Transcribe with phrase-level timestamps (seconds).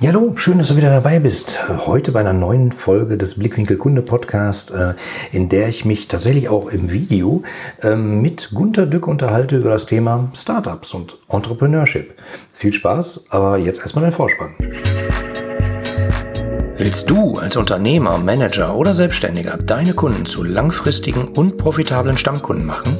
[0.00, 1.58] Ja, hallo, schön, dass du wieder dabei bist.
[1.86, 4.94] Heute bei einer neuen Folge des Blickwinkel Kunde Podcast, äh,
[5.30, 7.42] in der ich mich tatsächlich auch im Video
[7.82, 12.14] ähm, mit Gunter Dück unterhalte über das Thema Startups und Entrepreneurship.
[12.54, 14.54] Viel Spaß, aber jetzt erstmal den Vorspann.
[16.78, 22.96] Willst du als Unternehmer, Manager oder Selbstständiger deine Kunden zu langfristigen und profitablen Stammkunden machen?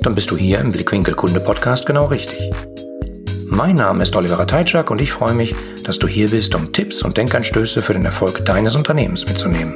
[0.00, 2.50] Dann bist du hier im Blickwinkel Kunde Podcast genau richtig.
[3.54, 5.54] Mein Name ist Oliver Teitschak und ich freue mich,
[5.84, 9.74] dass du hier bist, um Tipps und Denkanstöße für den Erfolg deines Unternehmens mitzunehmen.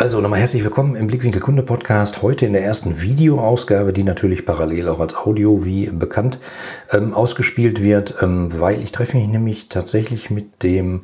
[0.00, 2.22] Also nochmal herzlich willkommen im Blickwinkel Kunde Podcast.
[2.22, 6.38] Heute in der ersten Videoausgabe, die natürlich parallel auch als Audio wie bekannt
[6.90, 11.02] ähm, ausgespielt wird, ähm, weil ich treffe mich nämlich tatsächlich mit dem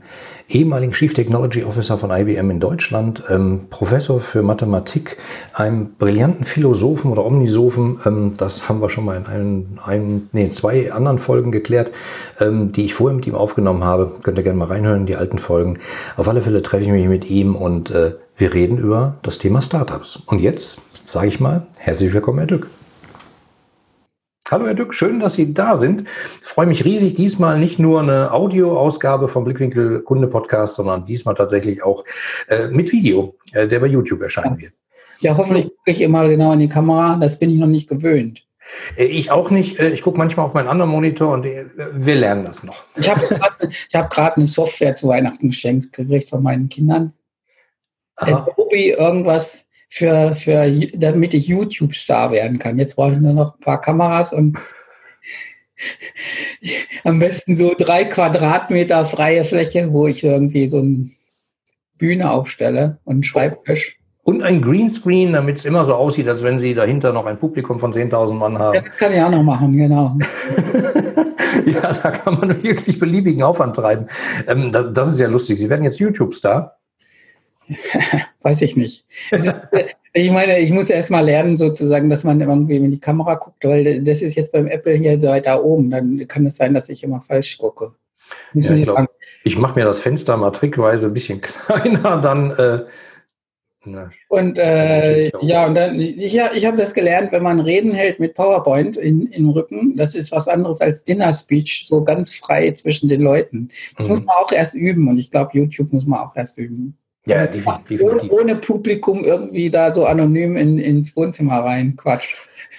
[0.49, 5.19] ehemaligen Chief Technology Officer von IBM in Deutschland, ähm, Professor für Mathematik,
[5.53, 7.99] einem brillanten Philosophen oder Omnisophen.
[8.07, 11.93] Ähm, das haben wir schon mal in einem, einem, nee, zwei anderen Folgen geklärt,
[12.41, 14.13] ähm, die ich vorher mit ihm aufgenommen habe.
[14.23, 15.81] Könnt ihr gerne mal reinhören, die alten Folgen.
[16.17, 19.63] Auf alle Fälle treffe ich mich mit ihm und äh, wir reden über das Thema
[19.63, 20.17] Startups.
[20.27, 22.69] Und jetzt sage ich mal, herzlich willkommen, Herr Dück.
[24.49, 26.05] Hallo Herr Dück, schön, dass Sie da sind.
[26.43, 31.35] Ich freue mich riesig, diesmal nicht nur eine Audioausgabe vom Blickwinkel Kunde Podcast, sondern diesmal
[31.35, 32.05] tatsächlich auch
[32.49, 34.73] äh, mit Video, äh, der bei YouTube erscheinen wird.
[35.19, 38.47] Ja, hoffentlich gucke ich immer genau in die Kamera, das bin ich noch nicht gewöhnt.
[38.97, 39.79] Äh, ich auch nicht.
[39.81, 42.85] Äh, ich gucke manchmal auf meinen anderen Monitor und äh, wir lernen das noch.
[42.97, 43.27] Ich habe
[43.93, 47.13] gerade hab eine Software zu Weihnachten geschenkt gekriegt von meinen Kindern.
[48.17, 52.79] Adobe irgendwas für, für, damit ich YouTube-Star werden kann.
[52.79, 54.59] Jetzt brauche ich nur noch ein paar Kameras und
[57.05, 61.07] am besten so drei Quadratmeter freie Fläche, wo ich irgendwie so eine
[61.99, 63.99] Bühne aufstelle und Schreibtisch.
[64.23, 67.79] Und ein Greenscreen, damit es immer so aussieht, als wenn Sie dahinter noch ein Publikum
[67.79, 68.75] von 10.000 Mann haben.
[68.75, 70.19] Ja, das kann ich auch noch machen, genau.
[71.65, 74.07] ja, da kann man wirklich beliebigen Aufwand treiben.
[74.49, 75.59] Ähm, das, das, ist ja lustig.
[75.59, 76.76] Sie werden jetzt YouTube-Star.
[78.43, 79.05] Weiß ich nicht.
[80.13, 83.65] ich meine, ich muss erst mal lernen, sozusagen, dass man irgendwie in die Kamera guckt,
[83.65, 85.91] weil das ist jetzt beim Apple hier so weiter oben.
[85.91, 87.93] Dann kann es sein, dass ich immer falsch gucke.
[88.55, 89.09] Ja, ich glaub,
[89.45, 92.51] ich mache mir das Fenster mal trickweise ein bisschen kleiner, dann.
[92.53, 92.85] Äh,
[93.89, 98.19] na, und äh, ja, und dann, ich, ich habe das gelernt, wenn man Reden hält
[98.19, 102.69] mit PowerPoint in, im Rücken, das ist was anderes als Dinner Speech, so ganz frei
[102.73, 103.69] zwischen den Leuten.
[103.97, 104.11] Das mhm.
[104.11, 106.99] muss man auch erst üben und ich glaube, YouTube muss man auch erst üben.
[107.27, 108.03] Ja, also definitiv.
[108.03, 112.29] Ohne, ohne, Publikum irgendwie da so anonym in, ins Wohnzimmer rein, Quatsch.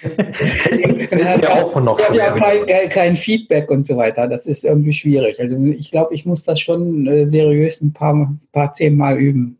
[0.02, 4.26] Man hat ja auch noch ja, kein, kein, Feedback und so weiter.
[4.26, 5.40] Das ist irgendwie schwierig.
[5.40, 9.58] Also ich glaube, ich muss das schon äh, seriös ein paar, paar zehn Mal üben.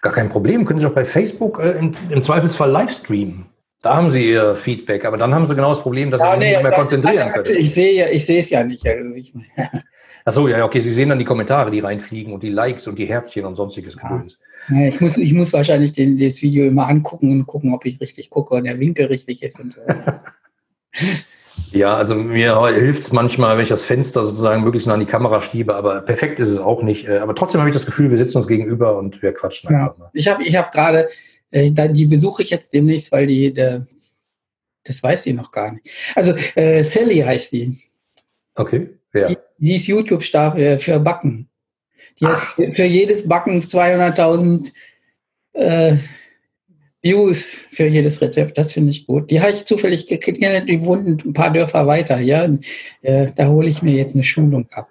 [0.00, 0.64] Gar kein Problem.
[0.64, 3.46] Können Sie doch bei Facebook äh, im, im, Zweifelsfall live streamen.
[3.82, 6.32] Da haben Sie Ihr Feedback, aber dann haben Sie genau das Problem, dass ja, Sie
[6.32, 7.56] sich nee, nicht mehr konzentrieren können.
[7.58, 8.86] Ich sehe ich sehe es ja nicht.
[8.86, 9.32] Also ich,
[10.24, 13.06] Achso, ja, okay, Sie sehen dann die Kommentare, die reinfliegen und die Likes und die
[13.06, 14.38] Herzchen und sonstiges Gedöns.
[14.68, 18.00] Ja, ich, muss, ich muss wahrscheinlich den, das Video immer angucken und gucken, ob ich
[18.00, 19.80] richtig gucke und der Winkel richtig ist und so.
[21.72, 25.06] ja, also mir hilft es manchmal, wenn ich das Fenster sozusagen möglichst nah an die
[25.06, 27.08] Kamera schiebe, aber perfekt ist es auch nicht.
[27.08, 29.78] Äh, aber trotzdem habe ich das Gefühl, wir sitzen uns gegenüber und wir quatschen ja.
[29.78, 30.10] einfach mal.
[30.12, 31.08] Ich habe ich hab gerade,
[31.50, 33.84] äh, die besuche ich jetzt demnächst, weil die, der,
[34.84, 35.90] das weiß sie noch gar nicht.
[36.14, 37.76] Also äh, Sally heißt die.
[38.54, 38.90] Okay.
[39.14, 39.28] Ja.
[39.28, 41.48] Die, die ist YouTube-Star für, für Backen.
[42.20, 44.70] Die hat für jedes Backen 200.000
[45.54, 45.96] äh,
[47.02, 48.56] Views für jedes Rezept.
[48.56, 49.30] Das finde ich gut.
[49.30, 50.40] Die habe ich zufällig gekriegt.
[50.40, 52.20] Die wohnen ein paar Dörfer weiter.
[52.20, 52.48] Ja,
[53.02, 54.90] äh, da hole ich mir jetzt eine Schulung ab.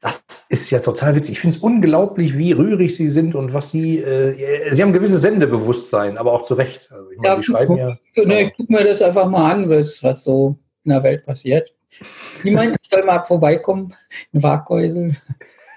[0.00, 1.32] Das ist ja total witzig.
[1.32, 3.98] Ich finde es unglaublich, wie rührig Sie sind und was Sie.
[3.98, 6.88] Äh, Sie haben ein gewisses Sendebewusstsein, aber auch zu Recht.
[6.92, 7.98] Also ich meine, ja, schreiben ja.
[8.24, 11.72] Ne, ich gucke mir das einfach mal an, was, was so in der Welt passiert.
[12.44, 13.92] Die meinen, ich soll mal vorbeikommen
[14.32, 15.12] in Waghäusel.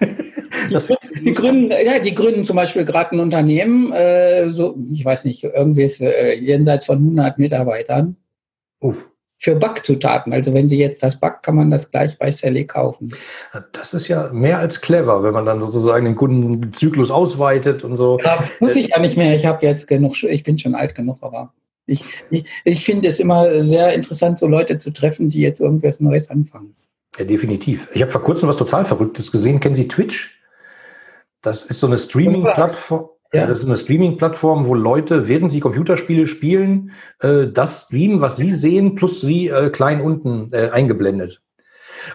[0.00, 5.44] die, gründen, ja, die gründen zum Beispiel gerade ein Unternehmen, äh, so, ich weiß nicht,
[5.44, 8.16] irgendwie ist äh, jenseits von 100 Mitarbeitern.
[8.80, 8.96] Uff.
[9.42, 10.34] Für Backzutaten.
[10.34, 13.14] Also wenn Sie jetzt das backt, kann man das gleich bei Sally kaufen.
[13.72, 18.18] Das ist ja mehr als clever, wenn man dann sozusagen den Kundenzyklus ausweitet und so.
[18.22, 19.34] Ja, muss ich ja nicht mehr.
[19.34, 21.54] Ich habe jetzt genug, ich bin schon alt genug, aber
[21.90, 26.00] ich, ich, ich finde es immer sehr interessant, so Leute zu treffen, die jetzt irgendwas
[26.00, 26.74] Neues anfangen.
[27.18, 27.88] Ja, definitiv.
[27.92, 29.60] Ich habe vor kurzem was total Verrücktes gesehen.
[29.60, 30.40] Kennen Sie Twitch?
[31.42, 33.08] Das ist so eine Streaming-Plattform.
[33.32, 33.46] Ja.
[33.46, 38.52] Das ist eine Streaming-Plattform, wo Leute, während sie Computerspiele spielen, äh, das streamen, was sie
[38.52, 41.40] sehen, plus sie äh, klein unten äh, eingeblendet.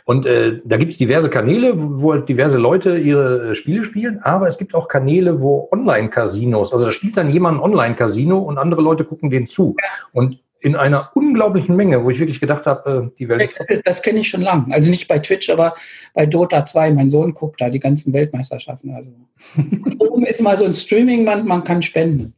[0.06, 4.20] Und äh, da gibt es diverse Kanäle, wo halt diverse Leute ihre äh, Spiele spielen,
[4.22, 8.58] aber es gibt auch Kanäle, wo Online-Casinos, also da spielt dann jemand ein Online-Casino und
[8.58, 9.76] andere Leute gucken denen zu.
[10.12, 13.56] Und in einer unglaublichen Menge, wo ich wirklich gedacht habe, äh, die Welt ist.
[13.70, 14.72] Das, das kenne ich schon lang.
[14.72, 15.76] Also nicht bei Twitch, aber
[16.16, 16.92] bei Dota 2.
[16.92, 18.96] Mein Sohn guckt da die ganzen Weltmeisterschaften.
[18.96, 19.12] Also
[20.00, 22.34] oben ist mal so ein Streaming-Band, man kann spenden.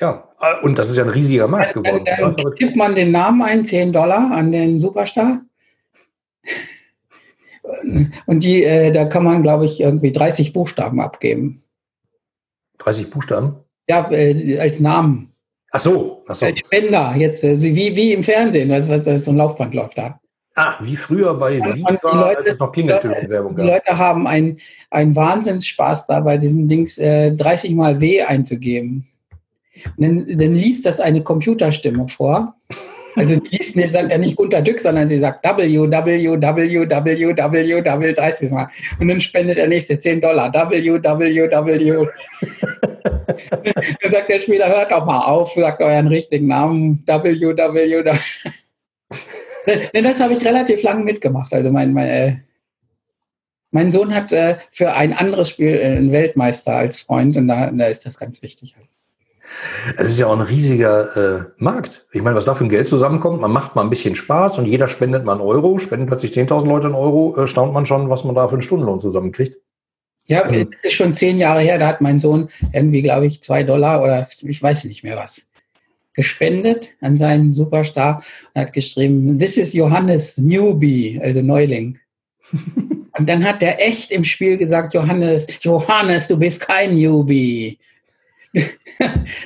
[0.00, 2.04] Ja, äh, und das ist ja ein riesiger Markt geworden.
[2.04, 5.42] Dann, dann gibt man den Namen ein, 10 Dollar an den Superstar.
[8.26, 11.62] Und die, äh, da kann man, glaube ich, irgendwie 30 Buchstaben abgeben.
[12.78, 13.56] 30 Buchstaben?
[13.88, 15.32] Ja, äh, als Namen.
[15.70, 16.46] Ach so, ach so.
[16.46, 20.20] Äh, Spender, jetzt äh, wie, wie im Fernsehen, was, was, so ein Laufband läuft da.
[20.54, 23.64] Ah, wie früher bei Viva, Leute, als es noch Klingeltöne-Werbung gab.
[23.64, 24.58] Die Leute haben einen
[24.90, 29.06] Wahnsinnsspaß da, bei diesen Dings äh, 30 mal W einzugeben.
[29.96, 32.54] Und dann, dann liest das eine Computerstimme vor.
[33.14, 33.36] Also
[33.74, 36.38] nee, sagt ja nicht Gunter Dück, sondern sie sagt www,
[38.14, 38.68] 30 Mal.
[38.98, 40.52] Und dann spendet der nächste 10 Dollar.
[40.52, 42.06] www.
[44.00, 47.02] dann sagt der Spieler, hört doch mal auf, sagt euren richtigen Namen.
[47.06, 48.02] www.
[49.92, 51.52] das habe ich relativ lange mitgemacht.
[51.52, 52.36] Also mein, mein, äh,
[53.70, 57.70] mein Sohn hat äh, für ein anderes Spiel äh, einen Weltmeister als Freund und da,
[57.70, 58.74] da ist das ganz wichtig.
[59.96, 62.06] Es ist ja auch ein riesiger äh, Markt.
[62.12, 64.66] Ich meine, was da für ein Geld zusammenkommt, man macht mal ein bisschen Spaß und
[64.66, 68.10] jeder spendet mal einen Euro, spenden plötzlich 10.000 Leute einen Euro, äh, staunt man schon,
[68.10, 69.56] was man da für einen Stundenlohn zusammenkriegt.
[70.28, 73.64] Ja, das ist schon zehn Jahre her, da hat mein Sohn irgendwie, glaube ich, zwei
[73.64, 75.42] Dollar oder ich weiß nicht mehr was
[76.14, 78.22] gespendet an seinen Superstar
[78.54, 81.98] und hat geschrieben, this is Johannes Newbie, also Neuling.
[82.52, 87.78] und dann hat der echt im Spiel gesagt, Johannes, Johannes, du bist kein Newbie.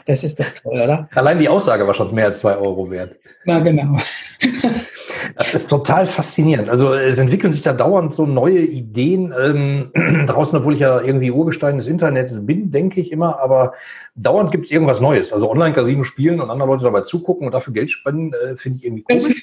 [0.06, 1.08] Das ist doch toll, oder?
[1.14, 3.16] Allein die Aussage war schon mehr als zwei Euro wert.
[3.44, 3.96] Na genau.
[5.36, 6.68] Das ist total faszinierend.
[6.68, 9.90] Also es entwickeln sich da dauernd so neue Ideen ähm,
[10.26, 13.74] draußen, obwohl ich ja irgendwie Urgestein des Internets bin, denke ich immer, aber
[14.14, 15.32] dauernd gibt es irgendwas Neues.
[15.32, 18.84] Also Online-Casino spielen und andere Leute dabei zugucken und dafür Geld spenden, äh, finde ich
[18.84, 19.24] irgendwie komisch.
[19.24, 19.34] Ganz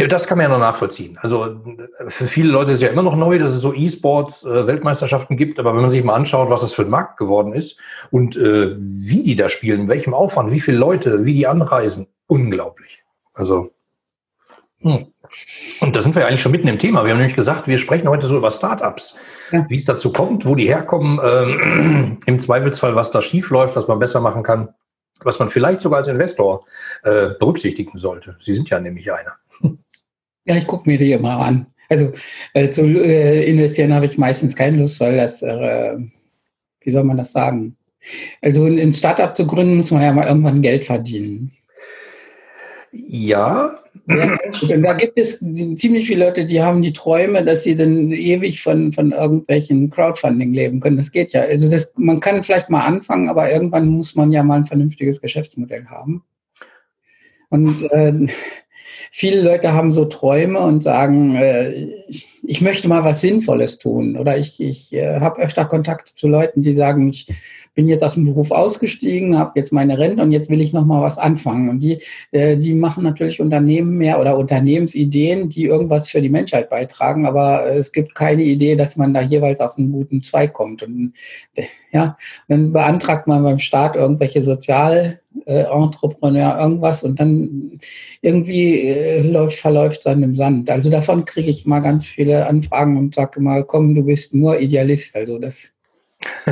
[0.00, 0.08] Weltmeisterschaften.
[0.08, 1.18] Das kann man ja noch nachvollziehen.
[1.20, 1.60] Also
[2.08, 5.36] für viele Leute ist es ja immer noch neu, dass es so E-Sports äh, Weltmeisterschaften
[5.36, 7.78] gibt, aber wenn man sich mal anschaut, was das für ein Markt geworden ist
[8.10, 12.06] und äh, wie die da spielen, in welchem Aufwand, wie viele Leute, wie die anreisen,
[12.26, 13.02] unglaublich.
[13.34, 13.70] Also
[14.82, 15.06] hm.
[15.82, 17.04] und da sind wir ja eigentlich schon mitten im Thema.
[17.04, 19.14] Wir haben nämlich gesagt, wir sprechen heute so über Startups,
[19.50, 19.66] ja.
[19.68, 23.88] wie es dazu kommt, wo die herkommen, ähm, im Zweifelsfall, was da schief läuft, was
[23.88, 24.70] man besser machen kann,
[25.22, 26.64] was man vielleicht sogar als Investor
[27.02, 28.36] äh, berücksichtigen sollte.
[28.40, 29.36] Sie sind ja nämlich einer.
[30.50, 31.66] Ja, ich gucke mir die immer an.
[31.88, 32.10] Also
[32.54, 35.96] äh, zu äh, investieren habe ich meistens keine Lust, weil das, äh,
[36.80, 37.76] wie soll man das sagen?
[38.42, 41.52] Also ein Startup zu gründen, muss man ja mal irgendwann Geld verdienen.
[42.90, 43.78] Ja.
[44.08, 44.36] ja
[44.76, 48.92] da gibt es ziemlich viele Leute, die haben die Träume, dass sie dann ewig von,
[48.92, 50.96] von irgendwelchen Crowdfunding leben können.
[50.96, 51.42] Das geht ja.
[51.42, 55.20] Also das, man kann vielleicht mal anfangen, aber irgendwann muss man ja mal ein vernünftiges
[55.20, 56.24] Geschäftsmodell haben.
[57.50, 58.26] Und äh,
[59.10, 61.72] viele Leute haben so Träume und sagen, äh,
[62.42, 64.16] ich, möchte mal was Sinnvolles tun.
[64.16, 67.26] Oder ich, ich äh, habe öfter Kontakt zu Leuten, die sagen, ich
[67.74, 70.84] bin jetzt aus dem Beruf ausgestiegen, habe jetzt meine Rente und jetzt will ich noch
[70.84, 71.68] mal was anfangen.
[71.68, 71.98] Und die,
[72.32, 77.66] äh, die machen natürlich Unternehmen mehr oder Unternehmensideen, die irgendwas für die Menschheit beitragen, aber
[77.66, 80.82] es gibt keine Idee, dass man da jeweils auf einen guten Zweig kommt.
[80.82, 81.14] Und
[81.54, 82.16] äh, ja,
[82.48, 87.78] dann beantragt man beim Staat irgendwelche Sozialentrepreneur äh, irgendwas und dann
[88.20, 90.70] irgendwie äh, läuft, verläuft es dann im Sand.
[90.70, 94.60] Also davon kriege ich mal ganz viele Anfragen und sage mal, komm, du bist nur
[94.60, 95.16] Idealist.
[95.16, 95.74] Also das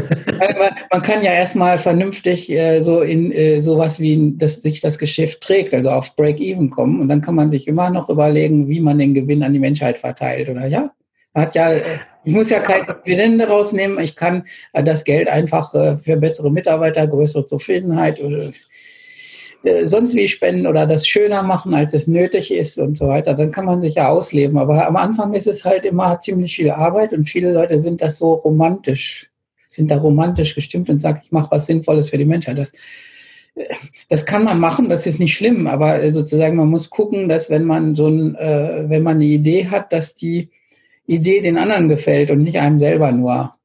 [0.90, 5.42] man, kann ja erstmal vernünftig äh, so in äh, sowas wie, dass sich das Geschäft
[5.42, 8.98] trägt, also auf Break-Even kommen und dann kann man sich immer noch überlegen, wie man
[8.98, 10.90] den Gewinn an die Menschheit verteilt, oder ja?
[11.34, 11.82] Hat ja, äh,
[12.24, 16.50] ich muss ja keine Dividende rausnehmen, ich kann äh, das Geld einfach äh, für bessere
[16.50, 18.50] Mitarbeiter, größere Zufriedenheit oder
[19.62, 23.34] äh, sonst wie spenden oder das schöner machen, als es nötig ist und so weiter,
[23.34, 24.58] dann kann man sich ja ausleben.
[24.58, 28.18] Aber am Anfang ist es halt immer ziemlich viel Arbeit und viele Leute sind das
[28.18, 29.30] so romantisch
[29.68, 32.58] sind da romantisch gestimmt und sagen, ich mache was Sinnvolles für die Menschheit.
[32.58, 32.72] Das,
[34.08, 37.64] das kann man machen, das ist nicht schlimm, aber sozusagen man muss gucken, dass wenn
[37.64, 40.50] man so ein, äh, wenn man eine Idee hat, dass die
[41.08, 43.52] Idee den anderen gefällt und nicht einem selber nur.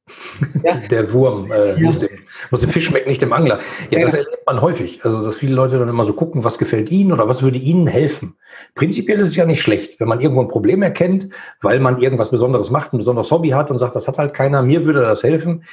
[0.62, 0.76] Ja?
[0.90, 1.80] Der Wurm äh, ja.
[1.80, 2.10] muss, dem,
[2.50, 3.60] muss dem Fisch schmecken, nicht dem Angler.
[3.90, 5.02] Ja, ja, das erlebt man häufig.
[5.02, 7.86] Also, dass viele Leute dann immer so gucken, was gefällt ihnen oder was würde ihnen
[7.86, 8.36] helfen.
[8.74, 11.28] Prinzipiell ist es ja nicht schlecht, wenn man irgendwo ein Problem erkennt,
[11.62, 14.62] weil man irgendwas Besonderes macht, ein besonderes Hobby hat und sagt, das hat halt keiner,
[14.62, 15.64] mir würde das helfen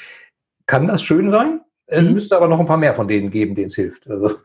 [0.71, 1.61] kann das schön sein.
[1.87, 2.13] Es mhm.
[2.13, 4.09] müsste aber noch ein paar mehr von denen geben, denen es hilft.
[4.09, 4.35] Also,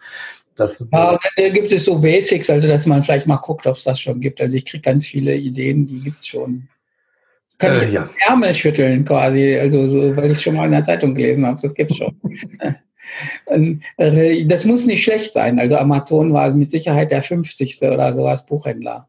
[0.56, 3.84] das, ja, da gibt es so Basics, also dass man vielleicht mal guckt, ob es
[3.84, 4.40] das schon gibt.
[4.40, 6.66] Also ich kriege ganz viele Ideen, die gibt es schon.
[7.58, 8.08] Kann äh, ich ja.
[8.26, 11.74] Ärmel schütteln quasi, also so, weil ich schon mal in der Zeitung gelesen habe, das
[11.74, 12.14] gibt es schon.
[13.46, 15.60] Äh, das muss nicht schlecht sein.
[15.60, 17.80] Also Amazon war mit Sicherheit der 50.
[17.82, 19.08] oder sowas Buchhändler.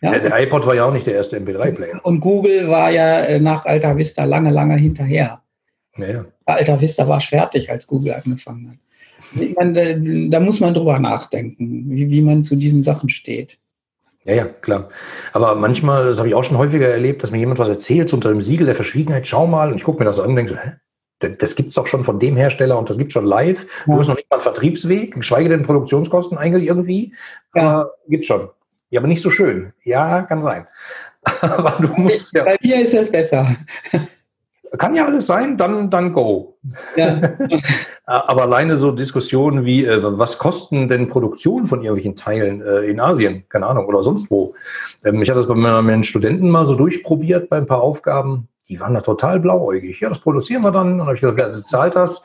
[0.00, 0.10] Ja?
[0.10, 2.00] Der, der iPod war ja auch nicht der erste MP3-Player.
[2.04, 5.42] Und Google war ja äh, nach Alta Vista lange, lange hinterher.
[5.96, 6.26] Ja.
[6.44, 8.78] Alta Vista war fertig, als Google angefangen hat.
[9.56, 13.58] Meine, da muss man drüber nachdenken, wie, wie man zu diesen Sachen steht.
[14.26, 14.88] Ja, ja, klar.
[15.32, 18.16] Aber manchmal, das habe ich auch schon häufiger erlebt, dass mir jemand was erzählt so
[18.16, 20.52] unter dem Siegel der Verschwiegenheit, schau mal, und ich gucke mir das an und denke
[20.52, 20.72] so, hä?
[21.18, 23.64] Das gibt es doch schon von dem Hersteller und das gibt es schon live.
[23.86, 23.94] Ja.
[23.94, 27.14] Du hast noch nicht mal einen Vertriebsweg, geschweige denn Produktionskosten eigentlich irgendwie.
[27.54, 27.62] Ja.
[27.62, 28.50] Aber gibt schon.
[28.90, 29.72] Ja, aber nicht so schön.
[29.82, 30.66] Ja, kann sein.
[31.40, 32.44] aber du musst ja.
[32.44, 33.48] Bei dir ist es besser.
[34.78, 36.58] Kann ja alles sein, dann, dann go.
[36.96, 37.20] Ja.
[38.06, 43.00] Aber alleine so Diskussionen wie, äh, was kosten denn Produktionen von irgendwelchen Teilen äh, in
[43.00, 44.54] Asien, keine Ahnung, oder sonst wo.
[45.04, 48.48] Ähm, ich habe das bei meinen Studenten mal so durchprobiert bei ein paar Aufgaben.
[48.68, 50.00] Die waren da total blauäugig.
[50.00, 50.92] Ja, das produzieren wir dann.
[50.92, 52.22] Und dann habe ich gesagt, wer zahlt das?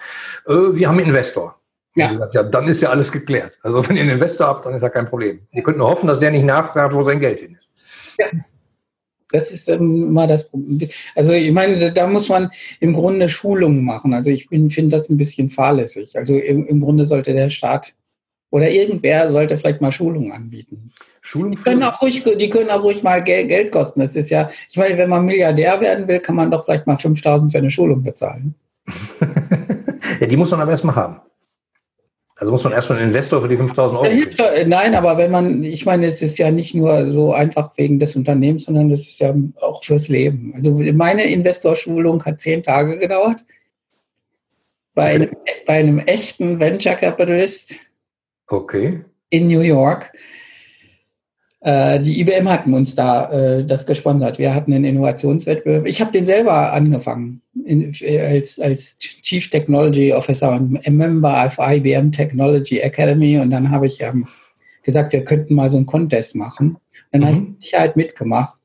[0.47, 1.55] Äh, wir haben einen Investor.
[1.95, 2.07] Ja.
[2.07, 3.59] Gesagt, ja, dann ist ja alles geklärt.
[3.63, 5.41] Also wenn ihr einen Investor habt, dann ist ja kein Problem.
[5.51, 7.69] Ihr könnt nur hoffen, dass der nicht nachfragt, wo sein Geld hin ist.
[8.17, 8.27] Ja.
[9.31, 10.89] Das ist immer das Problem.
[11.15, 14.13] Also ich meine, da muss man im Grunde Schulungen machen.
[14.13, 16.17] Also ich finde das ein bisschen fahrlässig.
[16.17, 17.93] Also im, im, Grunde sollte der Staat
[18.49, 20.91] oder irgendwer sollte vielleicht mal Schulungen anbieten.
[21.21, 23.99] Schulungen die können auch ruhig, die können auch ruhig mal Geld, Geld kosten.
[23.99, 26.97] Das ist ja, ich meine, wenn man Milliardär werden will, kann man doch vielleicht mal
[26.97, 28.55] 5000 für eine Schulung bezahlen.
[30.19, 31.21] ja, die muss man aber erstmal haben.
[32.41, 34.09] Also muss man erstmal einen Investor für die 5000 Euro.
[34.09, 34.67] Kriegen.
[34.67, 38.15] Nein, aber wenn man, ich meine, es ist ja nicht nur so einfach wegen des
[38.15, 40.51] Unternehmens, sondern es ist ja auch fürs Leben.
[40.55, 43.45] Also meine Investorschulung hat zehn Tage gedauert.
[44.95, 45.23] Bei, okay.
[45.23, 45.35] einem,
[45.67, 47.75] bei einem echten Venture Capitalist
[48.47, 49.05] okay.
[49.29, 50.11] in New York.
[51.63, 54.39] Äh, die IBM hatten uns da äh, das gesponsert.
[54.39, 55.85] Wir hatten einen Innovationswettbewerb.
[55.85, 62.11] Ich habe den selber angefangen in, als, als Chief Technology Officer und Member of IBM
[62.11, 63.37] Technology Academy.
[63.37, 64.27] Und dann habe ich ähm,
[64.81, 66.77] gesagt, wir könnten mal so einen Contest machen.
[67.11, 67.25] Dann mhm.
[67.25, 68.57] habe ich Sicherheit mitgemacht.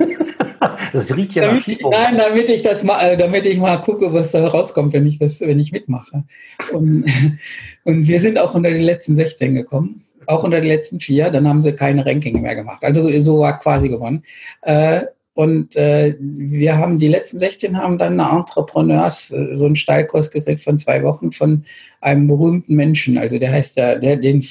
[0.92, 4.32] das riecht ja nach Nein, damit ich das mal, äh, damit ich mal gucke, was
[4.32, 6.24] da rauskommt, wenn ich das, wenn ich mitmache.
[6.72, 7.04] Und,
[7.84, 11.30] und wir sind auch unter die letzten 16 gekommen auch unter die letzten vier.
[11.30, 12.84] Dann haben sie keine Ranking mehr gemacht.
[12.84, 14.22] Also so war quasi gewonnen.
[14.62, 15.02] Äh,
[15.34, 20.30] und äh, wir haben die letzten 16 haben dann eine Entrepreneurs, äh, so einen Steilkurs
[20.30, 21.64] gekriegt von zwei Wochen von
[22.00, 23.18] einem berühmten Menschen.
[23.18, 24.46] Also der heißt, der, der den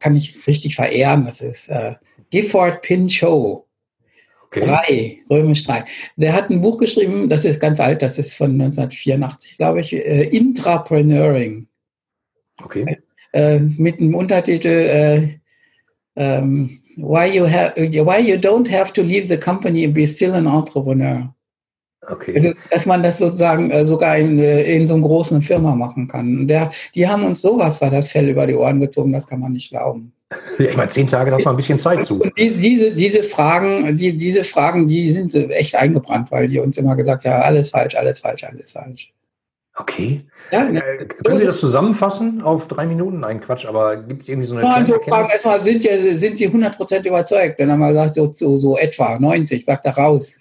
[0.00, 1.24] kann ich richtig verehren.
[1.24, 1.70] Das ist
[2.30, 3.64] Gifford Pinchot.
[4.46, 4.66] Okay.
[4.66, 5.86] Drei, römisch drei.
[6.16, 9.94] Der hat ein Buch geschrieben, das ist ganz alt, das ist von 1984, glaube ich,
[9.94, 11.68] äh, Intrapreneuring.
[12.62, 12.98] Okay
[13.32, 15.28] äh, mit dem Untertitel äh,
[16.14, 20.34] um, why, you have, why You Don't Have to Leave the Company and Be Still
[20.34, 21.32] an Entrepreneur.
[22.08, 22.36] Okay.
[22.36, 26.08] Also, dass man das sozusagen äh, sogar in, äh, in so einer großen Firma machen
[26.08, 26.48] kann.
[26.48, 29.52] Der, die haben uns sowas war das Fell über die Ohren gezogen, das kann man
[29.52, 30.12] nicht glauben.
[30.58, 32.20] Ich meine, zehn Tage hat man ein bisschen Zeit zu.
[32.20, 36.78] Und die, diese, diese Fragen, die, diese Fragen, die sind echt eingebrannt, weil die uns
[36.78, 39.12] immer gesagt haben, ja, alles falsch, alles falsch, alles falsch.
[39.74, 40.26] Okay.
[40.50, 43.20] Ja, äh, können Sie das zusammenfassen auf drei Minuten?
[43.20, 44.64] Nein, Quatsch, aber gibt es irgendwie so eine.
[44.64, 47.58] Ja, so fragen erstmal, sind, ja, sind Sie 100% überzeugt?
[47.58, 50.38] Dann haben wir gesagt, so, so, so etwa 90, sagt er raus.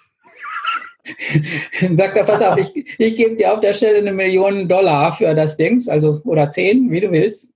[1.79, 5.13] Dann sagt er, pass auf, ich, ich gebe dir auf der Stelle eine Million Dollar
[5.13, 7.51] für das Ding, also oder zehn, wie du willst.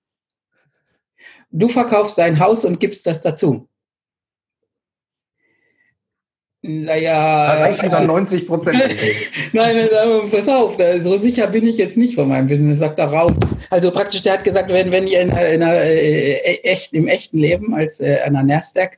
[1.52, 3.68] Du verkaufst dein Haus und gibst das dazu.
[6.68, 7.54] Naja.
[7.54, 8.78] Erreichen dann 90 Prozent.
[9.54, 13.06] Nein, nein, pass auf, so sicher bin ich jetzt nicht von meinem Business, sagt er
[13.06, 13.38] raus.
[13.70, 17.38] Also praktisch, der hat gesagt, wenn, wenn ihr in, in einer, äh, echt, im echten
[17.38, 18.98] Leben als äh, einer Nasdaq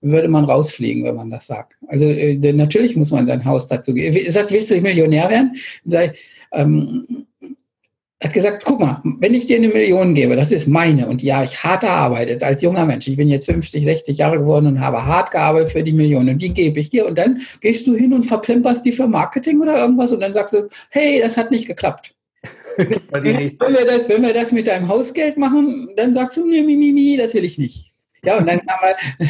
[0.00, 1.74] würde man rausfliegen, wenn man das sagt.
[1.88, 4.30] Also äh, natürlich muss man sein Haus dazu geben.
[4.30, 5.56] Sagt, willst du Millionär werden?
[5.84, 6.12] Sei,
[6.52, 7.26] ähm,
[8.26, 11.42] hat gesagt, guck mal, wenn ich dir eine Million gebe, das ist meine und ja,
[11.42, 13.06] ich hart gearbeitet als junger Mensch.
[13.08, 16.42] Ich bin jetzt 50, 60 Jahre geworden und habe hart gearbeitet für die Million und
[16.42, 19.78] die gebe ich dir und dann gehst du hin und verplemperst die für Marketing oder
[19.78, 22.14] irgendwas und dann sagst du, hey, das hat nicht geklappt.
[22.76, 26.76] wenn, wir das, wenn wir das mit deinem Hausgeld machen, dann sagst du, nee, mi,
[26.76, 27.95] mi, mi, das will ich nicht.
[28.26, 29.28] Ja, und dann, wir,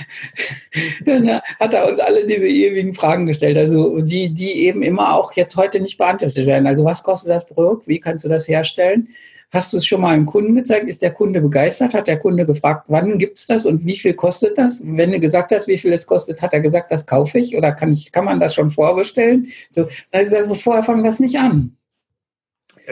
[1.04, 5.32] dann hat er uns alle diese ewigen Fragen gestellt, also die, die eben immer auch
[5.34, 6.66] jetzt heute nicht beantwortet werden.
[6.66, 7.86] Also was kostet das Produkt?
[7.86, 9.08] Wie kannst du das herstellen?
[9.52, 10.88] Hast du es schon mal einem Kunden gezeigt?
[10.88, 11.92] Ist der Kunde begeistert?
[11.92, 14.82] Hat der Kunde gefragt, wann gibt es das und wie viel kostet das?
[14.84, 17.72] Wenn du gesagt hast, wie viel es kostet, hat er gesagt, das kaufe ich oder
[17.72, 19.48] kann, ich, kann man das schon vorbestellen?
[19.70, 21.76] So, gesagt, vorher fangen das nicht an.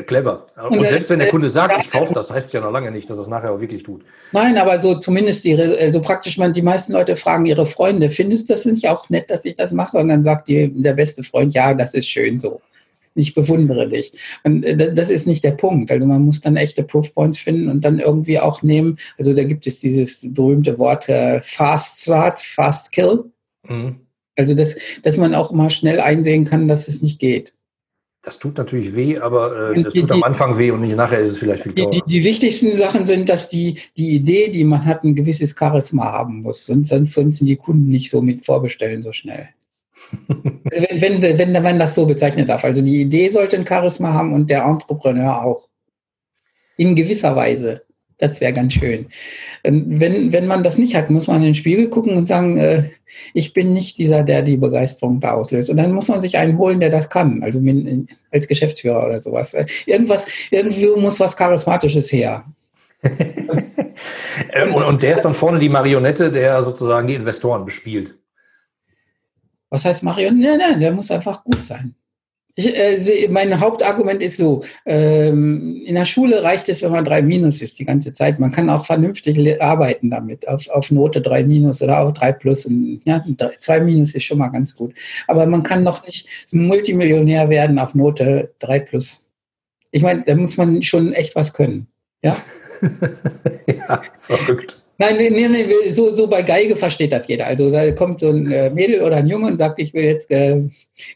[0.03, 0.47] Clever.
[0.71, 3.19] Und, selbst wenn der Kunde sagt, ich kaufe das, heißt ja noch lange nicht, dass
[3.19, 4.03] es nachher auch wirklich tut.
[4.33, 8.49] Nein, aber so zumindest die, also praktisch, man, die meisten Leute fragen ihre Freunde, findest
[8.49, 9.99] du das nicht auch nett, dass ich das mache?
[9.99, 12.61] Und dann sagt die, der beste Freund, ja, das ist schön so.
[13.15, 14.13] ich bewundere dich.
[14.43, 15.91] Und äh, das ist nicht der Punkt.
[15.91, 18.99] Also man muss dann echte Proofpoints finden und dann irgendwie auch nehmen.
[19.19, 23.25] Also da gibt es dieses berühmte Wort äh, Fast Start, Fast Kill.
[23.69, 23.97] Mhm.
[24.37, 27.55] Also dass, dass man auch mal schnell einsehen kann, dass es nicht geht.
[28.25, 31.21] Das tut natürlich weh, aber äh, das die, tut am Anfang weh und nicht nachher
[31.21, 31.91] ist es vielleicht viel teurer.
[31.91, 35.55] Die, die, die, wichtigsten Sachen sind, dass die, die Idee, die man hat, ein gewisses
[35.55, 36.65] Charisma haben muss.
[36.65, 39.51] Sonst, sonst, sonst sind die Kunden nicht so mit vorbestellen so schnell.
[40.29, 42.65] wenn, wenn, wenn man das so bezeichnen darf.
[42.65, 45.69] Also die Idee sollte ein Charisma haben und der Entrepreneur auch.
[46.79, 47.83] In gewisser Weise.
[48.19, 49.07] Das wäre ganz schön.
[49.65, 52.85] Wenn, wenn man das nicht hat, muss man in den Spiegel gucken und sagen, äh,
[53.33, 55.69] ich bin nicht dieser, der die Begeisterung da auslöst.
[55.69, 57.61] Und dann muss man sich einen holen, der das kann, also
[58.31, 59.55] als Geschäftsführer oder sowas.
[59.87, 62.45] Irgendwas, irgendwie muss was Charismatisches her.
[64.53, 68.15] Ähm, und, und der ist dann vorne die Marionette, der sozusagen die Investoren bespielt.
[69.71, 70.57] Was heißt Marionette?
[70.57, 71.95] Nein, nein, der muss einfach gut sein.
[72.57, 77.21] Ich, äh, mein Hauptargument ist so, ähm, in der Schule reicht es, wenn man drei
[77.21, 78.39] Minus ist die ganze Zeit.
[78.39, 82.67] Man kann auch vernünftig arbeiten damit, auf, auf Note drei Minus oder auch drei Plus.
[82.67, 83.21] Und, ja,
[83.59, 84.95] zwei Minus ist schon mal ganz gut.
[85.27, 89.29] Aber man kann noch nicht Multimillionär werden auf Note drei Plus.
[89.91, 91.89] Ich meine, da muss man schon echt was können.
[92.23, 92.37] Ja,
[93.67, 94.84] ja verrückt.
[94.97, 97.47] Nein, nee, nee, so, so bei Geige versteht das jeder.
[97.47, 100.31] Also da kommt so ein äh, Mädel oder ein Junge und sagt, ich will jetzt
[100.31, 100.63] äh,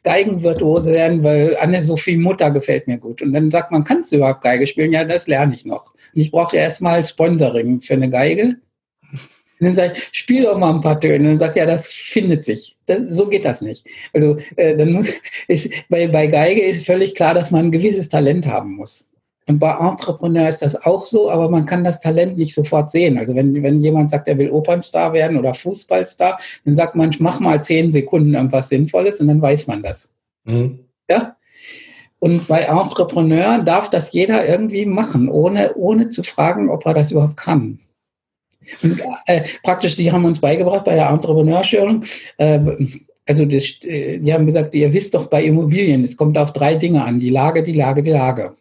[0.02, 3.22] Geigenvirtuose werden, weil Anne-Sophie Mutter gefällt mir gut.
[3.22, 4.92] Und dann sagt man, kannst du überhaupt Geige spielen?
[4.92, 5.94] Ja, das lerne ich noch.
[6.14, 8.56] Und ich brauche erstmal Sponsoring für eine Geige.
[9.60, 11.18] Und dann sage ich, spiel doch mal ein paar Töne.
[11.18, 12.76] Und dann sagt ja, das findet sich.
[12.86, 13.86] Das, so geht das nicht.
[14.12, 15.08] Also äh, dann muss,
[15.46, 19.08] ist, bei, bei Geige ist völlig klar, dass man ein gewisses Talent haben muss.
[19.48, 23.16] Und bei Entrepreneur ist das auch so, aber man kann das Talent nicht sofort sehen.
[23.16, 27.40] Also wenn, wenn jemand sagt, er will Opernstar werden oder Fußballstar, dann sagt man, mach
[27.40, 30.10] mal zehn Sekunden irgendwas Sinnvolles und dann weiß man das.
[30.44, 30.80] Mhm.
[31.10, 31.36] Ja?
[32.18, 37.10] Und bei Entrepreneur darf das jeder irgendwie machen, ohne, ohne zu fragen, ob er das
[37.10, 37.78] überhaupt kann.
[38.82, 42.04] Und, äh, praktisch, die haben uns beigebracht bei der Entrepreneurschulung,
[42.36, 42.60] äh,
[43.26, 46.74] also das, äh, die haben gesagt, ihr wisst doch bei Immobilien, es kommt auf drei
[46.74, 48.52] Dinge an, die Lage, die Lage, die Lage.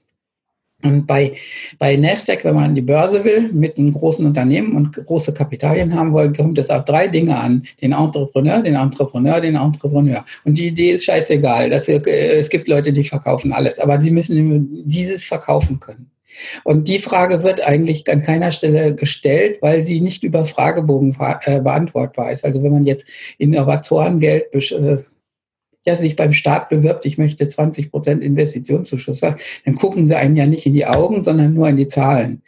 [0.83, 1.33] Und bei,
[1.79, 5.93] bei Nasdaq, wenn man an die Börse will, mit einem großen Unternehmen und große Kapitalien
[5.95, 7.63] haben will, kommt es auf drei Dinge an.
[7.81, 10.23] Den Entrepreneur, den Entrepreneur, den Entrepreneur.
[10.45, 11.71] Und die Idee ist scheißegal.
[11.71, 11.99] Dass, äh,
[12.37, 16.11] es gibt Leute, die verkaufen alles, aber die müssen dieses verkaufen können.
[16.63, 21.59] Und die Frage wird eigentlich an keiner Stelle gestellt, weil sie nicht über Fragebogen äh,
[21.59, 22.45] beantwortbar ist.
[22.45, 23.07] Also wenn man jetzt
[23.39, 24.97] Innovatorengeld äh,
[25.87, 30.45] ja, sich beim Staat bewirbt, ich möchte 20 Prozent Investitionszuschuss, dann gucken sie einen ja
[30.45, 32.41] nicht in die Augen, sondern nur in die Zahlen.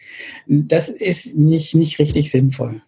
[0.45, 2.81] Das ist nicht, nicht richtig sinnvoll.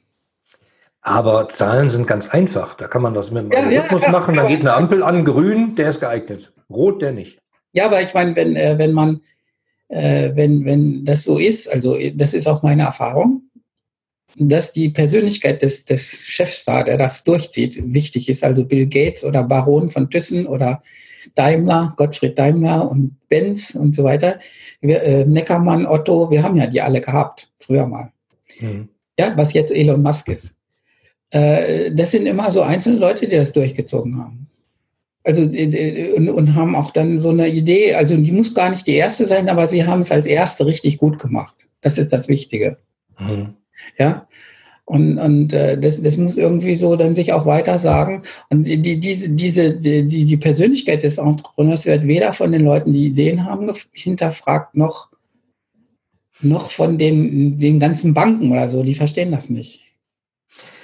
[1.02, 2.76] Aber Zahlen sind ganz einfach.
[2.76, 4.36] Da kann man das mit dem ja, Algorithmus ja, machen.
[4.36, 6.52] Da geht eine Ampel an, grün, der ist geeignet.
[6.70, 7.40] Rot, der nicht.
[7.72, 9.22] Ja, aber ich meine, wenn, äh, wenn man,
[9.88, 13.44] äh, wenn, wenn das so ist, also das ist auch meine Erfahrung,
[14.36, 18.44] dass die Persönlichkeit des, des Chefs da, der das durchzieht, wichtig ist.
[18.44, 20.82] Also Bill Gates oder Baron von Thyssen oder
[21.36, 24.40] Daimler, Gottfried Daimler und Benz und so weiter.
[24.82, 28.12] Wir, äh, Neckermann, Otto, wir haben ja die alle gehabt, früher mal.
[28.60, 28.90] Mhm.
[29.20, 30.56] Ja, was jetzt Elon Musk ist.
[31.30, 34.48] Äh, das sind immer so einzelne Leute, die das durchgezogen haben.
[35.24, 38.70] Also äh, äh, und, und haben auch dann so eine Idee, also die muss gar
[38.70, 41.56] nicht die erste sein, aber sie haben es als erste richtig gut gemacht.
[41.82, 42.78] Das ist das Wichtige.
[43.20, 43.56] Mhm.
[43.98, 44.28] Ja.
[44.86, 48.24] Und, und äh, das, das muss irgendwie so dann sich auch weiter sagen.
[48.50, 53.08] Und die, diese, diese, die, die Persönlichkeit des Entrepreneurs wird weder von den Leuten, die
[53.08, 55.10] Ideen haben, hinterfragt, noch,
[56.42, 58.84] noch von den, den ganzen Banken oder so.
[58.84, 59.82] Die verstehen das nicht.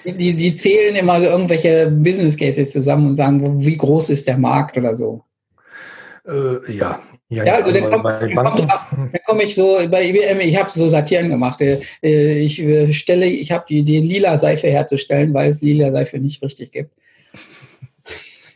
[0.05, 4.38] Die, die zählen immer so irgendwelche Business Cases zusammen und sagen, wie groß ist der
[4.38, 5.23] Markt oder so.
[6.25, 10.69] Äh, ja, ja, ja, also dann komme komm, komm ich so bei IBM, ich habe
[10.69, 11.61] so Satiren gemacht.
[11.61, 11.79] Äh,
[12.39, 16.41] ich äh, stelle, ich habe die Idee, lila Seife herzustellen, weil es lila Seife nicht
[16.41, 16.91] richtig gibt.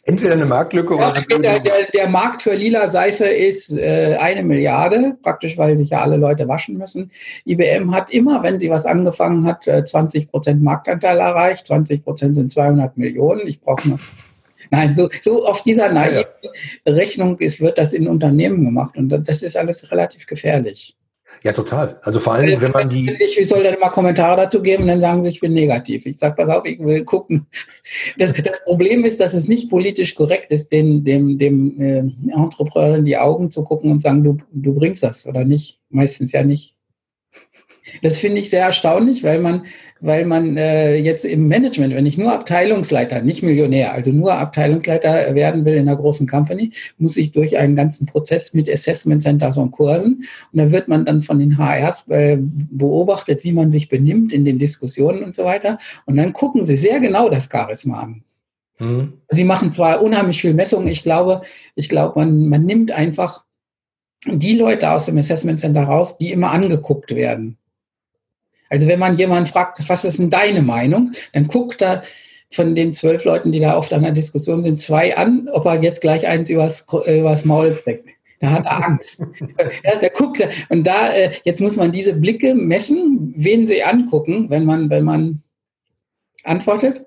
[0.04, 1.22] Entweder eine Marktlücke ja, oder.
[1.22, 6.02] Der, der, der, Markt für lila Seife ist äh, eine Milliarde, praktisch, weil sich ja
[6.02, 7.12] alle Leute waschen müssen.
[7.46, 11.68] IBM hat immer, wenn sie was angefangen hat, 20 Prozent Marktanteil erreicht.
[11.68, 13.46] 20 Prozent sind 200 Millionen.
[13.48, 14.00] Ich brauche noch
[14.72, 16.24] Nein, so, so auf dieser naiven.
[16.88, 20.96] Rechnung ist, wird das in Unternehmen gemacht und das ist alles relativ gefährlich.
[21.44, 22.00] Ja, total.
[22.04, 23.10] Also vor allem, wenn man die.
[23.10, 26.06] Ich soll dann immer Kommentare dazu geben, dann sagen sie, ich bin negativ.
[26.06, 27.48] Ich sage, pass auf, ich will gucken.
[28.18, 32.98] Das, das, Problem ist, dass es nicht politisch korrekt ist, den, dem, dem äh, Entrepreneur
[32.98, 35.80] in die Augen zu gucken und sagen, du, du bringst das oder nicht.
[35.90, 36.76] Meistens ja nicht.
[38.04, 39.66] Das finde ich sehr erstaunlich, weil man
[40.02, 45.36] weil man äh, jetzt im Management, wenn ich nur Abteilungsleiter, nicht Millionär, also nur Abteilungsleiter
[45.36, 49.58] werden will in einer großen Company, muss ich durch einen ganzen Prozess mit Assessment Centers
[49.58, 50.26] und Kursen.
[50.52, 54.44] Und da wird man dann von den HRs äh, beobachtet, wie man sich benimmt in
[54.44, 55.78] den Diskussionen und so weiter.
[56.06, 58.24] Und dann gucken sie sehr genau das Charisma an.
[58.80, 59.14] Mhm.
[59.30, 61.42] Sie machen zwar unheimlich viel Messungen, ich glaube,
[61.76, 63.46] ich glaube, man, man nimmt einfach
[64.26, 67.58] die Leute aus dem Assessment Center raus, die immer angeguckt werden.
[68.72, 72.04] Also wenn man jemanden fragt, was ist denn deine Meinung, dann guckt er
[72.54, 75.82] von den zwölf Leuten, die da oft an der Diskussion sind, zwei an, ob er
[75.82, 78.10] jetzt gleich eins übers, übers Maul steckt.
[78.40, 79.20] Da hat er Angst.
[79.84, 80.48] ja, da guckt.
[80.70, 85.04] Und da, äh, jetzt muss man diese Blicke messen, wen sie angucken, wenn man, wenn
[85.04, 85.42] man
[86.44, 87.06] antwortet.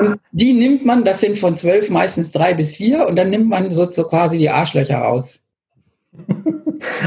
[0.00, 3.48] Und die nimmt man, das sind von zwölf meistens drei bis vier, und dann nimmt
[3.48, 5.40] man so, so quasi die Arschlöcher raus.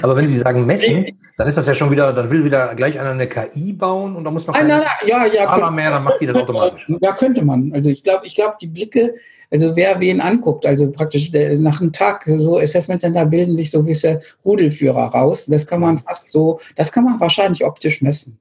[0.01, 2.99] Aber wenn Sie sagen messen, dann ist das ja schon wieder, dann will wieder gleich
[2.99, 6.03] einer eine KI bauen und da muss man keine nein, ja, ja, aber mehr, dann
[6.03, 6.87] macht die das automatisch.
[7.01, 7.71] Ja, könnte man.
[7.73, 9.15] Also ich glaube, ich glaube, die Blicke,
[9.51, 13.81] also wer wen anguckt, also praktisch nach einem Tag so Assessment Center bilden sich so
[13.83, 15.45] gewisse Rudelführer raus.
[15.47, 18.37] Das kann man fast so, das kann man wahrscheinlich optisch messen.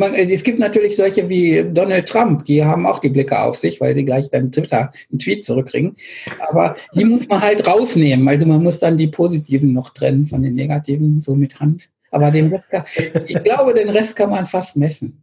[0.00, 3.80] Äh, es gibt natürlich solche wie Donald Trump, die haben auch die Blicke auf sich,
[3.80, 5.96] weil sie gleich dann Twitter einen Tweet zurückkriegen.
[6.48, 8.26] Aber die muss man halt rausnehmen.
[8.28, 11.88] Also man muss dann die positiven noch trennen von den negativen, so mit Hand.
[12.10, 12.66] Aber den Rest,
[13.26, 15.22] ich glaube, den Rest kann man fast messen.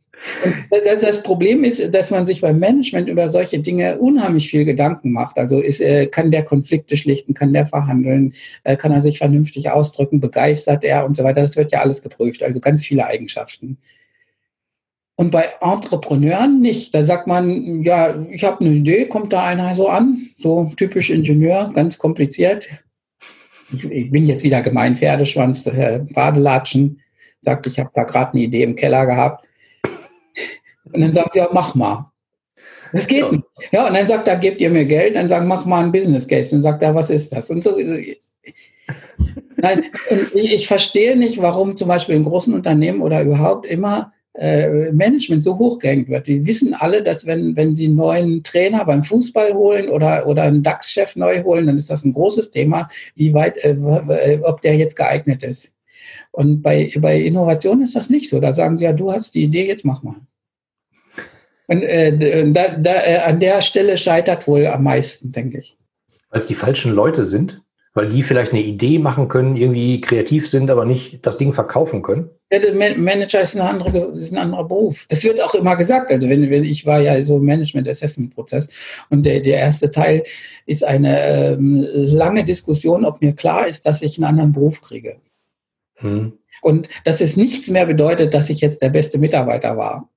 [0.70, 5.12] Und das Problem ist, dass man sich beim Management über solche Dinge unheimlich viel Gedanken
[5.12, 5.38] macht.
[5.38, 9.70] Also ist, äh, kann der Konflikte schlichten, kann der verhandeln, äh, kann er sich vernünftig
[9.70, 11.42] ausdrücken, begeistert er und so weiter.
[11.42, 12.44] Das wird ja alles geprüft.
[12.44, 13.78] Also ganz viele Eigenschaften.
[15.20, 16.96] Und bei Entrepreneuren nicht.
[16.96, 21.10] Da sagt man, ja, ich habe eine Idee, kommt da einer so an, so typisch
[21.10, 22.70] Ingenieur, ganz kompliziert.
[23.70, 27.02] Ich bin jetzt wieder gemein, Pferdeschwanz, äh, Badelatschen,
[27.42, 29.46] sagt, ich habe da gerade eine Idee im Keller gehabt.
[30.86, 32.10] Und dann sagt er, mach mal.
[32.94, 33.44] Das geht nicht.
[33.74, 36.30] Ja, und dann sagt er, gebt ihr mir Geld, dann sagt, mach mal ein Business
[36.30, 36.52] Case.
[36.52, 37.50] Dann sagt er, was ist das?
[37.50, 37.78] Und so.
[39.58, 39.84] Nein,
[40.34, 45.58] ich verstehe nicht, warum zum Beispiel in großen Unternehmen oder überhaupt immer äh, Management so
[45.58, 46.28] hochgehängt wird.
[46.28, 50.44] Die wissen alle, dass wenn, wenn sie einen neuen Trainer beim Fußball holen oder, oder
[50.44, 54.62] einen DAX-Chef neu holen, dann ist das ein großes Thema, wie weit, äh, äh, ob
[54.62, 55.74] der jetzt geeignet ist.
[56.32, 58.40] Und bei, bei Innovation ist das nicht so.
[58.40, 60.16] Da sagen sie ja, du hast die Idee, jetzt mach mal.
[61.68, 65.78] Und äh, da, da, äh, an der Stelle scheitert wohl am meisten, denke ich.
[66.30, 67.62] Weil es die falschen Leute sind?
[68.00, 72.02] Weil die vielleicht eine Idee machen können, irgendwie kreativ sind, aber nicht das Ding verkaufen
[72.02, 72.30] können?
[72.50, 75.06] Ja, der Manager ist, andere, ist ein anderer Beruf.
[75.10, 76.10] Das wird auch immer gesagt.
[76.10, 78.70] Also wenn, wenn ich war ja so im Management-Assessment-Prozess
[79.10, 80.24] und der, der erste Teil
[80.66, 85.18] ist eine ähm, lange Diskussion, ob mir klar ist, dass ich einen anderen Beruf kriege.
[85.96, 86.32] Hm.
[86.62, 90.10] Und dass es nichts mehr bedeutet, dass ich jetzt der beste Mitarbeiter war.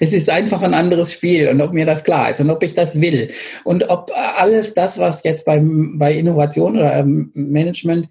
[0.00, 2.74] Es ist einfach ein anderes Spiel und ob mir das klar ist und ob ich
[2.74, 3.28] das will
[3.64, 8.08] und ob alles das, was jetzt beim, bei Innovation oder Management,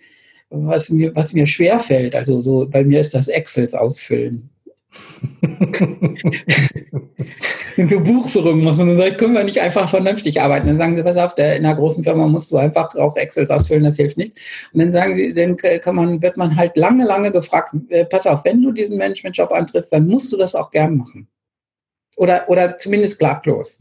[0.49, 4.49] was mir, was mir schwer fällt, also so bei mir ist das Excels ausfüllen.
[7.77, 10.67] eine Buchführung machen und sagen, können wir nicht einfach vernünftig arbeiten.
[10.67, 13.49] Dann sagen sie, pass auf, der, in einer großen Firma musst du einfach auch Excel
[13.49, 14.37] ausfüllen, das hilft nicht.
[14.73, 18.27] Und dann sagen sie, dann kann man, wird man halt lange, lange gefragt, äh, pass
[18.27, 21.27] auf, wenn du diesen Management-Job antrittst, dann musst du das auch gern machen.
[22.15, 23.79] Oder, oder zumindest glattlos.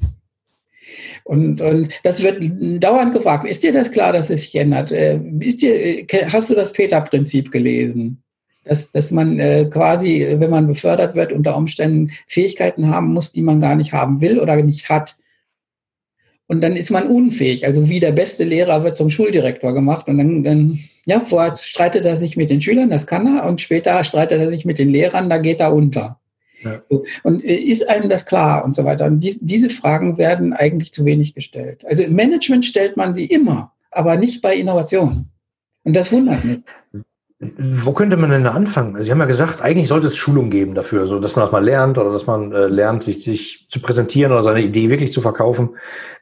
[1.24, 2.42] Und, und das wird
[2.82, 3.46] dauernd gefragt.
[3.46, 4.92] Ist dir das klar, dass es sich ändert?
[4.92, 8.22] Äh, ist dir, äh, hast du das Peter-Prinzip gelesen?
[8.64, 13.42] Dass, dass man äh, quasi, wenn man befördert wird, unter Umständen Fähigkeiten haben muss, die
[13.42, 15.16] man gar nicht haben will oder nicht hat.
[16.46, 17.66] Und dann ist man unfähig.
[17.66, 20.06] Also wie der beste Lehrer wird zum Schuldirektor gemacht.
[20.06, 23.46] Und dann, dann ja, vorher streitet er sich mit den Schülern, das kann er.
[23.46, 26.20] Und später streitet er sich mit den Lehrern, da geht er unter.
[26.62, 26.82] Ja.
[27.22, 29.06] Und äh, ist einem das klar und so weiter?
[29.06, 31.84] Und die, diese Fragen werden eigentlich zu wenig gestellt.
[31.86, 35.26] Also im Management stellt man sie immer, aber nicht bei Innovation.
[35.84, 36.60] Und das wundert mich.
[37.58, 38.94] Wo könnte man denn da anfangen?
[38.94, 41.50] Also Sie haben ja gesagt, eigentlich sollte es Schulung geben dafür, so dass man das
[41.50, 45.12] mal lernt oder dass man äh, lernt, sich, sich zu präsentieren oder seine Idee wirklich
[45.12, 45.70] zu verkaufen.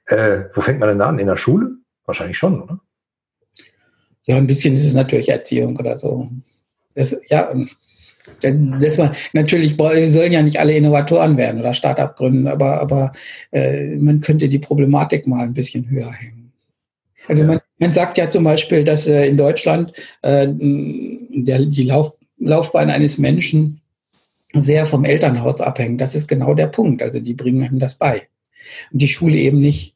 [0.06, 1.18] Äh, wo fängt man denn da an?
[1.18, 1.72] In der Schule?
[2.06, 2.80] Wahrscheinlich schon, oder?
[4.24, 6.30] Ja, ein bisschen ist es natürlich Erziehung oder so.
[6.94, 7.52] Das, ja,
[8.42, 13.12] das war, natürlich sollen ja nicht alle Innovatoren werden oder Startup gründen, aber, aber
[13.52, 16.52] äh, man könnte die Problematik mal ein bisschen höher hängen.
[17.28, 17.48] Also ja.
[17.48, 22.90] man, man sagt ja zum Beispiel, dass äh, in Deutschland äh, der, die Lauf, Laufbahn
[22.90, 23.80] eines Menschen
[24.54, 26.00] sehr vom Elternhaus abhängt.
[26.00, 27.02] Das ist genau der Punkt.
[27.02, 28.28] Also die bringen einem das bei.
[28.92, 29.94] Und die Schule eben nicht.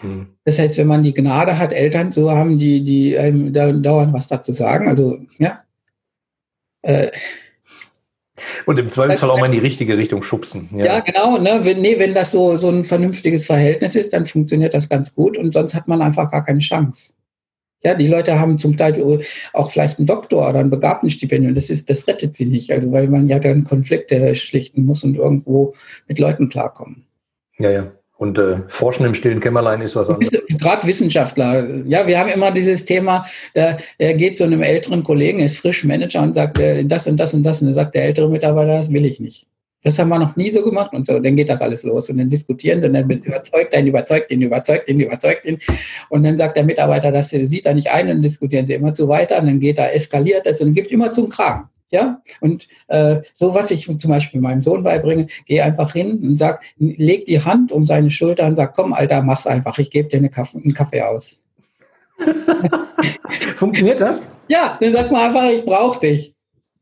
[0.00, 0.28] Hm.
[0.44, 4.28] Das heißt, wenn man die Gnade hat, Eltern zu haben, die, die einem dauernd was
[4.28, 5.58] dazu sagen, also ja,
[6.82, 7.10] äh,
[8.66, 10.68] Und im Zweifelsfall auch mal in die richtige Richtung schubsen.
[10.74, 11.38] Ja, ja genau.
[11.38, 11.60] Ne?
[11.62, 15.36] Wenn, nee, wenn das so, so ein vernünftiges Verhältnis ist, dann funktioniert das ganz gut
[15.38, 17.14] und sonst hat man einfach gar keine Chance.
[17.82, 19.20] Ja, die Leute haben zum Teil
[19.52, 21.54] auch vielleicht einen Doktor oder ein Begabtenstipendium.
[21.54, 25.14] Das, ist, das rettet sie nicht, also weil man ja dann Konflikte schlichten muss und
[25.14, 25.74] irgendwo
[26.08, 27.06] mit Leuten klarkommen.
[27.58, 27.92] Ja, ja.
[28.18, 30.30] Und äh, Forschen im stillen Kämmerlein ist was anderes.
[30.58, 31.68] Gerade Wissenschaftler.
[31.86, 35.84] Ja, wir haben immer dieses Thema, der, der geht zu einem älteren Kollegen, ist frisch
[35.84, 37.60] Manager und sagt, äh, das und das und das.
[37.60, 39.46] Und dann sagt der ältere Mitarbeiter, das will ich nicht.
[39.82, 41.20] Das haben wir noch nie so gemacht und so.
[41.20, 44.32] Dann geht das alles los und dann diskutieren sie und dann überzeugt er ihn, überzeugt
[44.32, 45.58] ihn, überzeugt ihn, überzeugt ihn.
[46.08, 49.06] Und dann sagt der Mitarbeiter, das sieht er nicht ein und diskutieren sie immer zu
[49.08, 51.68] weiter und dann geht er, eskaliert das und gibt immer zum Kragen.
[51.90, 56.36] Ja, und äh, so, was ich zum Beispiel meinem Sohn beibringe, geh einfach hin und
[56.36, 60.08] sag, leg die Hand um seine Schulter und sag, komm, Alter, mach's einfach, ich gebe
[60.08, 61.38] dir eine Kaffee, einen Kaffee aus.
[63.56, 64.20] Funktioniert das?
[64.48, 66.35] Ja, dann sagt man einfach, ich brauche dich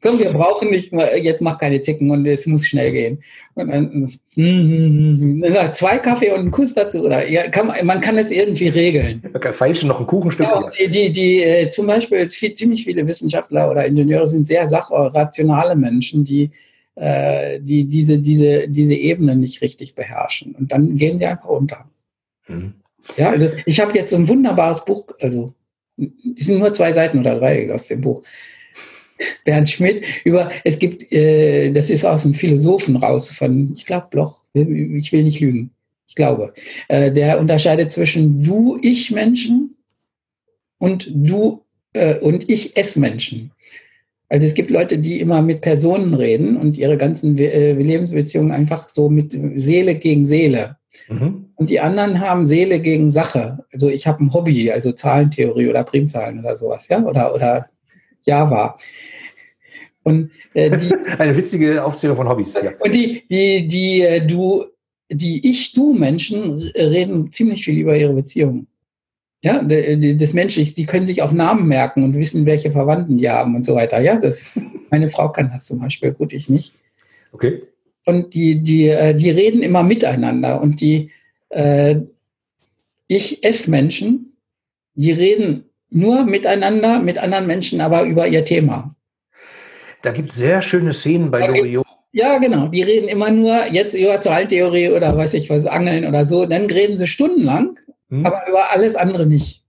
[0.05, 3.23] komm, wir brauchen nicht, jetzt mach keine Zicken und es muss schnell gehen.
[3.55, 7.05] Und dann, mm, zwei Kaffee und einen Kuss dazu.
[7.05, 9.23] Oder ja, kann, man kann es irgendwie regeln.
[9.35, 10.47] Okay, feilschen noch ein Kuchenstück.
[10.47, 14.69] Ja, die, die, die äh, zum Beispiel viel, ziemlich viele Wissenschaftler oder Ingenieure sind sehr
[14.69, 16.51] sachrationale Menschen, die
[16.97, 20.55] äh, die diese, diese, diese Ebene nicht richtig beherrschen.
[20.55, 21.89] Und dann gehen sie einfach unter.
[22.47, 22.75] Mhm.
[23.17, 25.55] Ja, also ich habe jetzt ein wunderbares Buch, also
[25.97, 28.23] es sind nur zwei Seiten oder drei aus dem Buch.
[29.45, 34.09] Bernd Schmidt über, es gibt, äh, das ist aus einem Philosophen raus, von, ich glaube,
[34.11, 35.71] Bloch, ich will nicht lügen,
[36.09, 36.53] ich glaube.
[36.89, 39.77] Äh, der unterscheidet zwischen du, ich Menschen
[40.79, 43.51] und du äh, und ich es Menschen.
[44.29, 48.89] Also es gibt Leute, die immer mit Personen reden und ihre ganzen äh, Lebensbeziehungen einfach
[48.89, 50.77] so mit Seele gegen Seele.
[51.09, 51.47] Mhm.
[51.57, 53.65] Und die anderen haben Seele gegen Sache.
[53.73, 57.69] Also ich habe ein Hobby, also Zahlentheorie oder Primzahlen oder sowas, ja, oder, oder
[58.25, 58.77] Java.
[60.03, 62.53] Und äh, die, eine witzige Aufzählung von Hobbys.
[62.55, 62.73] Ja.
[62.79, 64.65] Und die, die, die, äh, du,
[65.11, 68.67] die Ich-Du-Menschen reden ziemlich viel über ihre Beziehungen.
[69.43, 73.55] Ja, das Menschliche, die können sich auch Namen merken und wissen, welche Verwandten die haben
[73.55, 74.01] und so weiter.
[74.01, 76.75] Ja, das, meine Frau kann das zum Beispiel, gut, ich nicht.
[77.33, 77.63] Okay.
[78.07, 81.11] Und die, die, äh, die reden immer miteinander und die
[81.51, 81.97] äh,
[83.07, 84.33] Ich-Es-Menschen,
[84.95, 88.95] die reden nur miteinander, mit anderen Menschen, aber über ihr Thema.
[90.03, 91.87] Da gibt es sehr schöne Szenen bei Loriot.
[92.13, 92.69] Ja, genau.
[92.69, 96.47] Die reden immer nur jetzt über Zahltheorie oder weiß ich was, Angeln oder so.
[96.47, 98.25] Dann reden sie stundenlang, hm.
[98.25, 99.65] aber über alles andere nicht.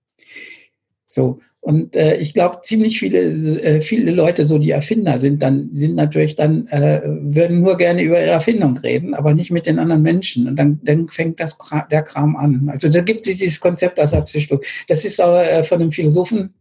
[1.08, 1.39] So.
[1.65, 5.95] Und äh, ich glaube, ziemlich viele, äh, viele Leute, so die Erfinder sind, dann sind
[5.95, 10.04] natürlich dann, äh, würden nur gerne über ihre Erfindung reden, aber nicht mit den anderen
[10.04, 10.47] Menschen.
[10.47, 11.58] Und dann, dann fängt das
[11.89, 12.69] der Kram an.
[12.71, 14.63] Also da gibt es dieses Konzept aus der Psychologie.
[14.88, 16.54] Das ist aber äh, von einem Philosophen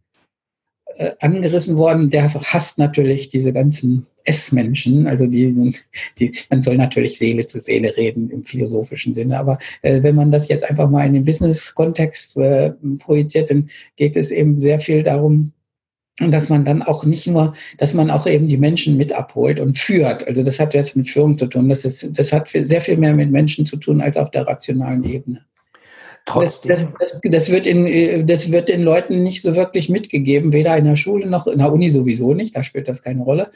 [0.97, 5.73] äh, angerissen worden, der hasst natürlich diese ganzen S-Menschen, also die,
[6.19, 10.31] die, man soll natürlich Seele zu Seele reden im philosophischen Sinne, aber äh, wenn man
[10.31, 15.03] das jetzt einfach mal in den Business-Kontext äh, projiziert, dann geht es eben sehr viel
[15.03, 15.51] darum,
[16.17, 19.77] dass man dann auch nicht nur, dass man auch eben die Menschen mit abholt und
[19.77, 20.25] führt.
[20.27, 21.67] Also das hat jetzt mit Führung zu tun.
[21.67, 25.03] Das, ist, das hat sehr viel mehr mit Menschen zu tun als auf der rationalen
[25.03, 25.45] Ebene.
[26.25, 26.93] Trotzdem.
[26.99, 30.85] Das, das, das, wird in, das wird den Leuten nicht so wirklich mitgegeben, weder in
[30.85, 33.51] der Schule noch in der Uni sowieso nicht, da spielt das keine Rolle.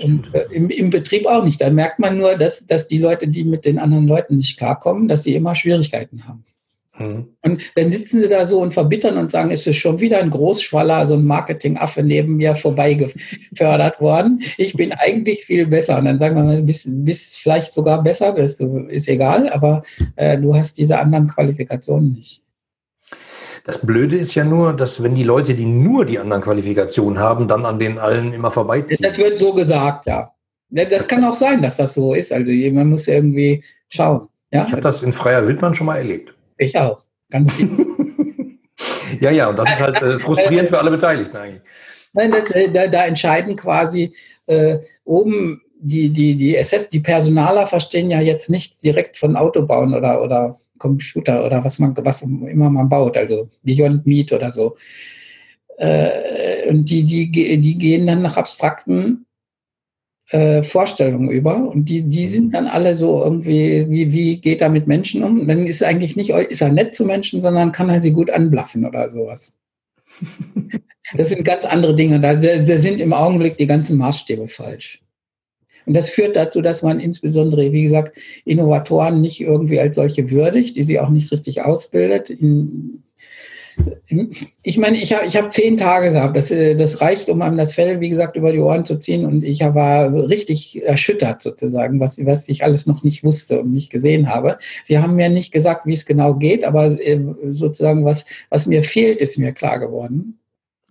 [0.00, 1.60] Und äh, im, im, Betrieb auch nicht.
[1.60, 5.08] Da merkt man nur, dass, dass die Leute, die mit den anderen Leuten nicht klarkommen,
[5.08, 6.44] dass sie immer Schwierigkeiten haben.
[6.98, 7.28] Mhm.
[7.42, 10.30] Und dann sitzen sie da so und verbittern und sagen, es ist schon wieder ein
[10.30, 14.42] Großschwaller, so ein Marketingaffe neben mir vorbeigefördert worden.
[14.56, 15.98] Ich bin eigentlich viel besser.
[15.98, 19.82] Und dann sagen wir, bist, bist vielleicht sogar besser, das ist egal, aber
[20.16, 22.42] äh, du hast diese anderen Qualifikationen nicht.
[23.64, 27.48] Das Blöde ist ja nur, dass wenn die Leute, die nur die anderen Qualifikationen haben,
[27.48, 28.98] dann an den allen immer vorbeiziehen.
[29.02, 30.32] Das wird so gesagt, ja.
[30.70, 32.32] Das kann auch sein, dass das so ist.
[32.32, 34.28] Also man muss irgendwie schauen.
[34.50, 34.64] Ja?
[34.66, 36.34] Ich habe das in freier Wildbahn schon mal erlebt.
[36.58, 37.02] Ich auch.
[37.30, 37.70] Ganz viel.
[39.20, 41.62] ja, ja, und das ist halt äh, frustrierend für alle Beteiligten eigentlich.
[42.12, 44.12] Nein, das, äh, da, da, entscheiden quasi
[44.46, 49.94] äh, oben die, die, die SS, die Personaler verstehen ja jetzt nicht direkt von Autobauen
[49.94, 54.76] oder, oder Computer oder was man, was immer man baut, also Beyond Meat oder so.
[55.76, 59.26] Äh, und die, die, die gehen dann nach abstrakten
[60.30, 64.68] äh, Vorstellungen über und die, die sind dann alle so irgendwie, wie, wie geht er
[64.68, 65.46] mit Menschen um?
[65.46, 68.30] dann ist er eigentlich nicht, ist er nett zu Menschen, sondern kann er sie gut
[68.30, 69.52] anblaffen oder sowas.
[71.14, 72.20] Das sind ganz andere Dinge.
[72.20, 75.00] Da, da sind im Augenblick die ganzen Maßstäbe falsch.
[75.86, 80.76] Und das führt dazu, dass man insbesondere, wie gesagt, Innovatoren nicht irgendwie als solche würdigt,
[80.76, 82.28] die sie auch nicht richtig ausbildet.
[82.28, 83.04] In,
[84.62, 86.36] ich meine, ich habe ich hab zehn Tage gehabt.
[86.36, 89.26] Das, äh, das reicht, um einem das Fell, wie gesagt, über die Ohren zu ziehen.
[89.26, 93.90] Und ich war richtig erschüttert sozusagen, was, was ich alles noch nicht wusste und nicht
[93.90, 94.58] gesehen habe.
[94.84, 98.82] Sie haben mir nicht gesagt, wie es genau geht, aber äh, sozusagen, was, was mir
[98.82, 100.38] fehlt, ist mir klar geworden.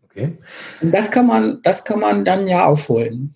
[0.05, 0.37] Okay.
[0.81, 3.33] Und das kann man, das kann man dann ja aufholen.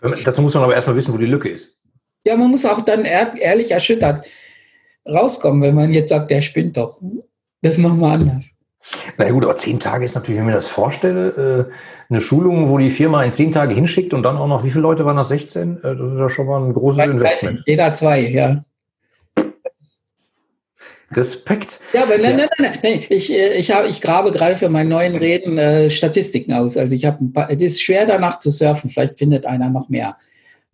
[0.00, 1.76] Dazu muss man aber erstmal wissen, wo die Lücke ist.
[2.24, 4.26] Ja, man muss auch dann ehrlich erschüttert
[5.06, 7.00] rauskommen, wenn man jetzt sagt, der spinnt doch.
[7.62, 8.50] Das machen wir anders.
[9.18, 11.72] Na gut, aber zehn Tage ist natürlich, wenn ich mir das vorstelle, äh,
[12.08, 14.82] eine Schulung, wo die Firma in zehn Tage hinschickt und dann auch noch, wie viele
[14.82, 15.28] Leute waren das?
[15.28, 15.78] 16?
[15.78, 17.62] Äh, das ist ja schon mal ein großes Investment.
[17.66, 18.64] Jeder zwei, ja.
[21.12, 21.80] Respekt.
[21.92, 22.46] Ja, aber nein, ja.
[22.46, 23.04] nein, nein, nein.
[23.10, 26.76] Ich, äh, ich, hab, ich grabe gerade für meinen neuen Reden äh, Statistiken aus.
[26.76, 27.18] Also ich habe
[27.48, 30.16] es ist schwer danach zu surfen, vielleicht findet einer noch mehr.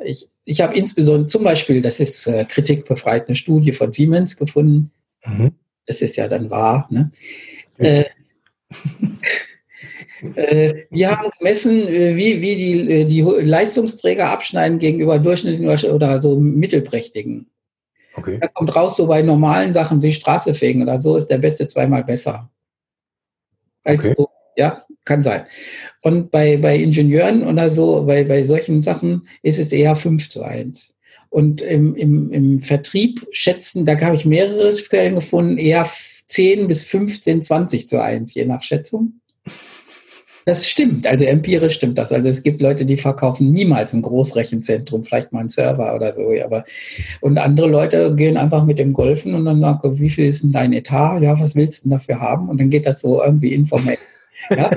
[0.05, 4.92] Ich, ich habe insbesondere zum Beispiel, das ist äh, kritikbefreit, eine Studie von Siemens gefunden.
[5.25, 5.53] Mhm
[5.87, 6.88] es ist ja dann wahr.
[6.90, 7.11] Ne?
[7.79, 8.05] Äh,
[10.35, 16.38] äh, wir haben gemessen, äh, wie, wie die, die Leistungsträger abschneiden gegenüber durchschnittlichen oder so
[16.38, 17.49] mittelprächtigen.
[18.14, 18.38] Okay.
[18.40, 21.66] Da kommt raus, so bei normalen Sachen wie Straße fegen oder so ist der Beste
[21.68, 22.51] zweimal besser.
[23.85, 24.14] Als okay.
[24.16, 25.44] so, ja, kann sein.
[26.03, 30.42] Und bei, bei Ingenieuren oder so, bei, bei solchen Sachen ist es eher 5 zu
[30.42, 30.95] 1.
[31.28, 35.86] Und im, im, im Vertrieb schätzen, da habe ich mehrere Quellen gefunden, eher
[36.28, 39.20] 10 bis 15, 20 zu 1, je nach Schätzung.
[40.48, 42.12] Das stimmt, also empirisch stimmt das.
[42.12, 46.32] Also es gibt Leute, die verkaufen niemals ein Großrechenzentrum, vielleicht mal einen Server oder so.
[46.44, 46.64] Aber
[47.20, 50.52] und andere Leute gehen einfach mit dem Golfen und dann sagen, wie viel ist denn
[50.52, 51.20] dein Etat?
[51.20, 52.48] Ja, was willst du denn dafür haben?
[52.48, 53.98] Und dann geht das so irgendwie informell.
[54.50, 54.70] Ja?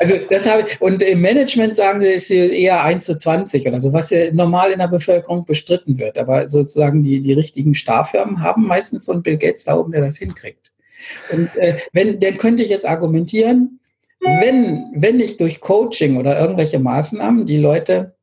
[0.00, 3.80] also das habe ich, und im Management sagen sie, ist eher 1 zu 20 oder
[3.80, 6.18] so, was ja normal in der Bevölkerung bestritten wird.
[6.18, 10.02] Aber sozusagen die, die richtigen Starfirmen haben meistens so einen Bill Gates da oben, der
[10.02, 10.72] das hinkriegt.
[11.32, 13.80] Und äh, wenn, dann könnte ich jetzt argumentieren,
[14.20, 18.16] wenn, wenn ich durch Coaching oder irgendwelche Maßnahmen die Leute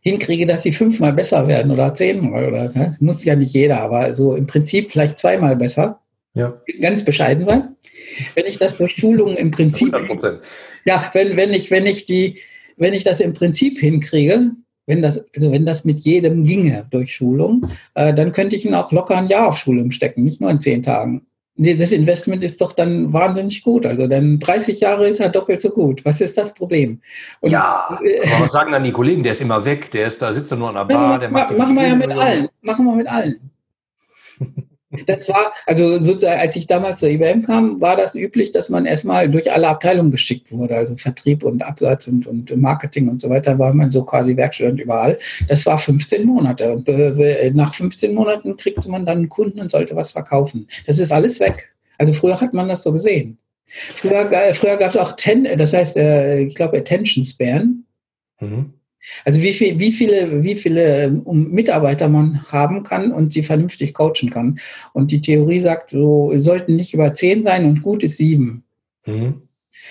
[0.00, 4.14] hinkriege, dass sie fünfmal besser werden oder zehnmal oder das muss ja nicht jeder, aber
[4.14, 6.00] so im Prinzip vielleicht zweimal besser.
[6.34, 6.60] Ja.
[6.80, 7.75] Ganz bescheiden sein
[8.34, 10.38] wenn ich das durch Schulungen im Prinzip, 100%.
[10.84, 12.38] ja, wenn, wenn ich, wenn ich die,
[12.76, 14.52] wenn ich das im Prinzip hinkriege,
[14.86, 18.74] wenn das, also wenn das mit jedem ginge durch Schulung, äh, dann könnte ich ihn
[18.74, 21.26] auch locker ein Jahr auf Schulung stecken, nicht nur in zehn Tagen.
[21.58, 23.86] Das Investment ist doch dann wahnsinnig gut.
[23.86, 26.04] Also dann 30 Jahre ist er doppelt so gut.
[26.04, 27.00] Was ist das Problem?
[27.40, 28.00] Und, ja, aber
[28.40, 29.22] was sagen dann die Kollegen?
[29.22, 31.74] Der ist immer weg, der ist da, sitzt nur an der Bar, der macht Machen
[31.74, 32.48] wir ja mit allen.
[32.60, 33.50] Machen wir mit allen.
[35.06, 38.86] Das war, also sozusagen, als ich damals zur IBM kam, war das üblich, dass man
[38.86, 40.76] erstmal durch alle Abteilungen geschickt wurde.
[40.76, 44.80] Also Vertrieb und Absatz und, und Marketing und so weiter, war man so quasi Werkstudent
[44.80, 45.18] überall.
[45.48, 46.72] Das war 15 Monate.
[46.72, 46.88] Und
[47.56, 50.68] nach 15 Monaten kriegte man dann einen Kunden und sollte was verkaufen.
[50.86, 51.74] Das ist alles weg.
[51.98, 53.38] Also früher hat man das so gesehen.
[53.66, 57.84] Früher, früher gab es auch, ten, das heißt, äh, ich glaube, Attention Span.
[58.40, 58.72] Mhm.
[59.24, 64.30] Also wie, viel, wie viele, wie viele Mitarbeiter man haben kann und sie vernünftig coachen
[64.30, 64.58] kann.
[64.92, 68.64] Und die Theorie sagt, so sollten nicht über zehn sein und gut ist sieben.
[69.04, 69.42] Mhm.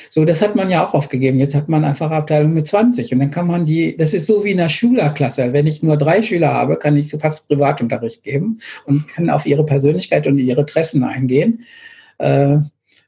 [0.10, 1.40] So, das hat man ja auch aufgegeben.
[1.40, 4.44] Jetzt hat man einfach Abteilung mit 20 und dann kann man die, das ist so
[4.44, 5.54] wie in einer Schülerklasse.
[5.54, 9.46] Wenn ich nur drei Schüler habe, kann ich so fast Privatunterricht geben und kann auf
[9.46, 11.66] ihre Persönlichkeit und ihre Interessen eingehen.
[12.18, 12.58] Äh,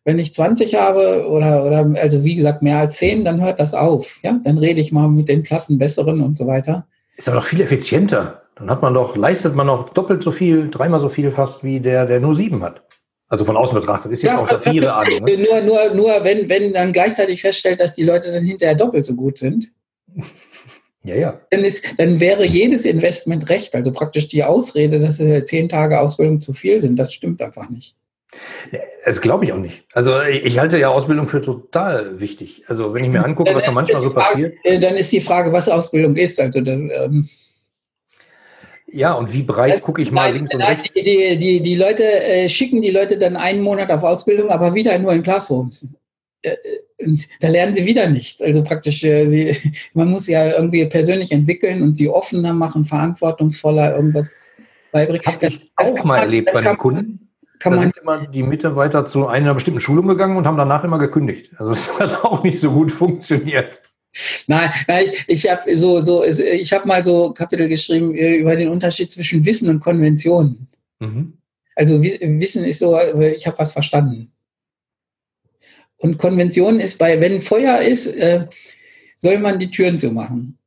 [0.08, 3.74] wenn ich 20 habe oder, oder also wie gesagt mehr als 10, dann hört das
[3.74, 4.22] auf.
[4.24, 6.88] Ja, dann rede ich mal mit den Klassenbesseren und so weiter.
[7.18, 8.44] Ist aber doch viel effizienter.
[8.56, 11.82] Dann hat man doch, leistet man noch doppelt so viel, dreimal so viel fast wie
[11.82, 12.84] der, der nur sieben hat.
[13.28, 15.10] Also von außen betrachtet, ist jetzt ja, auch Satire an.
[15.10, 15.20] Ne?
[15.46, 19.14] Nur, nur, nur wenn, wenn dann gleichzeitig feststellt, dass die Leute dann hinterher doppelt so
[19.14, 19.74] gut sind.
[21.04, 21.42] Ja, ja.
[21.52, 23.76] Dann, ist, dann wäre jedes Investment recht.
[23.76, 25.18] Also praktisch die Ausrede, dass
[25.50, 27.98] zehn Tage Ausbildung zu viel sind, das stimmt einfach nicht.
[29.06, 29.86] Das glaube ich auch nicht.
[29.94, 32.64] Also ich halte ja Ausbildung für total wichtig.
[32.68, 34.56] Also wenn ich mir angucke, was da manchmal so passiert.
[34.64, 36.40] Äh, dann ist die Frage, was Ausbildung ist.
[36.40, 37.28] Also dann, ähm
[38.90, 40.94] ja, und wie breit also, gucke ich mal links und rechts?
[40.94, 41.04] Die,
[41.38, 45.14] die, die Leute äh, schicken die Leute dann einen Monat auf Ausbildung, aber wieder nur
[45.14, 45.86] in Classrooms.
[46.42, 46.56] Äh,
[47.40, 48.42] da lernen sie wieder nichts.
[48.42, 49.58] Also praktisch, äh, sie,
[49.94, 54.30] man muss ja irgendwie persönlich entwickeln und sie offener machen, verantwortungsvoller irgendwas
[54.92, 55.26] beibringen.
[55.26, 57.27] Habe ich auch mal erlebt bei den Kunden
[57.60, 60.84] kann da man sind immer die Mitarbeiter zu einer bestimmten Schulung gegangen und haben danach
[60.84, 61.52] immer gekündigt.
[61.58, 63.82] Also das hat auch nicht so gut funktioniert.
[64.48, 68.70] Nein, nein ich habe so, so, ich habe mal so Kapitel geschrieben äh, über den
[68.70, 70.68] Unterschied zwischen Wissen und Konventionen.
[71.00, 71.34] Mhm.
[71.76, 74.32] Also Wissen ist so, ich habe was verstanden.
[75.98, 78.48] Und Konvention ist bei, wenn Feuer ist, äh,
[79.18, 80.58] soll man die Türen zu machen.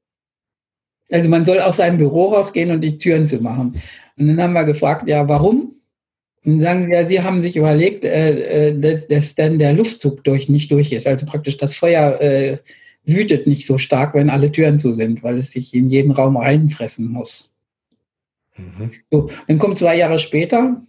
[1.10, 3.80] Also man soll aus seinem Büro rausgehen und die Türen zu machen.
[4.16, 5.72] Und dann haben wir gefragt, ja, warum?
[6.44, 10.24] Dann sagen sie ja, sie haben sich überlegt, äh, äh, dass, dass dann der Luftzug
[10.24, 11.06] durch nicht durch ist.
[11.06, 12.58] Also praktisch das Feuer äh,
[13.04, 16.36] wütet nicht so stark, wenn alle Türen zu sind, weil es sich in jeden Raum
[16.36, 17.50] reinfressen muss.
[18.56, 18.90] Mhm.
[19.10, 20.80] So, dann kommt zwei Jahre später,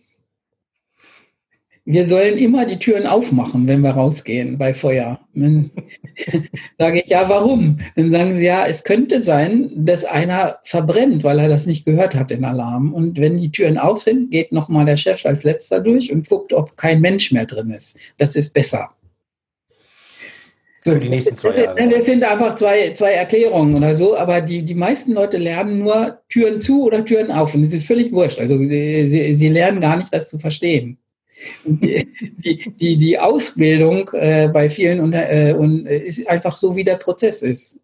[1.85, 5.19] wir sollen immer die Türen aufmachen, wenn wir rausgehen bei Feuer.
[5.33, 5.71] Dann
[6.77, 7.79] sage ich, ja, warum?
[7.95, 12.15] Dann sagen sie, ja, es könnte sein, dass einer verbrennt, weil er das nicht gehört
[12.15, 12.93] hat, den Alarm.
[12.93, 16.53] Und wenn die Türen auf sind, geht nochmal der Chef als letzter durch und guckt,
[16.53, 17.97] ob kein Mensch mehr drin ist.
[18.17, 18.91] Das ist besser.
[20.83, 21.89] So, Für die nächsten zwei Jahre.
[21.89, 26.19] Das sind einfach zwei, zwei Erklärungen oder so, aber die, die meisten Leute lernen nur
[26.27, 28.39] Türen zu oder Türen auf und das ist völlig wurscht.
[28.39, 30.97] Also sie, sie lernen gar nicht, das zu verstehen.
[31.65, 32.07] Die,
[32.79, 36.95] die, die Ausbildung äh, bei vielen unter, äh, und, äh, ist einfach so, wie der
[36.95, 37.79] Prozess ist.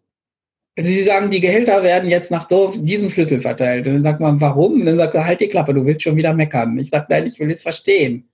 [0.76, 3.88] Also sie sagen, die Gehälter werden jetzt nach so diesem Schlüssel verteilt.
[3.88, 4.74] Und dann sagt man, warum?
[4.74, 6.78] Und dann sagt er, halt die Klappe, du willst schon wieder meckern.
[6.78, 8.28] Ich sage, nein, ich will es verstehen.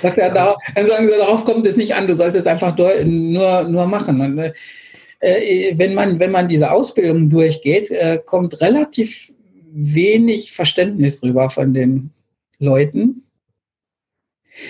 [0.00, 3.64] Sagt er, da, dann sagen sie, darauf kommt es nicht an, du solltest einfach nur,
[3.64, 4.20] nur machen.
[4.20, 4.52] Und, äh,
[5.20, 9.32] äh, wenn, man, wenn man diese Ausbildung durchgeht, äh, kommt relativ
[9.72, 12.10] wenig Verständnis rüber von den
[12.58, 13.22] Leuten.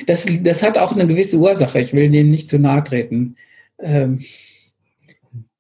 [0.07, 1.81] Das, das hat auch eine gewisse Ursache.
[1.81, 3.37] Ich will dem nicht zu nahe treten.
[3.79, 4.19] Ähm,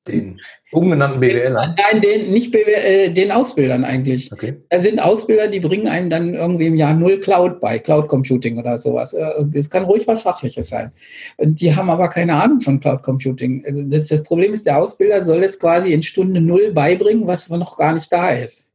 [0.08, 0.40] den
[0.72, 1.76] ungenannten BWLern?
[1.76, 4.32] Nein, den, nicht BWL, äh, den Ausbildern eigentlich.
[4.32, 4.56] Okay.
[4.68, 8.58] Es sind Ausbilder, die bringen einem dann irgendwie im Jahr null Cloud bei, Cloud Computing
[8.58, 9.12] oder sowas.
[9.12, 10.92] Äh, es kann ruhig was Fachliches sein.
[11.36, 13.62] Und die haben aber keine Ahnung von Cloud Computing.
[13.66, 17.50] Also das, das Problem ist, der Ausbilder soll es quasi in Stunde null beibringen, was
[17.50, 18.69] noch gar nicht da ist.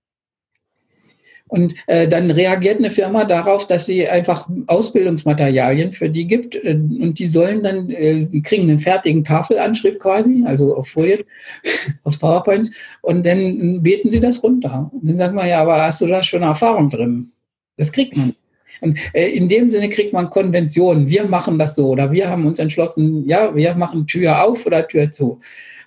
[1.47, 6.71] Und äh, dann reagiert eine Firma darauf, dass sie einfach Ausbildungsmaterialien für die gibt äh,
[6.71, 11.21] und die sollen dann, äh, kriegen einen fertigen Tafelanschrift quasi, also auf Folien,
[12.03, 12.71] auf PowerPoint
[13.01, 14.89] und dann beten sie das runter.
[14.91, 17.27] Und dann sagen wir, ja, aber hast du da schon Erfahrung drin?
[17.77, 18.33] Das kriegt man.
[18.81, 21.07] Und äh, in dem Sinne kriegt man Konventionen.
[21.09, 24.87] Wir machen das so oder wir haben uns entschlossen, ja, wir machen Tür auf oder
[24.87, 25.39] Tür zu.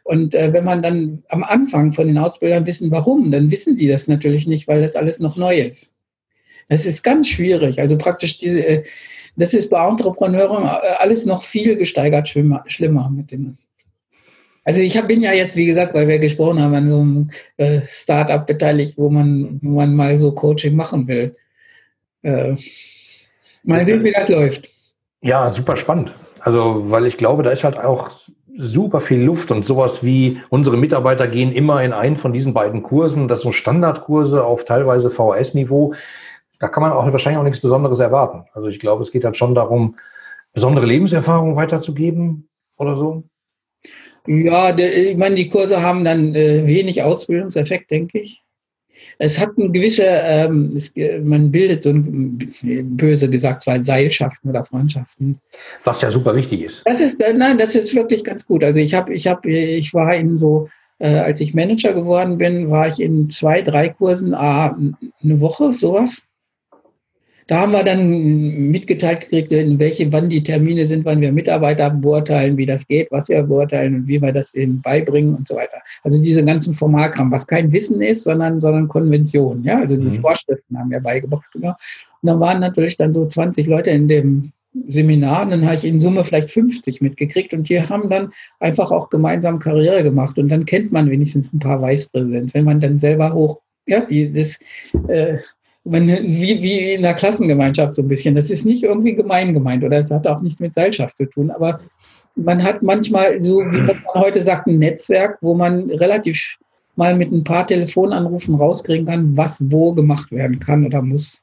[0.09, 3.88] Und äh, wenn man dann am Anfang von den Ausbildern wissen, warum, dann wissen sie
[3.88, 5.92] das natürlich nicht, weil das alles noch neu ist.
[6.70, 7.78] Das ist ganz schwierig.
[7.78, 8.84] Also praktisch diese, äh,
[9.36, 13.59] das ist bei Entrepreneuren äh, alles noch viel gesteigert schlimmer, schlimmer mit denen.
[14.64, 17.82] Also ich bin ja jetzt, wie gesagt, weil wir gesprochen haben, an so einem äh,
[17.86, 21.36] Startup beteiligt, wo man, wo man mal so Coaching machen will.
[22.22, 22.54] Äh,
[23.62, 24.70] mal sehen, wie das läuft.
[25.20, 26.14] Ja, super spannend.
[26.40, 28.11] Also, weil ich glaube, da ist halt auch
[28.59, 32.82] super viel Luft und sowas wie unsere Mitarbeiter gehen immer in einen von diesen beiden
[32.82, 33.28] Kursen.
[33.28, 35.94] Das sind Standardkurse auf teilweise VHS-Niveau.
[36.59, 38.44] Da kann man auch wahrscheinlich auch nichts Besonderes erwarten.
[38.52, 39.96] Also ich glaube, es geht halt schon darum,
[40.52, 43.22] besondere Lebenserfahrungen weiterzugeben oder so.
[44.26, 48.42] Ja, ich meine, die Kurse haben dann äh, wenig Ausbildungseffekt, denke ich.
[49.18, 50.92] Es hat eine gewisse, ähm, es,
[51.22, 52.38] man bildet so ein,
[52.96, 55.38] böse gesagt, zwei Seilschaften oder Freundschaften.
[55.84, 56.82] Was ja super wichtig ist.
[56.84, 58.62] Das ist, äh, nein, das ist wirklich ganz gut.
[58.62, 60.68] Also ich habe, ich habe, ich war in so,
[61.00, 64.76] äh, als ich Manager geworden bin, war ich in zwei, drei Kursen, ah,
[65.22, 66.22] eine Woche, sowas.
[67.49, 71.88] Da haben wir dann mitgeteilt gekriegt, in welche, wann die Termine sind, wann wir Mitarbeiter
[71.88, 75.57] beurteilen, wie das geht, was wir beurteilen und wie wir das ihnen beibringen und so
[75.57, 75.78] weiter.
[76.03, 79.64] Also diese ganzen Formalkram, was kein Wissen ist, sondern, sondern Konvention.
[79.64, 80.20] Ja, also die mhm.
[80.20, 81.49] Vorschriften haben wir beigebracht.
[81.55, 81.70] Ja.
[82.20, 84.53] Und dann waren natürlich dann so 20 Leute in dem
[84.86, 88.30] Seminar, und dann habe ich in Summe vielleicht 50 mitgekriegt und die haben dann
[88.61, 92.78] einfach auch gemeinsam Karriere gemacht und dann kennt man wenigstens ein paar Vicepräsidenten, wenn man
[92.78, 94.59] dann selber hoch, ja, die, das,
[95.09, 95.38] äh,
[95.89, 98.34] man, wie, wie in der Klassengemeinschaft so ein bisschen.
[98.34, 101.51] Das ist nicht irgendwie gemein gemeint oder es hat auch nichts mit Seilschaft zu tun,
[101.51, 101.80] aber
[102.36, 106.57] man hat manchmal so, wie man heute sagt, ein Netzwerk, wo man relativ
[106.97, 111.43] mal mit ein paar Telefonanrufen rauskriegen kann, was wo gemacht werden kann oder muss.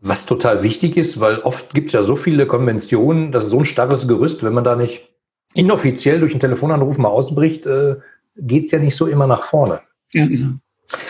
[0.00, 3.58] Was total wichtig ist, weil oft gibt es ja so viele Konventionen, das ist so
[3.58, 5.08] ein starres Gerüst, wenn man da nicht
[5.54, 7.96] inoffiziell durch einen Telefonanruf mal ausbricht, äh,
[8.36, 9.80] geht es ja nicht so immer nach vorne.
[10.12, 10.54] Ja, genau.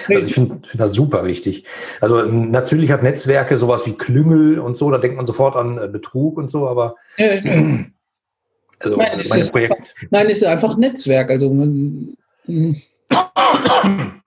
[0.08, 1.64] Also ich finde find das super wichtig.
[2.00, 5.88] Also natürlich hat Netzwerke sowas wie Klüngel und so, da denkt man sofort an äh,
[5.88, 9.74] Betrug und so, aber also nein, mein ist Projekt.
[10.10, 11.30] Nein, es ist einfach Netzwerk.
[11.30, 12.16] Also man,
[12.46, 12.76] hm.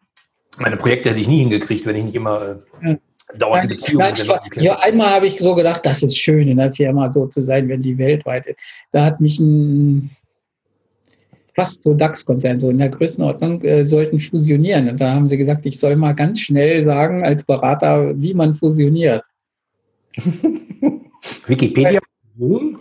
[0.58, 2.96] meine Projekte hätte ich nie hingekriegt, wenn ich nicht immer äh,
[3.38, 4.16] dauernd Beziehungen
[4.56, 7.68] Ja, einmal habe ich so gedacht, das ist schön in der Firma so zu sein,
[7.68, 8.62] wenn die weltweit ist.
[8.92, 10.10] Da hat mich ein
[11.54, 14.90] fast so DAX-Konzern, so in der Größenordnung, äh, sollten fusionieren.
[14.90, 18.56] Und da haben sie gesagt, ich soll mal ganz schnell sagen als Berater, wie man
[18.56, 19.24] fusioniert.
[21.48, 22.00] Wikipedia?
[22.38, 22.78] Hm?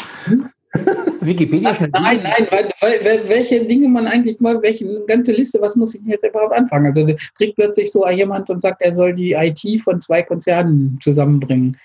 [1.20, 1.90] Wikipedia schnell.
[1.92, 6.00] Nein, nein, weil, weil, welche Dinge man eigentlich mal, welche ganze Liste, was muss ich
[6.02, 6.86] denn jetzt überhaupt anfangen?
[6.86, 7.06] Also
[7.36, 11.76] kriegt plötzlich so jemand und sagt, er soll die IT von zwei Konzernen zusammenbringen.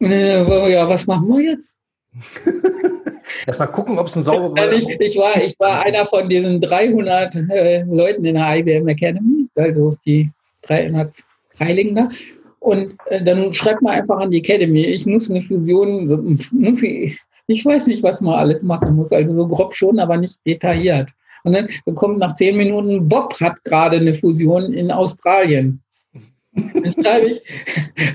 [0.00, 1.76] Äh, ja, was machen wir jetzt?
[3.46, 4.72] Erstmal gucken, ob es ein sauberer...
[4.72, 9.48] Ich, ich, war, ich war einer von diesen 300 äh, Leuten in der IBM Academy,
[9.56, 10.30] also die
[10.62, 11.12] 300
[11.58, 12.08] Heiligen da.
[12.60, 16.16] Und äh, dann schreibt man einfach an die Academy, ich muss eine Fusion, so,
[16.52, 20.16] muss ich, ich weiß nicht, was man alles machen muss, also so grob schon, aber
[20.16, 21.10] nicht detailliert.
[21.42, 25.82] Und dann kommt nach zehn Minuten, Bob hat gerade eine Fusion in Australien.
[26.54, 27.42] Dann schreibe ich,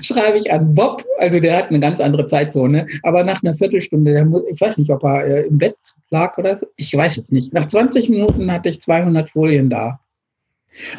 [0.06, 4.24] schreibe ich an Bob, also der hat eine ganz andere Zeitzone, aber nach einer Viertelstunde,
[4.24, 5.76] muss, ich weiß nicht, ob er äh, im Bett
[6.10, 7.52] lag oder so, ich weiß es nicht.
[7.52, 10.00] Nach 20 Minuten hatte ich 200 Folien da.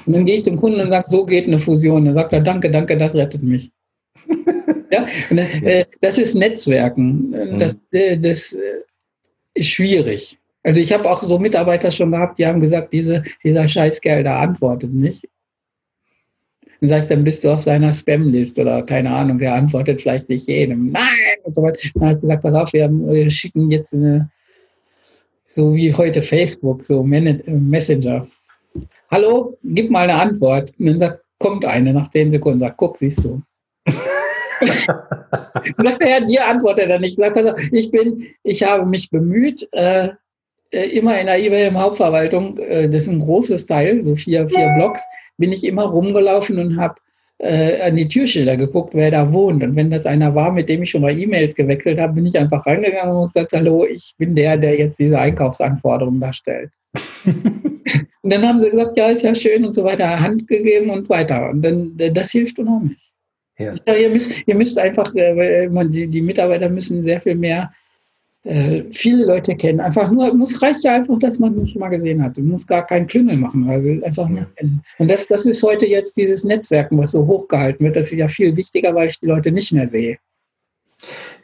[0.05, 2.05] Und dann gehe ich zum Kunden und sage, so geht eine Fusion.
[2.05, 3.71] Dann sagt er, danke, danke, das rettet mich.
[4.91, 7.31] ja, dann, äh, das ist Netzwerken.
[7.57, 7.79] Das, mhm.
[7.91, 8.59] äh, das äh,
[9.53, 10.37] ist schwierig.
[10.63, 14.39] Also ich habe auch so Mitarbeiter schon gehabt, die haben gesagt, diese, dieser Scheißkerl da
[14.39, 15.27] antwortet nicht.
[16.81, 20.27] Dann sage ich, dann bist du auf seiner Spam-List oder keine Ahnung, der antwortet vielleicht
[20.29, 20.91] nicht jedem.
[20.91, 21.37] Nein!
[21.43, 21.79] Und so weiter.
[21.93, 24.31] Dann habe ich gesagt, pass auf, wir, wir schicken jetzt eine,
[25.47, 28.25] so wie heute Facebook, so Messenger.
[29.11, 30.73] Hallo, gib mal eine Antwort.
[30.79, 33.43] Und dann sagt, kommt eine nach zehn Sekunden, sagt, guck, siehst du.
[35.77, 37.15] sagt er, ja, dir antwortet er nicht.
[37.15, 40.09] Sagt, pass auf, ich bin, ich habe mich bemüht, äh,
[40.71, 44.73] äh, immer in der IBM Hauptverwaltung, äh, das ist ein großes Teil, so vier, vier
[44.77, 45.03] Blocks,
[45.41, 46.95] bin ich immer rumgelaufen und habe
[47.39, 49.63] äh, an die Türschilder geguckt, wer da wohnt.
[49.63, 52.37] Und wenn das einer war, mit dem ich schon mal E-Mails gewechselt habe, bin ich
[52.37, 56.69] einfach reingegangen und gesagt, hallo, ich bin der, der jetzt diese Einkaufsanforderungen darstellt.
[57.25, 61.09] und dann haben sie gesagt, ja, ist ja schön und so weiter, Hand gegeben und
[61.09, 61.49] weiter.
[61.49, 62.99] Und dann, das hilft unheimlich.
[63.57, 63.73] Ja.
[63.87, 67.71] ja ihr, müsst, ihr müsst einfach, die, die Mitarbeiter müssen sehr viel mehr
[68.43, 69.79] äh, viele Leute kennen.
[69.79, 72.37] Einfach nur, muss reicht ja einfach, dass man mich mal gesehen hat.
[72.37, 74.81] Du musst gar keinen Klüngel machen, also einfach nur kennen.
[74.97, 77.95] Und das, das ist heute jetzt dieses Netzwerken, was so hochgehalten wird.
[77.95, 80.17] Das ist ja viel wichtiger, weil ich die Leute nicht mehr sehe.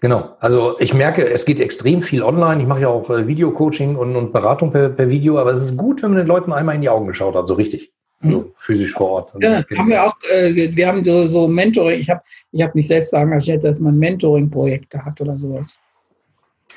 [0.02, 2.62] Genau, also ich merke, es geht extrem viel online.
[2.62, 5.78] Ich mache ja auch äh, Videocoaching und, und Beratung per, per, Video, aber es ist
[5.78, 7.92] gut, wenn man den Leuten einmal in die Augen geschaut hat, so richtig.
[8.22, 8.52] Also mhm.
[8.58, 9.32] physisch vor Ort.
[9.42, 12.22] Ja, haben wir auch, äh, wir haben so, so Mentoring, ich habe
[12.52, 15.80] ich hab mich selbst engagiert, dass man Mentoring-Projekte hat oder sowas.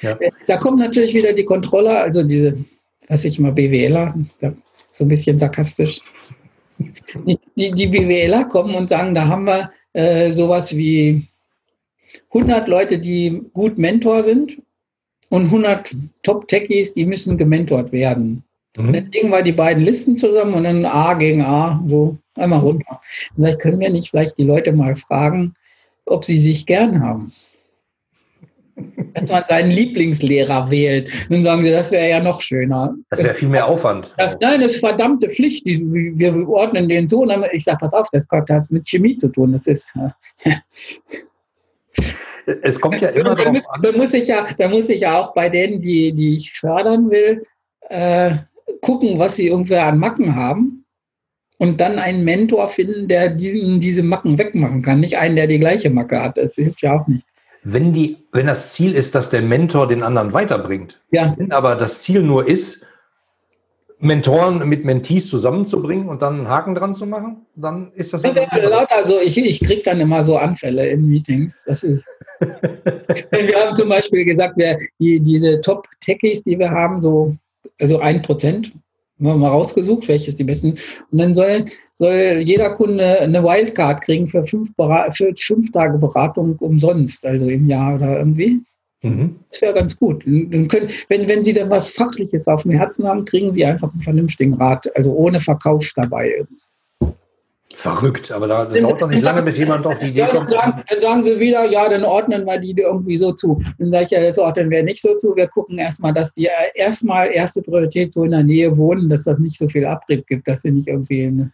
[0.02, 0.18] Ja.
[0.46, 2.56] Da kommt natürlich wieder die Kontrolle, also diese,
[3.08, 4.14] was ich immer BWLer,
[4.90, 6.00] so ein bisschen sarkastisch.
[7.26, 11.22] Die, die, die BWLer kommen und sagen, da haben wir äh, sowas wie
[12.32, 14.60] 100 Leute, die gut Mentor sind
[15.28, 18.42] und 100 Top-Techies, die müssen gementort werden.
[18.76, 18.92] Mhm.
[18.92, 23.00] Dann legen wir die beiden Listen zusammen und dann A gegen A, so einmal runter.
[23.34, 25.52] Vielleicht können wir nicht vielleicht die Leute mal fragen,
[26.06, 27.30] ob sie sich gern haben
[29.14, 31.10] dass man seinen Lieblingslehrer wählt.
[31.28, 32.94] Dann sagen sie, das wäre ja noch schöner.
[33.10, 34.12] Das wäre viel mehr Aufwand.
[34.16, 35.64] Das, nein, das ist verdammte Pflicht.
[35.66, 37.26] Wir ordnen den so.
[37.52, 39.52] Ich sage, pass auf, das hat das mit Chemie zu tun.
[39.52, 39.94] Das ist.
[42.62, 43.82] es kommt ja immer da muss, an.
[43.82, 47.10] Da muss, ich ja, da muss ich ja auch bei denen, die, die ich fördern
[47.10, 47.42] will,
[47.88, 48.32] äh,
[48.80, 50.84] gucken, was sie irgendwer an Macken haben.
[51.58, 55.00] Und dann einen Mentor finden, der diesen, diese Macken wegmachen kann.
[55.00, 56.38] Nicht einen, der die gleiche Macke hat.
[56.38, 57.26] Das hilft ja auch nicht
[57.62, 61.34] wenn, die, wenn das Ziel ist, dass der Mentor den anderen weiterbringt, ja.
[61.36, 62.82] wenn aber das Ziel nur ist,
[64.02, 68.22] Mentoren mit Mentees zusammenzubringen und dann einen Haken dran zu machen, dann ist das.
[68.22, 68.32] Ja,
[68.88, 71.64] also ich, ich kriege dann immer so Anfälle in Meetings.
[71.66, 72.02] Das ist,
[72.40, 77.36] wir haben zum Beispiel gesagt, wir, die, diese Top-Techies, die wir haben, so
[77.78, 78.72] also ein Prozent
[79.20, 80.74] mal rausgesucht, welches die besten.
[81.10, 81.64] Und dann soll,
[81.96, 87.66] soll jeder Kunde eine Wildcard kriegen für fünf, für fünf Tage Beratung umsonst, also im
[87.66, 88.60] Jahr oder irgendwie.
[89.02, 89.36] Mhm.
[89.50, 90.24] Das wäre ganz gut.
[90.26, 93.92] Dann können, wenn, wenn Sie dann was Fachliches auf dem Herzen haben, kriegen Sie einfach
[93.92, 96.44] einen vernünftigen Rat, also ohne Verkauf dabei.
[97.80, 100.52] Verrückt, aber da, das dauert doch nicht lange, bis jemand auf die Idee kommt.
[100.52, 103.62] Dann, dann sagen sie wieder, ja, dann ordnen wir die irgendwie so zu.
[103.78, 105.34] Dann sage ich ja, das ordnen wir nicht so zu.
[105.34, 109.38] Wir gucken erstmal, dass die erstmal erste Priorität so in der Nähe wohnen, dass das
[109.38, 111.50] nicht so viel Abrieb gibt, dass sie nicht irgendwie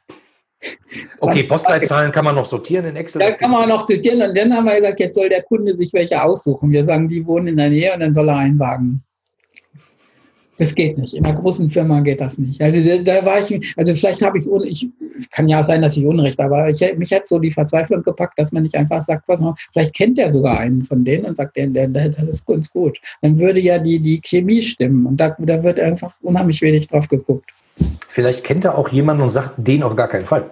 [1.21, 3.21] Okay, Postleitzahlen kann man noch sortieren in Excel.
[3.21, 5.93] Da kann man noch sortieren und dann haben wir gesagt, jetzt soll der Kunde sich
[5.93, 6.73] welche aussuchen.
[6.73, 9.06] Wir sagen, die wohnen in der Nähe und dann soll er einen sagen.
[10.59, 11.15] Das geht nicht.
[11.15, 12.61] In einer großen Firma geht das nicht.
[12.63, 14.89] Also da, da war ich, also vielleicht habe ich, ich,
[15.31, 18.53] kann ja sein, dass ich Unrecht, aber ich, mich hat so die Verzweiflung gepackt, dass
[18.53, 19.41] man nicht einfach sagt, was
[19.73, 22.99] vielleicht kennt er sogar einen von denen und sagt, der, der, das ist ganz gut.
[23.23, 27.09] Dann würde ja die, die Chemie stimmen und da, da wird einfach unheimlich wenig drauf
[27.09, 27.51] geguckt.
[28.09, 30.51] Vielleicht kennt er auch jemanden und sagt, den auf gar keinen Fall.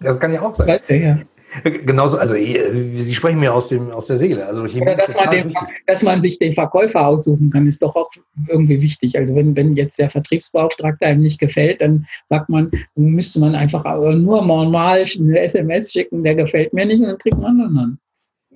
[0.00, 0.80] Das kann ja auch sein.
[0.88, 1.18] Ja.
[1.62, 4.46] Genauso, also äh, Sie sprechen mir aus, dem, aus der Seele.
[4.46, 5.54] Also Oder dass man, den,
[5.86, 8.10] dass man sich den Verkäufer aussuchen kann, ist doch auch
[8.48, 9.16] irgendwie wichtig.
[9.16, 13.84] Also wenn, wenn jetzt der Vertriebsbeauftragte einem nicht gefällt, dann sagt man, müsste man einfach
[13.84, 17.98] nur normal eine SMS schicken, der gefällt mir nicht und dann kriegt man einen anderen.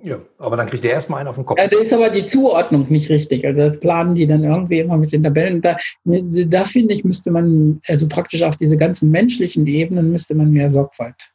[0.02, 1.58] Ja, aber dann kriegt der erstmal einen auf den Kopf.
[1.58, 3.44] Ja, da ist aber die Zuordnung nicht richtig.
[3.44, 5.60] Also das planen die dann irgendwie immer mit den Tabellen.
[5.60, 10.52] Da, da finde ich, müsste man, also praktisch auf diese ganzen menschlichen Ebenen müsste man
[10.52, 11.32] mehr Sorgfalt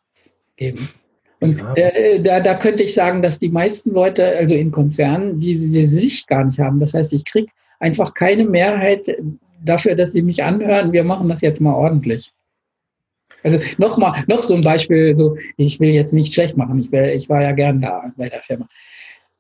[0.56, 0.88] geben.
[1.44, 5.70] Und äh, da, da könnte ich sagen, dass die meisten Leute, also in Konzernen, diese,
[5.70, 6.80] diese Sicht gar nicht haben.
[6.80, 7.48] Das heißt, ich kriege
[7.80, 9.18] einfach keine Mehrheit
[9.64, 12.32] dafür, dass sie mich anhören, wir machen das jetzt mal ordentlich.
[13.44, 17.14] Also nochmal, noch so ein Beispiel, so, ich will jetzt nicht schlecht machen, ich, wär,
[17.14, 18.68] ich war ja gern da bei der Firma.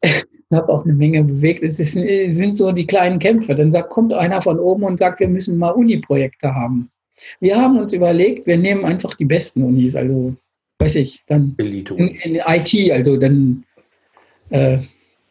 [0.54, 1.64] habe auch eine Menge bewegt.
[1.64, 3.56] Es ist, sind so die kleinen Kämpfe.
[3.56, 6.91] Dann sagt, kommt einer von oben und sagt, wir müssen mal Uni-Projekte haben.
[7.39, 10.36] Wir haben uns überlegt, wir nehmen einfach die besten Unis, also
[10.80, 13.63] weiß ich, dann in, in IT, also dann
[14.49, 14.80] äh,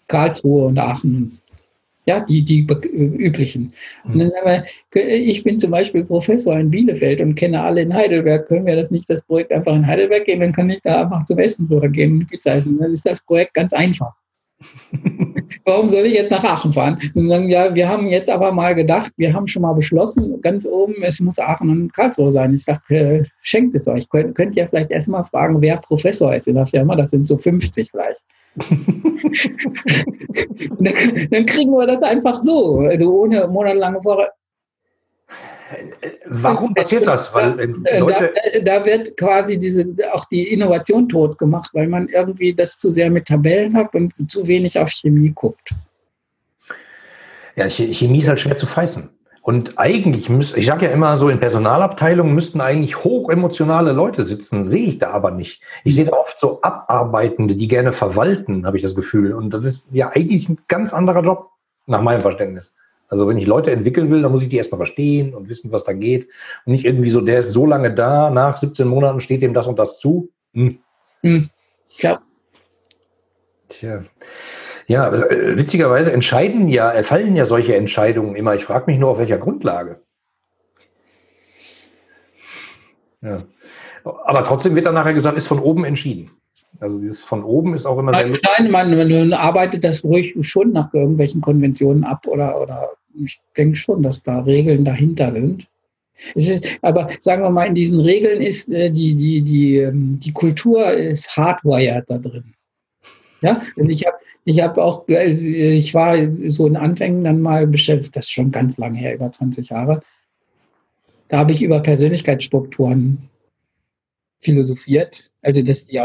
[0.09, 1.39] Karlsruhe und Aachen
[2.07, 3.73] ja, die, die üblichen.
[4.05, 7.95] Und dann sagen wir, ich bin zum Beispiel Professor in Bielefeld und kenne alle in
[7.95, 8.49] Heidelberg.
[8.49, 10.41] Können wir das nicht, das Projekt einfach in Heidelberg gehen?
[10.41, 12.79] Dann kann ich da einfach zum Essen gehen und Pizza essen.
[12.79, 14.13] Dann ist das Projekt ganz einfach.
[15.65, 16.99] Warum soll ich jetzt nach Aachen fahren?
[17.15, 20.67] Und sagen, ja, wir haben jetzt aber mal gedacht, wir haben schon mal beschlossen, ganz
[20.67, 22.55] oben, es muss Aachen und Karlsruhe sein.
[22.55, 24.09] Ich sage, äh, schenkt es euch.
[24.09, 26.97] Könnt, könnt ihr vielleicht erstmal fragen, wer Professor ist in der Firma?
[26.97, 28.21] Das sind so 50 vielleicht
[30.79, 30.95] dann,
[31.31, 34.31] dann, kriegen wir das einfach so, also ohne monatelange Vorrat.
[36.27, 37.33] Warum passiert das?
[37.35, 38.33] Weil äh, Leute
[38.65, 42.91] da, da, wird quasi diese, auch die Innovation tot gemacht, weil man irgendwie das zu
[42.91, 45.71] sehr mit Tabellen hat und zu wenig auf Chemie guckt.
[47.57, 49.11] Ja, Chemie ist halt schwer zu fassen.
[49.43, 54.63] Und eigentlich müsste, ich sage ja immer so, in Personalabteilungen müssten eigentlich hochemotionale Leute sitzen,
[54.63, 55.63] sehe ich da aber nicht.
[55.83, 59.33] Ich sehe da oft so Abarbeitende, die gerne verwalten, habe ich das Gefühl.
[59.35, 61.51] Und das ist ja eigentlich ein ganz anderer Job,
[61.87, 62.71] nach meinem Verständnis.
[63.13, 65.85] Also wenn ich Leute entwickeln will, dann muss ich die erstmal verstehen und wissen, was
[65.85, 66.31] da geht.
[66.65, 69.67] Und nicht irgendwie so, der ist so lange da, nach 17 Monaten steht dem das
[69.67, 70.31] und das zu.
[70.55, 70.79] Hm.
[71.21, 71.51] Hm.
[71.99, 72.23] Ja.
[73.69, 74.03] Tja.
[74.87, 78.55] Ja, äh, witzigerweise entscheiden ja, fallen ja solche Entscheidungen immer.
[78.55, 80.01] Ich frage mich nur, auf welcher Grundlage.
[83.21, 83.43] Ja.
[84.05, 86.31] Aber trotzdem wird dann nachher gesagt, ist von oben entschieden.
[86.81, 90.35] Also dieses von oben ist auch immer nein, sehr Nein, man, man, arbeitet das ruhig
[90.41, 92.93] schon nach irgendwelchen Konventionen ab oder, oder
[93.23, 95.67] ich denke schon, dass da Regeln dahinter sind.
[96.35, 100.33] Ist, aber sagen wir mal, in diesen Regeln ist äh, die, die, die, ähm, die
[100.33, 102.55] Kultur ist hardwired da drin.
[103.41, 106.17] Ja, und ich habe ich habe auch, ich war
[106.49, 110.03] so in Anfängen dann mal beschäftigt, das ist schon ganz lange her, über 20 Jahre.
[111.29, 113.31] Da habe ich über Persönlichkeitsstrukturen
[114.41, 115.31] philosophiert.
[115.43, 116.01] Also, dass die,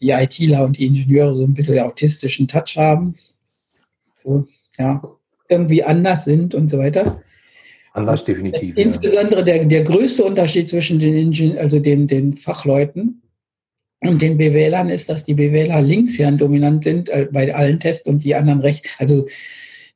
[0.00, 3.14] die ITler und die Ingenieure so ein bisschen autistischen Touch haben.
[4.16, 4.46] So,
[4.78, 5.02] ja,
[5.52, 7.22] irgendwie anders sind und so weiter.
[7.94, 8.76] Anders definitiv.
[8.76, 9.44] Insbesondere ja.
[9.44, 13.22] der, der größte Unterschied zwischen den, Ingen also den, den Fachleuten
[14.00, 18.24] und den BWLern ist, dass die BWLer Linkshirn dominant sind äh, bei allen Tests und
[18.24, 18.88] die anderen recht.
[18.98, 19.26] Also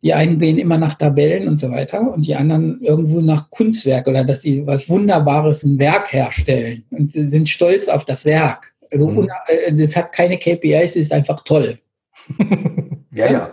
[0.03, 4.07] die einen gehen immer nach Tabellen und so weiter und die anderen irgendwo nach Kunstwerk
[4.07, 8.73] oder dass sie was Wunderbares, ein Werk herstellen und sie sind stolz auf das Werk.
[8.93, 9.29] Also mhm.
[9.49, 11.79] Äh, das hat keine KPIs, es ist einfach toll.
[13.17, 13.53] Ja, ja.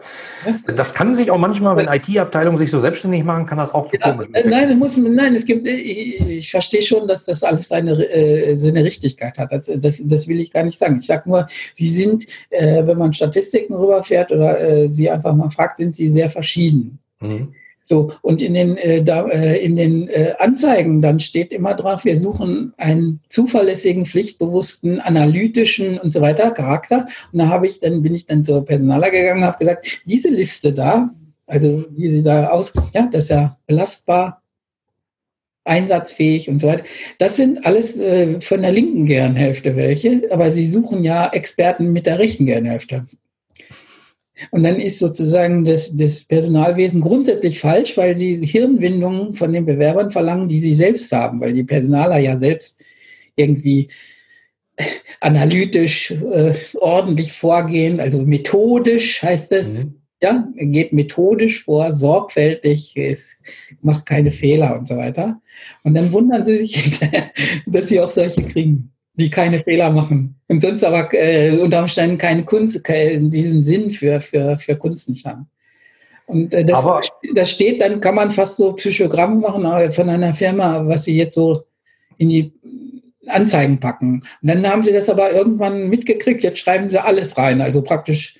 [0.76, 3.96] Das kann sich auch manchmal, wenn IT-Abteilungen sich so selbstständig machen, kann das auch zu
[3.96, 7.70] ja, komisch äh, Nein, muss, nein, es gibt, ich, ich, verstehe schon, dass das alles
[7.70, 9.54] seine, äh, seine Richtigkeit hat.
[9.54, 10.98] Das, das, das will ich gar nicht sagen.
[11.00, 15.50] Ich sage nur, sie sind, äh, wenn man Statistiken rüberfährt oder äh, sie einfach mal
[15.50, 17.00] fragt, sind sie sehr verschieden.
[17.22, 17.54] Mhm.
[17.86, 22.06] So, und in den, äh, da, äh, in den äh, Anzeigen dann steht immer drauf,
[22.06, 27.08] wir suchen einen zuverlässigen, pflichtbewussten, analytischen und so weiter Charakter.
[27.32, 30.30] Und da habe ich, dann bin ich dann zur Personaler gegangen und habe gesagt, diese
[30.30, 31.10] Liste da,
[31.46, 34.42] also wie sie da aus, ja, das ist ja belastbar,
[35.66, 36.84] einsatzfähig und so weiter.
[37.20, 42.06] Das sind alles äh, von der linken Gehirnhälfte welche, aber sie suchen ja Experten mit
[42.06, 43.06] der rechten Gehirnhälfte.
[44.52, 50.12] Und dann ist sozusagen das, das Personalwesen grundsätzlich falsch, weil sie Hirnwindungen von den Bewerbern
[50.12, 52.84] verlangen, die sie selbst haben, weil die Personaler ja selbst
[53.36, 53.90] irgendwie
[55.20, 59.86] analytisch äh, ordentlich vorgehen, also methodisch heißt es.
[59.86, 59.96] Mhm.
[60.22, 63.34] Ja, geht methodisch vor, sorgfältig, es
[63.82, 65.42] macht keine Fehler und so weiter.
[65.84, 66.98] Und dann wundern sie sich,
[67.66, 72.18] dass sie auch solche kriegen die keine Fehler machen und sonst aber äh, unter Umständen
[72.18, 75.48] keine Kunst, keine, diesen Sinn für, für, für Kunst nicht haben.
[76.26, 76.86] Und äh, das,
[77.34, 81.16] das steht, dann kann man fast so Psychogramm machen äh, von einer Firma, was sie
[81.16, 81.64] jetzt so
[82.18, 82.54] in die
[83.28, 84.24] Anzeigen packen.
[84.42, 87.62] Und dann haben sie das aber irgendwann mitgekriegt, jetzt schreiben sie alles rein.
[87.62, 88.36] Also praktisch,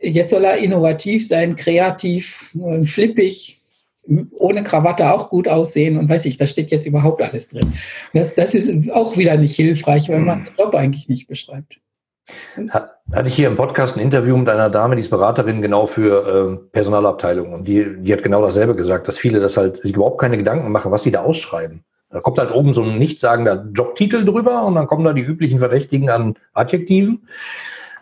[0.00, 3.59] jetzt soll er innovativ sein, kreativ, äh, flippig,
[4.06, 7.72] ohne Krawatte auch gut aussehen und weiß ich, da steht jetzt überhaupt alles drin.
[8.12, 11.80] Das, das ist auch wieder nicht hilfreich, weil man den Job eigentlich nicht beschreibt.
[12.68, 16.52] Hatte ich hier im Podcast ein Interview mit einer Dame, die ist Beraterin genau für
[16.52, 17.52] äh, Personalabteilung.
[17.52, 20.70] Und die, die hat genau dasselbe gesagt, dass viele das halt sich überhaupt keine Gedanken
[20.70, 21.84] machen, was sie da ausschreiben.
[22.10, 25.60] Da kommt halt oben so ein nichtssagender Jobtitel drüber und dann kommen da die üblichen
[25.60, 27.26] Verdächtigen an Adjektiven.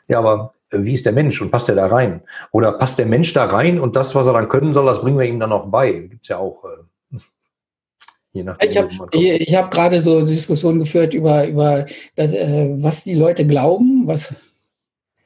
[0.08, 2.22] Ja, aber wie ist der Mensch und passt der da rein?
[2.52, 5.18] Oder passt der Mensch da rein und das, was er dann können soll, das bringen
[5.18, 5.92] wir ihm dann auch bei?
[5.92, 6.64] Gibt's ja auch.
[6.64, 7.16] Äh,
[8.32, 13.04] je nachdem, ich habe ich hab gerade so Diskussionen geführt über, über das, äh, was
[13.04, 14.06] die Leute glauben.
[14.06, 14.34] Was,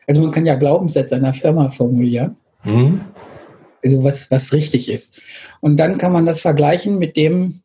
[0.07, 2.37] also man kann ja Glaubenssätze einer Firma formulieren.
[2.65, 3.01] Mhm.
[3.85, 5.21] Also was, was richtig ist.
[5.61, 7.63] Und dann kann man das vergleichen mit dem,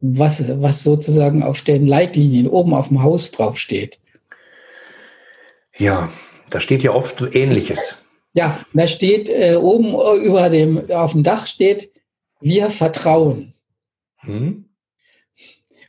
[0.00, 4.00] was, was sozusagen auf den Leitlinien oben auf dem Haus draufsteht.
[5.78, 6.10] Ja,
[6.50, 7.96] da steht ja oft Ähnliches.
[8.32, 11.90] Ja, da steht äh, oben über dem, auf dem Dach steht,
[12.40, 13.52] wir vertrauen.
[14.18, 14.66] Hm.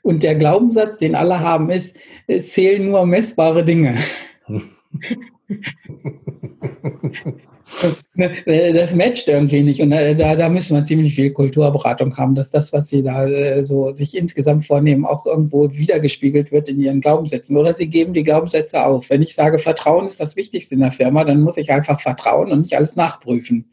[0.01, 1.97] Und der Glaubenssatz, den alle haben, ist,
[2.27, 3.97] es zählen nur messbare Dinge.
[8.17, 9.81] Äh, das matcht irgendwie nicht.
[9.81, 13.27] Und äh, da, da müssen wir ziemlich viel Kulturberatung haben, dass das, was sie da
[13.27, 17.55] äh, so sich insgesamt vornehmen, auch irgendwo wiedergespiegelt wird in ihren Glaubenssätzen.
[17.57, 19.09] Oder sie geben die Glaubenssätze auf.
[19.09, 22.51] Wenn ich sage, Vertrauen ist das Wichtigste in der Firma, dann muss ich einfach vertrauen
[22.51, 23.69] und nicht alles nachprüfen.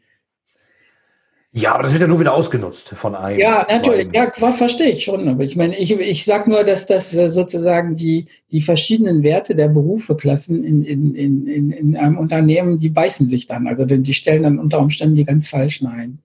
[1.57, 3.39] Ja, aber das wird ja nur wieder ausgenutzt von einem.
[3.39, 4.09] Ja, natürlich.
[4.13, 5.25] Ja, verstehe ich schon.
[5.29, 9.55] Aber ich meine, ich, ich sage nur, dass das äh, sozusagen die, die verschiedenen Werte
[9.55, 13.67] der Berufeklassen in, in, in, in einem Unternehmen, die beißen sich dann.
[13.67, 16.19] Also die stellen dann unter Umständen die ganz falschen ein.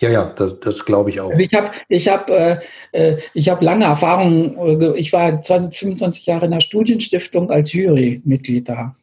[0.00, 1.30] Ja, ja, das, das glaube ich auch.
[1.30, 2.58] Also ich habe ich hab, äh,
[2.92, 4.58] äh ich hab lange Erfahrung.
[4.58, 8.94] Äh, ich war 20, 25 Jahre in der Studienstiftung als Jurymitglied da.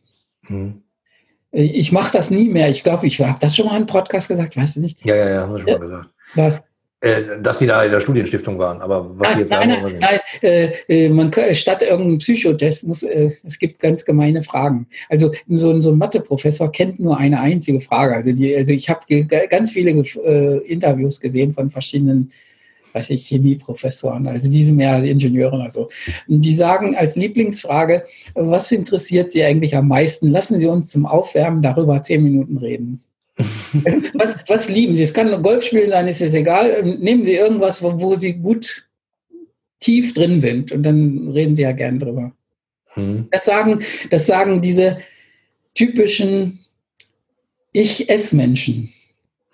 [0.46, 0.84] Hm.
[1.52, 2.70] Ich mache das nie mehr.
[2.70, 5.04] Ich glaube, ich habe das schon mal in einem Podcast gesagt, weißt du nicht?
[5.04, 6.10] Ja, ja, ja, haben wir schon mal gesagt.
[6.36, 6.62] Was?
[7.02, 10.00] Äh, dass Sie da in der Studienstiftung waren, aber was nein, jetzt nein, sagen, nein,
[10.02, 14.86] nein, äh, äh, man statt irgendeinem Psychotest muss, äh, es gibt ganz gemeine Fragen.
[15.08, 18.18] Also so, so ein Matheprofessor kennt nur eine einzige Frage.
[18.18, 19.06] Also, die, also ich habe
[19.50, 22.32] ganz viele äh, Interviews gesehen von verschiedenen
[22.94, 25.62] weiß ich, Chemieprofessoren, also diese mehr Ingenieuren.
[25.62, 25.90] Also.
[26.28, 30.30] Die sagen als Lieblingsfrage, was interessiert Sie eigentlich am meisten?
[30.30, 33.02] Lassen Sie uns zum Aufwärmen darüber zehn Minuten reden.
[34.14, 35.04] was, was lieben Sie?
[35.04, 36.84] Es kann Golfspielen sein, ist es egal.
[36.84, 38.88] Nehmen Sie irgendwas, wo, wo, Sie gut
[39.80, 42.34] tief drin sind und dann reden Sie ja gern drüber.
[42.94, 43.28] Hm.
[43.32, 43.80] Das, sagen,
[44.10, 44.98] das sagen diese
[45.74, 46.60] typischen
[47.72, 48.90] Ich-Ess-Menschen.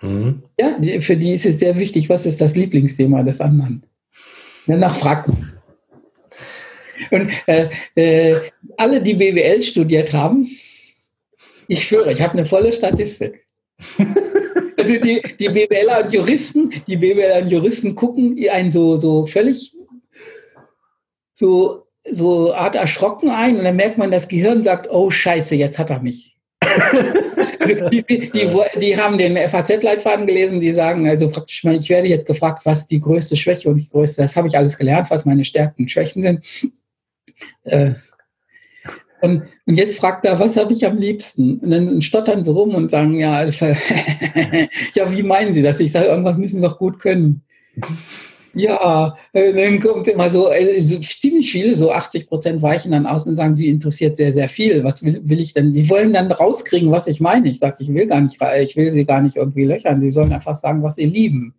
[0.02, 0.44] Mhm.
[0.60, 3.84] Ja, für die ist es sehr wichtig, was ist das Lieblingsthema des anderen.
[4.68, 5.54] Danach fragt man.
[7.12, 8.40] Und äh, äh,
[8.78, 10.48] alle, die BWL studiert haben,
[11.68, 13.46] ich schwöre, ich habe eine volle Statistik.
[14.78, 19.76] also die, die BWLer und Juristen, die BWLer und Juristen gucken einen so, so völlig
[21.36, 25.78] so, so Art erschrocken ein und dann merkt man, das Gehirn sagt, oh Scheiße, jetzt
[25.78, 26.38] hat er mich.
[27.92, 28.32] die, die,
[28.80, 33.00] die, haben den FAZ-Leitfaden gelesen, die sagen, also praktisch, ich werde jetzt gefragt, was die
[33.00, 36.22] größte Schwäche und die größte, das habe ich alles gelernt, was meine Stärken und Schwächen
[36.24, 36.46] sind.
[37.64, 37.92] Äh,
[39.22, 41.60] und, und, jetzt fragt er, was habe ich am liebsten?
[41.60, 43.44] Und dann stottern sie rum und sagen, ja,
[44.94, 45.80] ja, wie meinen Sie das?
[45.80, 47.42] Ich sage, irgendwas müssen Sie doch gut können.
[48.58, 53.06] Ja, äh, dann kommt immer so, äh, so ziemlich viele, so 80 Prozent weichen dann
[53.06, 54.82] aus und sagen, sie interessiert sehr, sehr viel.
[54.86, 55.74] Was will, will ich denn?
[55.74, 57.50] Die wollen dann rauskriegen, was ich meine.
[57.50, 60.00] Ich sage, ich will gar nicht, ich will sie gar nicht irgendwie löchern.
[60.00, 61.54] Sie sollen einfach sagen, was sie lieben.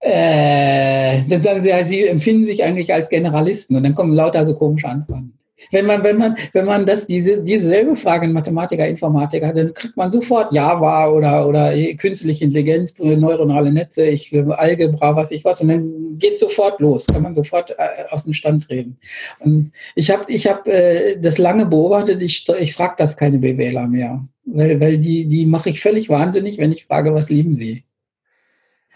[0.00, 4.44] Äh, dann sagen sie, ja, sie empfinden sich eigentlich als Generalisten und dann kommen lauter
[4.44, 5.34] so komische Anfragen.
[5.70, 9.96] Wenn man, wenn man, wenn man das, diese, dieselbe Frage in Mathematiker, Informatiker, dann kriegt
[9.96, 15.68] man sofort Java oder, oder künstliche Intelligenz, neuronale Netze, ich, Algebra, was ich was, und
[15.68, 18.98] dann geht sofort los, kann man sofort äh, aus dem Stand reden.
[19.40, 23.86] Und ich habe ich hab, äh, das lange beobachtet, ich, ich frage das keine BWLer
[23.86, 27.84] mehr, weil, weil die, die mache ich völlig wahnsinnig, wenn ich frage, was lieben sie?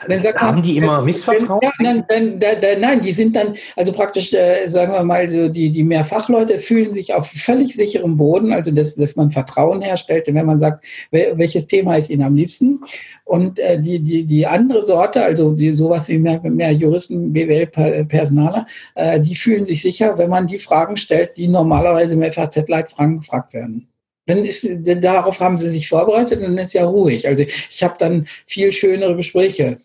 [0.06, 1.60] Dann sagt Haben man, die immer Missvertrauen?
[1.82, 5.70] Dann, dann, dann, nein, die sind dann, also praktisch, äh, sagen wir mal, so die,
[5.70, 10.26] die mehr Fachleute fühlen sich auf völlig sicherem Boden, also dass, dass man Vertrauen herstellt,
[10.26, 12.80] wenn man sagt, welches Thema ist ihnen am liebsten.
[13.24, 18.66] Und äh, die, die, die andere Sorte, also die, sowas wie mehr, mehr Juristen, BWL-Personaler,
[18.96, 23.54] äh, die fühlen sich sicher, wenn man die Fragen stellt, die normalerweise im FAZ-Leitfragen gefragt
[23.54, 23.88] werden.
[24.26, 24.66] Dann ist,
[25.02, 27.26] darauf haben sie sich vorbereitet und dann ist ja ruhig.
[27.28, 29.78] Also ich habe dann viel schönere Gespräche.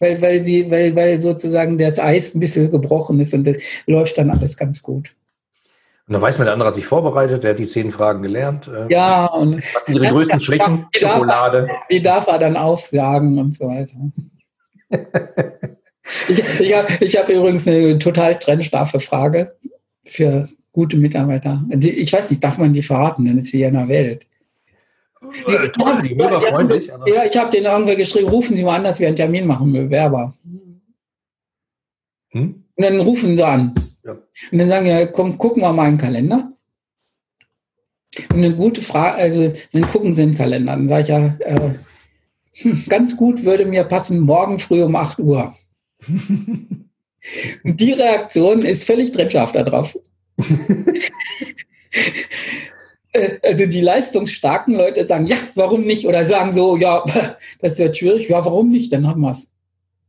[0.00, 3.56] Weil, weil, sie, weil, weil sozusagen das Eis ein bisschen gebrochen ist und das
[3.86, 5.14] läuft dann alles ganz gut.
[6.06, 8.68] Und dann weiß man, der andere hat sich vorbereitet, der hat die zehn Fragen gelernt.
[8.68, 10.86] Äh, ja, und was sind ihre größten Schrecken?
[10.94, 11.66] Die Schokolade.
[11.66, 13.96] Darf, die darf er dann aufsagen und so weiter.
[16.28, 19.56] ich ich habe hab übrigens eine total trennscharfe Frage
[20.04, 21.64] für gute Mitarbeiter.
[21.80, 24.26] Ich weiß nicht, darf man die verraten, dann ist sie ja in der Welt.
[25.46, 26.86] Äh, toll, die mega freundlich.
[27.06, 29.72] Ja, ich habe denen irgendwer geschrieben, rufen Sie mal an, dass wir einen Termin machen,
[29.72, 30.34] Bewerber.
[32.30, 32.64] Hm?
[32.76, 33.74] Und dann rufen sie an.
[34.04, 34.12] Ja.
[34.12, 36.52] Und dann sagen ja, komm, gucken wir mal einen Kalender.
[38.32, 40.72] Und eine gute Frage, also dann gucken sie den Kalender.
[40.72, 41.70] Dann sage ich ja, äh,
[42.56, 45.54] hm, ganz gut würde mir passen, morgen früh um 8 Uhr.
[46.06, 46.90] Und
[47.80, 49.94] die Reaktion ist völlig trennscharf darauf.
[49.94, 50.00] Äh,
[53.42, 56.06] also die leistungsstarken Leute sagen, ja, warum nicht?
[56.06, 57.04] Oder sagen so, ja,
[57.60, 58.92] das wird schwierig, ja, warum nicht?
[58.92, 59.48] Dann haben wir es.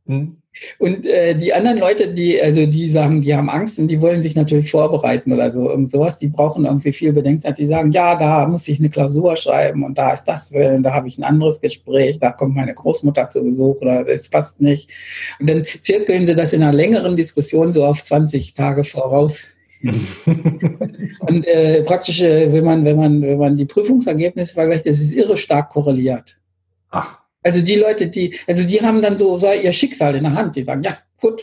[0.06, 0.36] Hm.
[0.78, 4.22] Und äh, die anderen Leute, die, also die sagen, die haben Angst und die wollen
[4.22, 8.16] sich natürlich vorbereiten oder so, irgend sowas, die brauchen irgendwie viel Bedenkzeit, die sagen, ja,
[8.16, 11.24] da muss ich eine Klausur schreiben und da ist das Willen, da habe ich ein
[11.24, 14.90] anderes Gespräch, da kommt meine Großmutter zu Besuch oder das passt nicht.
[15.38, 19.48] Und dann zirkeln sie das in einer längeren Diskussion so auf 20 Tage voraus
[21.20, 25.12] und äh, praktisch, äh, wenn man, wenn man, wenn man die Prüfungsergebnisse vergleicht, das ist
[25.12, 26.38] irre stark korreliert.
[26.90, 27.18] Ach.
[27.42, 30.64] Also die Leute, die, also die haben dann so, ihr Schicksal in der Hand, die
[30.64, 31.42] sagen, ja, gut.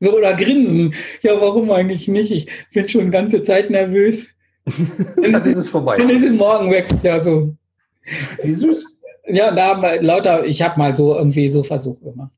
[0.00, 0.94] So oder grinsen.
[1.22, 2.32] Ja, warum eigentlich nicht?
[2.32, 4.30] Ich bin schon ganze Zeit nervös.
[5.16, 5.98] dann ist es vorbei.
[5.98, 6.88] Dann ist es morgen weg.
[7.02, 7.54] Ja, so.
[8.42, 8.84] Wie süß.
[9.28, 12.32] Ja, da haben lauter, ich habe mal so irgendwie so Versuche gemacht.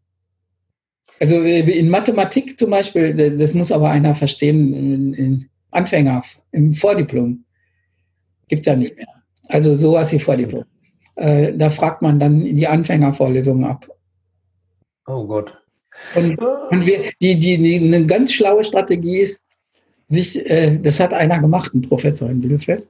[1.20, 7.44] Also äh, in Mathematik zum Beispiel, das muss aber einer verstehen, in, Anfänger im Vordiplom
[8.48, 9.08] gibt es ja nicht mehr.
[9.48, 10.64] Also sowas wie Vordiplom.
[11.16, 13.88] Äh, da fragt man dann die Anfängervorlesungen ab.
[15.06, 15.52] Oh Gott.
[16.14, 19.42] Und, und wir, die, die, die, eine ganz schlaue Strategie ist,
[20.08, 22.86] sich, äh, das hat einer gemacht, ein Professor in Bielefeld,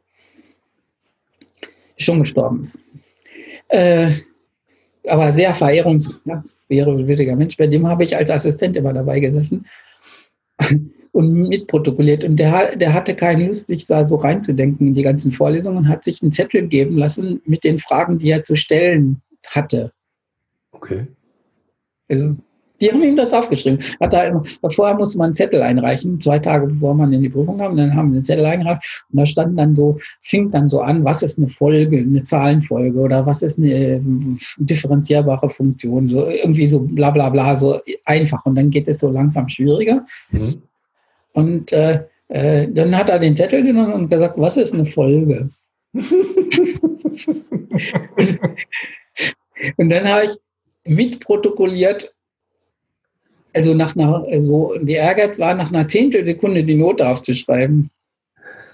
[1.97, 2.79] schon gestorben ist.
[5.07, 9.67] Aber sehr verehrungswürdiger Mensch, bei dem habe ich als Assistent immer dabei gesessen
[11.13, 12.25] und mitprotokolliert.
[12.25, 15.89] Und der, der hatte keine Lust, sich da so reinzudenken in die ganzen Vorlesungen und
[15.89, 19.93] hat sich einen Zettel geben lassen mit den Fragen, die er zu stellen hatte.
[20.73, 21.07] Okay.
[22.09, 22.37] Also
[22.85, 23.79] die haben ihm das aufgeschrieben.
[24.01, 27.31] Hat da immer, vorher musste man einen Zettel einreichen, zwei Tage bevor man in die
[27.31, 27.77] Prüfung kam.
[27.77, 31.05] Dann haben wir einen Zettel eingereicht und da stand dann so, fing dann so an,
[31.05, 34.01] was ist eine Folge, eine Zahlenfolge oder was ist eine äh,
[34.59, 38.45] differenzierbare Funktion, so irgendwie so bla bla bla, so einfach.
[38.45, 40.05] Und dann geht es so langsam schwieriger.
[40.31, 40.63] Mhm.
[41.33, 45.49] Und äh, äh, dann hat er den Zettel genommen und gesagt, was ist eine Folge?
[49.77, 50.37] und dann habe ich
[50.85, 52.15] mitprotokolliert,
[53.55, 57.91] also nach einer, also die Ehrgeiz war, nach einer Zehntelsekunde die Note aufzuschreiben.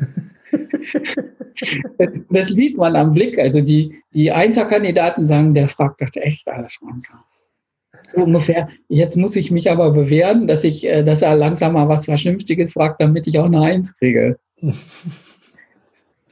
[2.31, 3.39] das sieht man am Blick.
[3.39, 7.25] Also die, die Einserkandidaten sagen, der fragt doch echt alles runter.
[8.15, 11.89] So ungefähr, jetzt muss ich mich aber bewähren, dass ich, äh, dass er langsam mal
[11.89, 14.39] was Vernünftiges fragt, damit ich auch eine Eins kriege.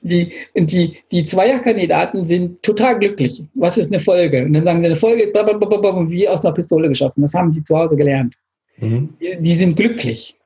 [0.02, 3.42] Die, die, die Zweierkandidaten sind total glücklich.
[3.54, 4.44] Was ist eine Folge?
[4.44, 7.22] Und dann sagen sie, eine Folge ist wie aus einer Pistole geschossen.
[7.22, 8.34] Das haben die zu Hause gelernt.
[8.78, 9.14] Mhm.
[9.20, 10.36] Die, die, sind glücklich.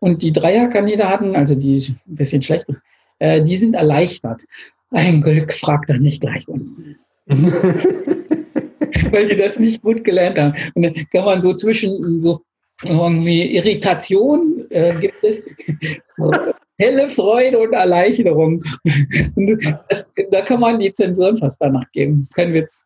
[0.00, 2.76] Und die Dreierkandidaten, also die ein bisschen schlechter,
[3.18, 4.42] äh, die sind erleichtert.
[4.90, 6.96] Ein Glück fragt er nicht gleich unten.
[7.26, 10.54] Weil die das nicht gut gelernt haben.
[10.74, 12.42] Und dann kann man so zwischen so
[12.82, 15.36] irgendwie Irritation äh, gibt es
[16.78, 18.62] helle Freude und Erleichterung.
[19.88, 22.28] Das, da kann man die Zensuren fast danach geben.
[22.34, 22.84] Kein Witz.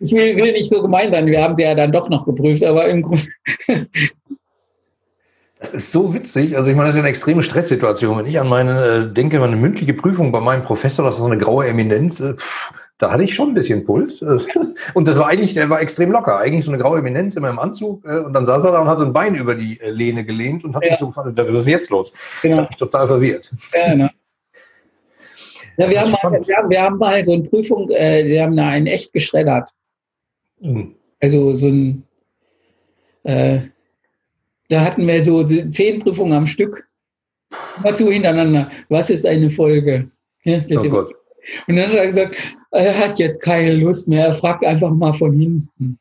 [0.00, 2.62] Ich will, will, nicht so gemein sein, wir haben sie ja dann doch noch geprüft,
[2.62, 3.24] aber im Grunde.
[5.60, 6.56] Das ist so witzig.
[6.56, 8.16] Also ich meine, das ist eine extreme Stresssituation.
[8.16, 11.32] Wenn ich an meine, äh, denke, meine mündliche Prüfung bei meinem Professor, das war so
[11.32, 12.34] eine graue Eminenz, äh,
[12.98, 14.22] da hatte ich schon ein bisschen Puls.
[14.94, 16.38] Und das war eigentlich, der war extrem locker.
[16.38, 18.04] Eigentlich so eine graue Eminenz in meinem Anzug.
[18.04, 20.74] Äh, und dann saß er da und hat ein Bein über die Lehne gelehnt und
[20.74, 20.90] hat ja.
[20.90, 22.12] mich so gefragt, was ist jetzt los?
[22.42, 22.56] Genau.
[22.56, 23.52] Das hat mich total verwirrt.
[23.74, 24.08] Ja, genau.
[25.76, 28.56] Ja, wir, haben mal, wir, haben, wir haben mal so eine Prüfung, äh, wir haben
[28.56, 29.70] da einen echt geschreddert.
[30.58, 30.96] Mhm.
[31.20, 32.02] Also so ein,
[33.22, 33.60] äh,
[34.68, 36.88] da hatten wir so zehn Prüfungen am Stück.
[37.78, 38.70] Immer so hintereinander.
[38.88, 40.10] Was ist eine Folge?
[40.42, 41.14] Ja, oh Gott.
[41.66, 42.36] Und dann hat er gesagt,
[42.70, 45.98] er hat jetzt keine Lust mehr, er fragt einfach mal von hinten.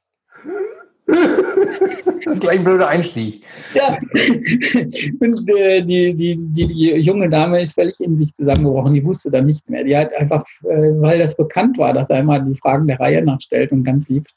[1.06, 3.44] Das ist gleich ein blöder Einstieg.
[3.74, 3.98] Ja.
[5.20, 8.94] Und äh, die, die, die, die, junge Dame ist völlig in sich zusammengebrochen.
[8.94, 9.86] Die wusste dann nichts mehr.
[9.86, 13.24] Die hat einfach, äh, weil das bekannt war, dass er immer die Fragen der Reihe
[13.24, 14.28] nachstellt und ganz lieb,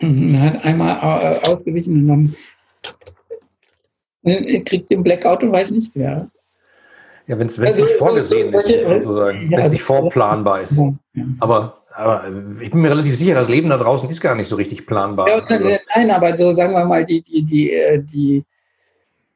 [0.00, 2.36] hat einmal äh, ausgewichen und dann
[4.24, 6.28] äh, kriegt den Blackout und weiß nicht wer.
[7.32, 9.44] Ja, wenn es also, nicht vorgesehen ist, sozusagen.
[9.44, 10.74] Ja, wenn es also, nicht vorplanbar ist.
[11.40, 12.24] Aber aber
[12.60, 15.28] ich bin mir relativ sicher, das Leben da draußen ist gar nicht so richtig planbar.
[15.28, 15.68] Ja, also.
[15.94, 18.44] Nein, aber so sagen wir mal, die, die, die, äh, die,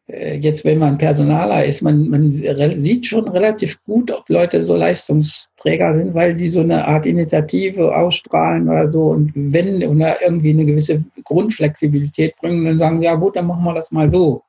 [0.06, 4.74] äh, jetzt, wenn man Personaler ist, man, man sieht schon relativ gut, ob Leute so
[4.74, 10.50] Leistungsträger sind, weil sie so eine Art Initiative ausstrahlen oder so und wenn oder irgendwie
[10.50, 14.42] eine gewisse Grundflexibilität bringen, dann sagen sie, ja gut, dann machen wir das mal so.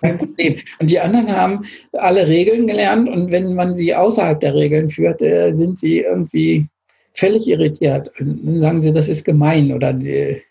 [0.00, 0.56] Kein Problem.
[0.78, 5.22] Und die anderen haben alle Regeln gelernt und wenn man sie außerhalb der Regeln führt,
[5.22, 6.66] äh, sind sie irgendwie
[7.14, 8.10] völlig irritiert.
[8.18, 10.42] Dann sagen sie, das ist gemein oder die,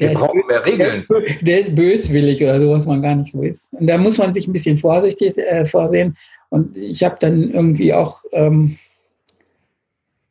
[0.00, 1.06] wir brauchen mehr Regeln.
[1.42, 3.72] Der ist böswillig oder so, was man gar nicht so ist.
[3.74, 6.16] Und da muss man sich ein bisschen vorsichtig äh, vorsehen.
[6.48, 8.76] Und ich habe dann irgendwie auch ähm,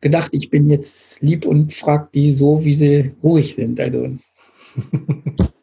[0.02, 3.80] gedacht, ich bin jetzt lieb und frage die so, wie sie ruhig sind.
[3.80, 4.10] Also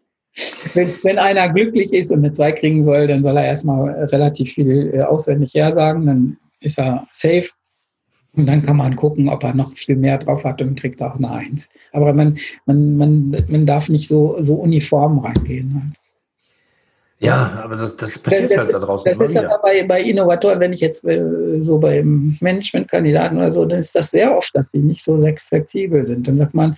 [0.74, 4.52] wenn, wenn, einer glücklich ist und eine 2 kriegen soll, dann soll er erstmal relativ
[4.52, 7.48] viel äh, auswendig hersagen, dann ist er safe.
[8.34, 11.16] Und dann kann man gucken, ob er noch viel mehr drauf hat und kriegt auch
[11.16, 11.70] eine Eins.
[11.92, 15.94] Aber man, man, man, man darf nicht so, so uniform reingehen.
[17.18, 19.10] Ja, aber das, das passiert das, halt da draußen.
[19.18, 21.22] Das ist aber bei, bei Innovatoren, wenn ich jetzt äh,
[21.62, 26.06] so beim Managementkandidaten oder so, dann ist das sehr oft, dass die nicht so flexibel
[26.06, 26.28] sind.
[26.28, 26.76] Dann sagt man,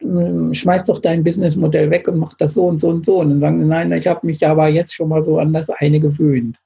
[0.00, 3.18] äh, schmeiß doch dein Businessmodell weg und mach das so und so und so.
[3.18, 5.98] Und dann sagen, nein, ich habe mich aber jetzt schon mal so an das eine
[5.98, 6.58] gewöhnt.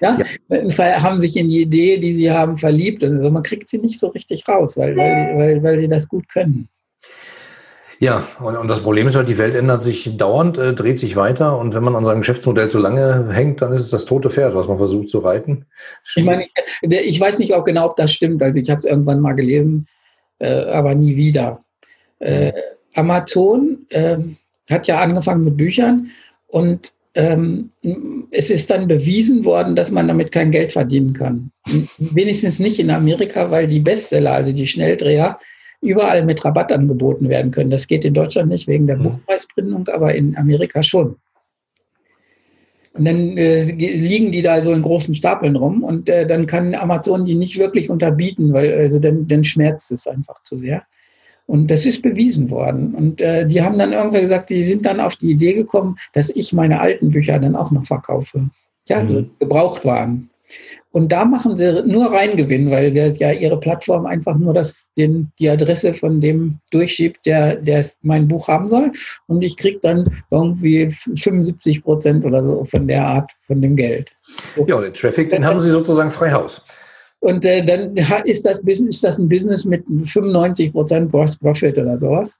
[0.00, 0.18] Ja?
[0.18, 1.02] ja.
[1.02, 3.04] Haben sich in die Idee, die sie haben, verliebt.
[3.04, 6.26] Also man kriegt sie nicht so richtig raus, weil, weil, weil, weil sie das gut
[6.30, 6.68] können.
[7.98, 11.16] Ja, und, und, das Problem ist halt, die Welt ändert sich dauernd, äh, dreht sich
[11.16, 14.30] weiter und wenn man an seinem Geschäftsmodell zu lange hängt, dann ist es das tote
[14.30, 15.66] Pferd, was man versucht zu reiten.
[16.16, 16.46] Ich meine,
[16.82, 19.86] ich weiß nicht auch genau, ob das stimmt, also ich habe es irgendwann mal gelesen,
[20.38, 21.64] äh, aber nie wieder.
[22.18, 22.52] Äh,
[22.94, 24.36] Amazon ähm,
[24.70, 26.10] hat ja angefangen mit Büchern
[26.48, 27.70] und ähm,
[28.32, 31.50] es ist dann bewiesen worden, dass man damit kein Geld verdienen kann.
[31.98, 35.38] Wenigstens nicht in Amerika, weil die Bestseller, also die Schnelldreher,
[35.84, 37.70] überall mit Rabatt angeboten werden können.
[37.70, 39.04] Das geht in Deutschland nicht wegen der mhm.
[39.04, 41.16] Buchpreisbindung, aber in Amerika schon.
[42.94, 46.74] Und dann äh, liegen die da so in großen Stapeln rum und äh, dann kann
[46.76, 50.84] Amazon die nicht wirklich unterbieten, weil also dann, dann schmerzt es einfach zu sehr.
[51.46, 52.94] Und das ist bewiesen worden.
[52.94, 56.30] Und äh, die haben dann irgendwann gesagt, die sind dann auf die Idee gekommen, dass
[56.30, 58.48] ich meine alten Bücher dann auch noch verkaufe.
[58.88, 59.30] Ja, also mhm.
[59.40, 60.30] gebraucht waren.
[60.94, 65.50] Und da machen sie nur Reingewinn, weil ja ihre Plattform einfach nur das, den, die
[65.50, 68.92] Adresse von dem durchschiebt, der, der mein Buch haben soll.
[69.26, 74.12] Und ich kriege dann irgendwie 75 Prozent oder so von der Art von dem Geld.
[74.66, 76.62] Ja, den Traffic, den haben sie sozusagen frei Haus.
[77.18, 81.76] Und äh, dann ist das, Business, ist das ein Business mit 95 Prozent Gross Profit
[81.76, 82.36] oder sowas.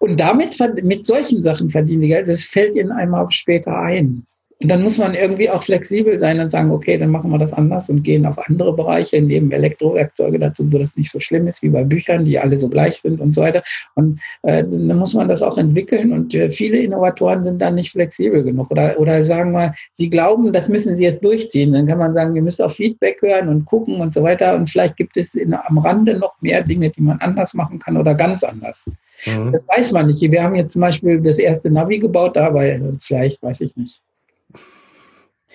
[0.00, 4.26] Und damit, mit solchen Sachen verdienen die Geld, das fällt ihnen einmal später ein.
[4.62, 7.54] Und dann muss man irgendwie auch flexibel sein und sagen, okay, dann machen wir das
[7.54, 11.62] anders und gehen auf andere Bereiche, nehmen Elektrowerkzeuge dazu, wo das nicht so schlimm ist
[11.62, 13.62] wie bei Büchern, die alle so gleich sind und so weiter.
[13.94, 16.12] Und äh, dann muss man das auch entwickeln.
[16.12, 20.52] Und äh, viele Innovatoren sind dann nicht flexibel genug oder, oder sagen mal, sie glauben,
[20.52, 21.72] das müssen sie jetzt durchziehen.
[21.72, 24.54] Dann kann man sagen, ihr müsst auf Feedback hören und gucken und so weiter.
[24.56, 27.96] Und vielleicht gibt es in, am Rande noch mehr Dinge, die man anders machen kann
[27.96, 28.90] oder ganz anders.
[29.24, 29.52] Mhm.
[29.52, 30.20] Das weiß man nicht.
[30.20, 32.62] Wir haben jetzt zum Beispiel das erste Navi gebaut, aber
[33.00, 34.02] vielleicht weiß ich nicht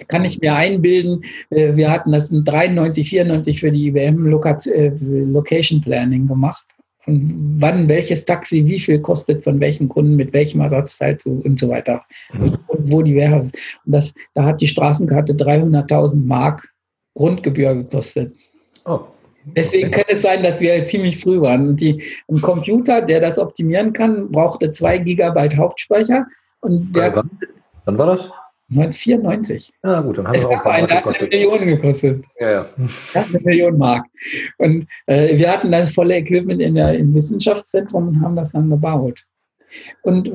[0.07, 4.91] kann ich mir einbilden, äh, wir hatten das in 93, 94 für die IBM äh,
[4.99, 6.65] Location Planning gemacht.
[7.07, 11.69] Und wann welches Taxi wie viel kostet, von welchen Kunden, mit welchem Ersatzteil und so
[11.69, 12.01] weiter.
[12.33, 13.41] Und, und wo die wäre.
[13.41, 13.53] Und
[13.85, 16.67] das, da hat die Straßenkarte 300.000 Mark
[17.13, 18.33] Grundgebühr gekostet.
[18.85, 19.01] Oh.
[19.55, 21.69] Deswegen kann es sein, dass wir ziemlich früh waren.
[21.69, 26.25] Und die, ein Computer, der das optimieren kann, brauchte 2 Gigabyte Hauptspeicher.
[26.61, 27.23] Und der,
[27.85, 28.29] wann war das?
[28.69, 29.73] 1994.
[29.83, 32.25] Ja, gut, dann haben es wir auch einen, eine Million gekostet.
[32.39, 32.65] Ja, ja.
[33.13, 34.05] eine Million Mark.
[34.57, 38.69] Und äh, wir hatten das volle Equipment in der, im Wissenschaftszentrum und haben das dann
[38.69, 39.23] gebaut.
[40.01, 40.29] Und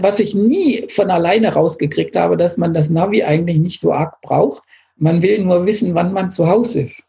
[0.00, 4.20] was ich nie von alleine rausgekriegt habe, dass man das Navi eigentlich nicht so arg
[4.22, 4.62] braucht.
[4.96, 7.04] Man will nur wissen, wann man zu Hause ist.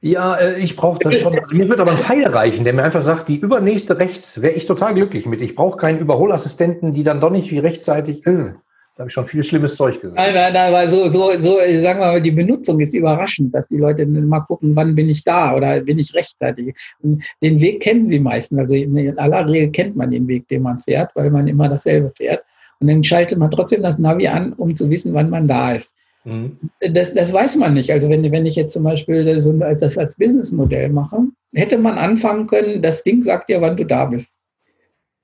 [0.00, 1.36] Ja, äh, ich brauche das schon.
[1.38, 4.52] Also mir wird aber ein Pfeil reichen, der mir einfach sagt, die übernächste rechts wäre
[4.52, 5.40] ich total glücklich mit.
[5.40, 8.26] Ich brauche keinen Überholassistenten, die dann doch nicht wie rechtzeitig.
[8.26, 8.52] Äh,
[8.94, 10.16] da habe ich schon viel schlimmes Zeug gesagt.
[10.16, 13.66] Nein, nein, nein, weil so, so, so, sagen wir mal, die Benutzung ist überraschend, dass
[13.66, 16.76] die Leute mal gucken, wann bin ich da oder bin ich rechtzeitig.
[17.02, 18.60] Und den Weg kennen sie meistens.
[18.60, 22.12] Also in aller Regel kennt man den Weg, den man fährt, weil man immer dasselbe
[22.16, 22.44] fährt.
[22.78, 25.92] Und dann schaltet man trotzdem das Navi an, um zu wissen, wann man da ist.
[26.22, 26.58] Mhm.
[26.80, 27.90] Das, das weiß man nicht.
[27.90, 29.48] Also wenn, wenn ich jetzt zum Beispiel das,
[29.80, 31.18] das als Businessmodell mache,
[31.52, 34.34] hätte man anfangen können, das Ding sagt dir, wann du da bist.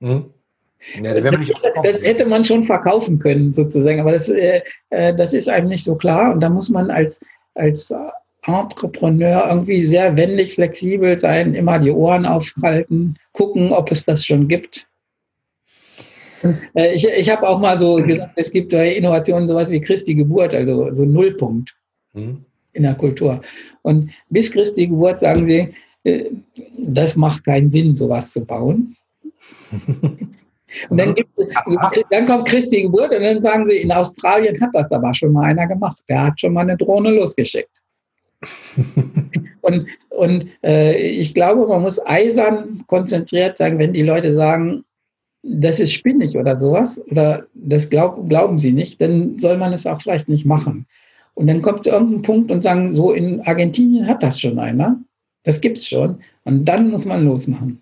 [0.01, 0.25] Mhm.
[1.01, 1.39] Ja, das,
[1.83, 5.83] das, hätte man schon verkaufen können, sozusagen, aber das, äh, äh, das ist einem nicht
[5.83, 7.19] so klar und da muss man als,
[7.55, 7.93] als
[8.45, 14.47] Entrepreneur irgendwie sehr wendig, flexibel sein, immer die Ohren aufhalten, gucken, ob es das schon
[14.47, 14.87] gibt.
[16.73, 20.15] Äh, ich ich habe auch mal so gesagt, es gibt bei Innovationen sowas wie Christi
[20.15, 21.75] Geburt, also so Nullpunkt
[22.13, 22.43] mhm.
[22.73, 23.41] in der Kultur.
[23.83, 25.73] Und bis Christi Geburt sagen sie,
[26.03, 26.31] äh,
[26.77, 28.95] das macht keinen Sinn, sowas zu bauen.
[30.89, 31.29] Und dann, gibt,
[32.09, 35.45] dann kommt Christi Geburt und dann sagen sie, in Australien hat das aber schon mal
[35.45, 36.01] einer gemacht.
[36.07, 37.81] Der hat schon mal eine Drohne losgeschickt.
[39.61, 39.85] und
[40.21, 44.83] und äh, ich glaube, man muss eisern konzentriert sein, wenn die Leute sagen,
[45.41, 49.87] das ist spinnig oder sowas, oder das glaub, glauben sie nicht, dann soll man es
[49.87, 50.85] auch vielleicht nicht machen.
[51.33, 54.99] Und dann kommt zu irgendeinem Punkt und sagen, so in Argentinien hat das schon einer.
[55.43, 56.19] Das gibt es schon.
[56.43, 57.81] Und dann muss man losmachen.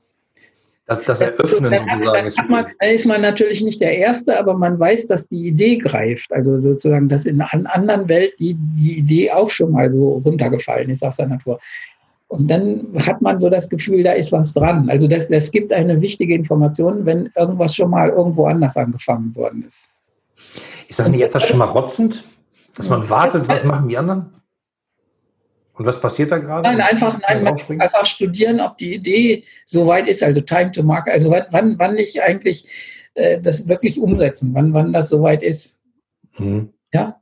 [0.89, 2.33] Das, das Eröffnen dann, sozusagen.
[2.35, 6.33] Dann, man, ist man natürlich nicht der Erste, aber man weiß, dass die Idee greift.
[6.33, 10.89] Also sozusagen, dass in einer anderen Welt die, die Idee auch schon mal so runtergefallen
[10.89, 11.59] ist aus der Natur.
[12.27, 14.89] Und dann hat man so das Gefühl, da ist was dran.
[14.89, 19.65] Also das, das gibt eine wichtige Information, wenn irgendwas schon mal irgendwo anders angefangen worden
[19.67, 19.89] ist.
[20.87, 22.23] Ist das nicht etwas schon mal rotzend?
[22.73, 24.38] Dass man wartet, was machen die anderen?
[25.79, 26.63] Und was passiert da gerade?
[26.63, 27.47] Nein, einfach, nein,
[27.79, 31.97] einfach studieren, ob die Idee so weit ist, also Time to Market, also wann, wann
[31.97, 32.67] ich eigentlich
[33.13, 35.79] äh, das wirklich umsetzen, wann, wann das so weit ist.
[36.33, 36.73] Hm.
[36.93, 37.18] Ja,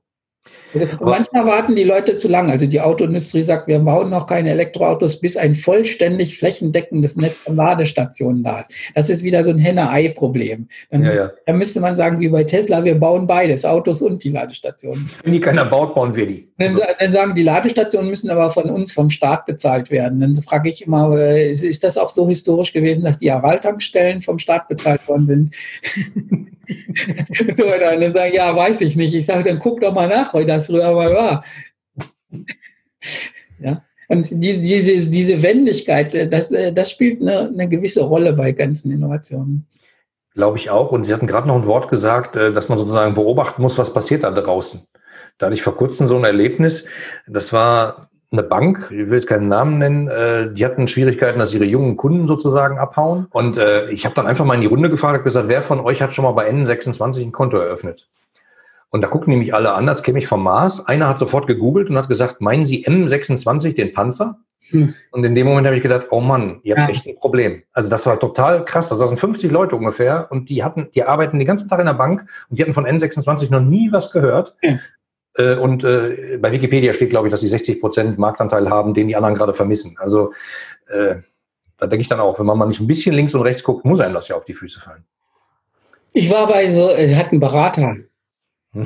[1.00, 2.52] manchmal warten die Leute zu lange.
[2.52, 7.56] Also die Autoindustrie sagt, wir bauen noch keine Elektroautos, bis ein vollständig flächendeckendes Netz von
[7.56, 8.72] Ladestationen da ist.
[8.96, 10.68] Das ist wieder so ein Henne-Ei-Problem.
[10.90, 11.32] Dann, ja, ja.
[11.46, 15.10] dann, müsste man sagen, wie bei Tesla, wir bauen beides, Autos und die Ladestationen.
[15.24, 16.48] Wenn die keiner baut, bauen wir die.
[16.58, 20.20] Dann, dann, sagen die Ladestationen müssen aber von uns, vom Staat bezahlt werden.
[20.20, 24.22] Dann frage ich immer, äh, ist, ist das auch so historisch gewesen, dass die Aral-Tankstellen
[24.22, 25.56] vom Staat bezahlt worden sind?
[27.58, 29.14] so, dann sagen, ja, weiß ich nicht.
[29.14, 31.44] Ich sage, dann guck doch mal nach, weil das früher mal war.
[33.60, 33.84] ja.
[34.10, 39.68] Und die, diese, diese Wendigkeit, das, das spielt eine, eine gewisse Rolle bei ganzen Innovationen.
[40.34, 40.92] Glaube ich auch.
[40.92, 43.94] Und Sie hatten gerade noch ein Wort gesagt, äh, dass man sozusagen beobachten muss, was
[43.94, 44.82] passiert da draußen.
[45.38, 46.86] Da hatte ich vor kurzem so ein Erlebnis.
[47.28, 51.54] Das war eine Bank, ich will jetzt keinen Namen nennen, äh, die hatten Schwierigkeiten, dass
[51.54, 53.28] ihre jungen Kunden sozusagen abhauen.
[53.32, 56.02] Und äh, ich habe dann einfach mal in die Runde gefragt, gesagt, wer von euch
[56.02, 58.10] hat schon mal bei N26 ein Konto eröffnet?
[58.90, 60.86] Und da gucken nämlich alle an, als käme ich vom Mars.
[60.88, 64.40] Einer hat sofort gegoogelt und hat gesagt, meinen Sie M26 den Panzer?
[64.70, 64.94] Hm.
[65.12, 66.96] Und in dem Moment habe ich gedacht, oh Mann, ihr habt ja.
[66.96, 67.64] echt ein Problem.
[67.74, 68.90] Also das war total krass.
[68.90, 71.94] Das sind 50 Leute ungefähr und die hatten, die arbeiten den ganzen Tag in der
[71.94, 74.56] Bank und die hatten von N26 noch nie was gehört.
[74.62, 74.78] Ja.
[75.38, 79.08] Äh, und äh, bei Wikipedia steht, glaube ich, dass sie 60 Prozent Marktanteil haben, den
[79.08, 79.96] die anderen gerade vermissen.
[80.00, 80.34] Also
[80.88, 81.16] äh,
[81.78, 83.86] da denke ich dann auch, wenn man mal nicht ein bisschen links und rechts guckt,
[83.86, 85.04] muss einem das ja auf die Füße fallen.
[86.14, 87.96] Ich war bei so, er hat einen Berater.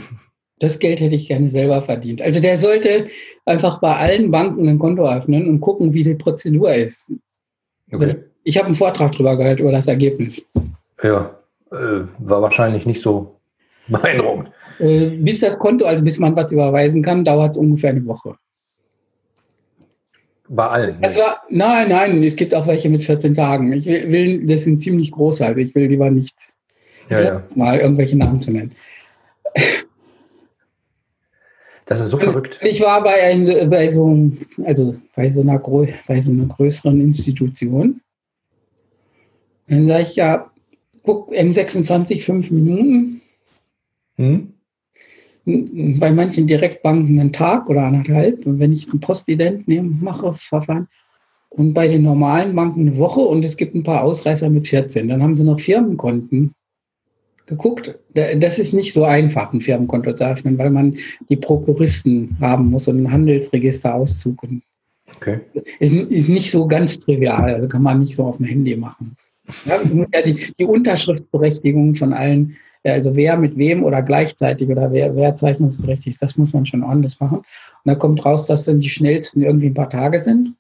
[0.60, 2.22] Das Geld hätte ich gerne selber verdient.
[2.22, 3.08] Also der sollte
[3.48, 7.12] einfach bei allen Banken ein Konto öffnen und gucken, wie die Prozedur ist.
[7.92, 8.14] Okay.
[8.44, 10.46] Ich habe einen Vortrag darüber gehört, über das Ergebnis.
[11.02, 11.36] Ja,
[11.72, 13.40] äh, war wahrscheinlich nicht so
[13.88, 14.52] beeindruckend.
[14.82, 18.36] Äh, bis das Konto, also bis man was überweisen kann, dauert es ungefähr eine Woche.
[20.50, 21.02] Bei allen?
[21.02, 23.72] Das war, nein, nein, es gibt auch welche mit 14 Tagen.
[23.72, 26.36] Ich will, das sind ziemlich große, also ich will lieber nicht
[27.10, 27.44] ja, ja.
[27.56, 28.72] mal irgendwelche Namen zu nennen.
[31.86, 32.60] Das ist so verrückt.
[32.64, 34.32] Ich war bei, ein, bei, so,
[34.64, 38.02] also bei, so einer, bei so einer größeren Institution.
[39.68, 40.52] Dann sage ich ja,
[41.04, 43.22] guck, M26 fünf Minuten.
[44.16, 44.51] Hm?
[45.46, 48.42] Bei manchen Direktbanken einen Tag oder anderthalb.
[48.46, 50.88] Wenn ich ein Postident nehme, mache, Verfahren.
[51.50, 55.10] Und bei den normalen Banken eine Woche und es gibt ein paar Ausreißer mit 14.
[55.10, 56.54] Dann haben sie noch Firmenkonten
[57.46, 58.00] geguckt.
[58.14, 60.96] Das ist nicht so einfach, ein Firmenkonto zu öffnen, weil man
[61.30, 64.48] die Prokuristen haben muss und einen Handelsregisterauszug.
[65.18, 65.42] Okay.
[65.80, 69.18] Ist, ist nicht so ganz trivial, also kann man nicht so auf dem Handy machen.
[69.66, 69.80] Ja,
[70.26, 76.22] die, die Unterschriftsberechtigung von allen also wer mit wem oder gleichzeitig oder wer, wer zeichnungsberechtigt,
[76.22, 77.38] das muss man schon ordentlich machen.
[77.38, 77.46] Und
[77.86, 80.56] da kommt raus, dass dann die schnellsten irgendwie ein paar Tage sind.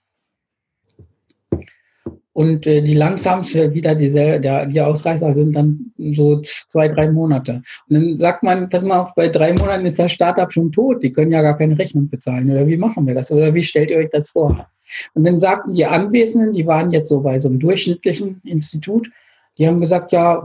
[2.34, 7.62] Und äh, die langsamste wieder diese, der, die Ausreißer sind dann so zwei, drei Monate.
[7.90, 11.04] Und dann sagt man, pass mal auf, bei drei Monaten ist das Startup schon tot.
[11.04, 12.50] Die können ja gar keine Rechnung bezahlen.
[12.50, 13.32] Oder wie machen wir das?
[13.32, 14.66] Oder wie stellt ihr euch das vor?
[15.14, 19.10] Und dann sagten die Anwesenden, die waren jetzt so bei so einem durchschnittlichen Institut,
[19.58, 20.44] die haben gesagt, ja,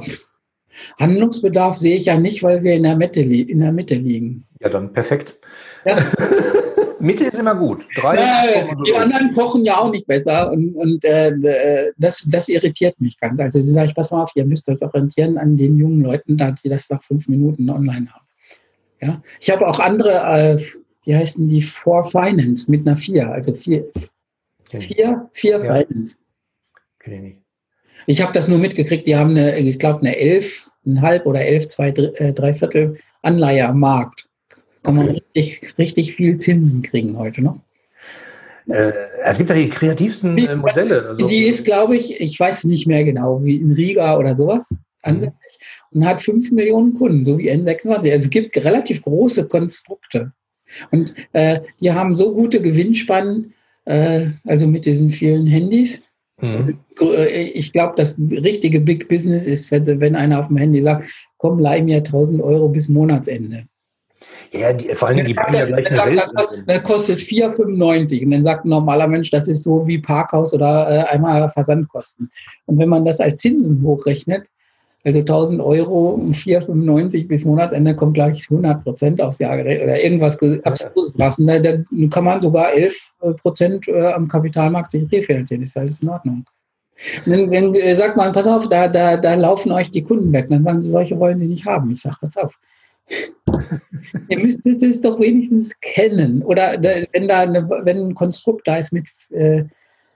[0.99, 4.45] Handlungsbedarf sehe ich ja nicht, weil wir in der Mitte, in der Mitte liegen.
[4.61, 5.39] Ja, dann perfekt.
[5.85, 5.97] Ja.
[7.01, 7.85] Mitte ist immer gut.
[7.97, 12.49] Drei ja, die so anderen kochen ja auch nicht besser und, und äh, das, das
[12.49, 13.39] irritiert mich ganz.
[13.39, 16.37] Also sie sage ich, pass mal auf, ihr müsst euch orientieren an den jungen Leuten,
[16.37, 18.27] die das nach fünf Minuten online haben.
[19.03, 20.59] Ja, ich habe auch andere, äh,
[21.05, 23.85] wie heißen die, For Finance mit einer vier, also vier,
[24.71, 25.61] vier, vier ja.
[25.61, 26.17] Finance.
[26.99, 27.39] Kenne ich nicht.
[28.07, 30.66] Ich habe das nur mitgekriegt, die haben eine, ich glaube, eine 11 ein
[31.01, 34.29] halb oder elf, zwei, äh, drei Viertel Anleihe am Markt.
[34.83, 37.59] Kann man richtig, richtig viel Zinsen kriegen heute noch.
[38.69, 38.93] Äh,
[39.25, 41.09] es gibt ja die kreativsten äh, Modelle.
[41.11, 41.27] Also.
[41.27, 45.59] Die ist, glaube ich, ich weiß nicht mehr genau, wie in Riga oder sowas ansässig
[45.93, 47.91] und hat 5 Millionen Kunden, so wie N26.
[47.91, 50.33] Also es gibt relativ große Konstrukte.
[50.91, 53.55] Und äh, die haben so gute Gewinnspannen,
[53.85, 56.03] äh, also mit diesen vielen Handys.
[56.41, 56.79] Mhm.
[57.01, 61.09] Äh, ich glaube, das richtige Big Business ist, wenn, wenn einer auf dem Handy sagt,
[61.39, 63.67] komm, leih mir 1000 Euro bis Monatsende.
[64.53, 66.31] Ja, die, vor allem die bringen ja gleich eine Welt.
[66.67, 70.89] Das kostet 4,95 und dann sagt ein normaler Mensch, das ist so wie Parkhaus oder
[70.89, 72.31] äh, einmal Versandkosten.
[72.67, 74.47] Und wenn man das als Zinsen hochrechnet,
[75.07, 80.37] also 1000 Euro, 4,95 bis Monatsende kommt gleich 100 Prozent aufs Jahr gerechnet oder irgendwas
[80.65, 81.47] absurdes lassen.
[81.47, 81.75] Da, da,
[82.11, 85.63] kann man sogar 11 äh, Prozent äh, am Kapitalmarkt sich refinanzieren.
[85.63, 86.45] Ist alles in Ordnung.
[87.25, 90.49] Dann, dann äh, sagt man, pass auf, da, da, da laufen euch die Kunden weg.
[90.51, 91.89] Dann sagen sie, solche wollen sie nicht haben.
[91.93, 92.53] Ich sage, pass auf.
[94.29, 96.43] Ihr müsstet es doch wenigstens kennen.
[96.43, 99.63] Oder wenn da eine, wenn ein Konstrukt da ist mit äh,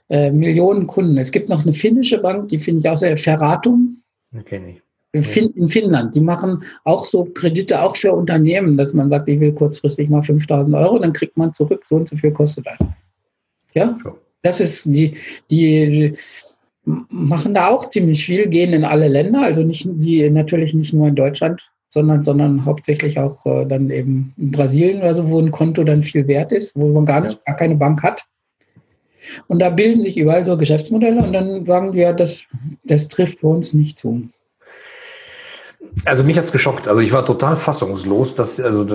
[0.09, 1.17] äh, Millionen Kunden.
[1.17, 4.00] Es gibt noch eine finnische Bank, die finde ich auch sehr, Ferratum.
[4.45, 4.83] Kenne ich.
[5.13, 6.15] In, fin in Finnland.
[6.15, 10.23] Die machen auch so Kredite auch für Unternehmen, dass man sagt, ich will kurzfristig mal
[10.23, 12.79] 5000 Euro, dann kriegt man zurück, so und so viel kostet das.
[13.75, 13.99] Ja?
[14.43, 15.17] Das ist die,
[15.51, 16.15] die,
[16.85, 21.09] machen da auch ziemlich viel, gehen in alle Länder, also nicht, die natürlich nicht nur
[21.09, 25.51] in Deutschland, sondern, sondern hauptsächlich auch äh, dann eben in Brasilien oder so, wo ein
[25.51, 27.41] Konto dann viel wert ist, wo man gar nicht, ja.
[27.47, 28.25] gar keine Bank hat.
[29.47, 32.45] Und da bilden sich überall so Geschäftsmodelle und dann sagen wir, das,
[32.85, 34.29] das trifft für uns nicht zu.
[36.05, 36.89] Also mich hat es geschockt.
[36.89, 38.35] Also ich war total fassungslos.
[38.35, 38.87] Dass, also,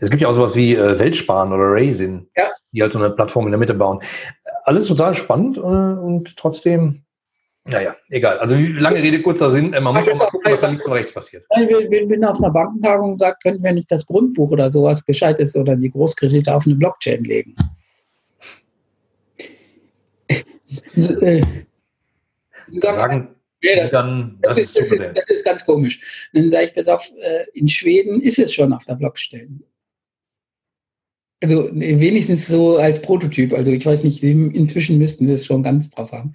[0.00, 2.44] es gibt ja auch sowas wie äh, Weltsparen oder Raisin, ja.
[2.72, 4.00] die halt so eine Plattform in der Mitte bauen.
[4.64, 7.02] Alles total spannend äh, und trotzdem,
[7.66, 8.38] naja, egal.
[8.38, 9.72] Also lange Rede, kurzer Sinn.
[9.72, 11.44] Äh, man muss auch mal gucken, was da links und rechts passiert.
[11.54, 15.04] Wir, wir bin auf einer Bankentagung und sagt, könnten wir nicht das Grundbuch oder sowas
[15.04, 17.54] gescheit ist oder die Großkredite auf eine Blockchain legen.
[20.96, 21.42] Äh,
[22.80, 23.28] Sagen,
[23.62, 26.28] ja, das, dann, das, das, ist, ist, das, ist, ganz komisch.
[26.32, 29.62] Dann sage ich, pass auf, äh, in Schweden ist es schon auf der Blockchain.
[31.42, 33.52] Also wenigstens so als Prototyp.
[33.52, 36.34] Also ich weiß nicht, inzwischen müssten sie es schon ganz drauf haben.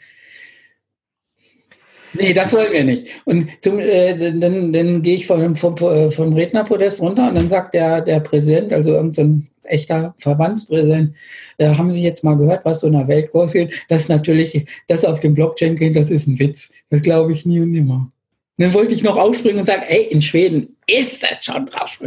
[2.13, 3.07] Nee, das wollen wir nicht.
[3.25, 7.49] Und zum, äh, dann, dann gehe ich vom, vom, äh, vom Rednerpodest runter und dann
[7.49, 11.15] sagt der, der Präsident, also irgendein echter Verbandspräsident,
[11.57, 13.73] äh, haben Sie jetzt mal gehört, was so in der Welt vorgeht?
[13.89, 16.71] Das natürlich, das auf dem Blockchain geht, das ist ein Witz.
[16.89, 18.11] Das glaube ich nie und nimmer.
[18.57, 21.99] dann wollte ich noch aufspringen und sagen, ey, in Schweden ist das schon drauf.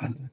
[0.00, 0.31] Wahnsinn.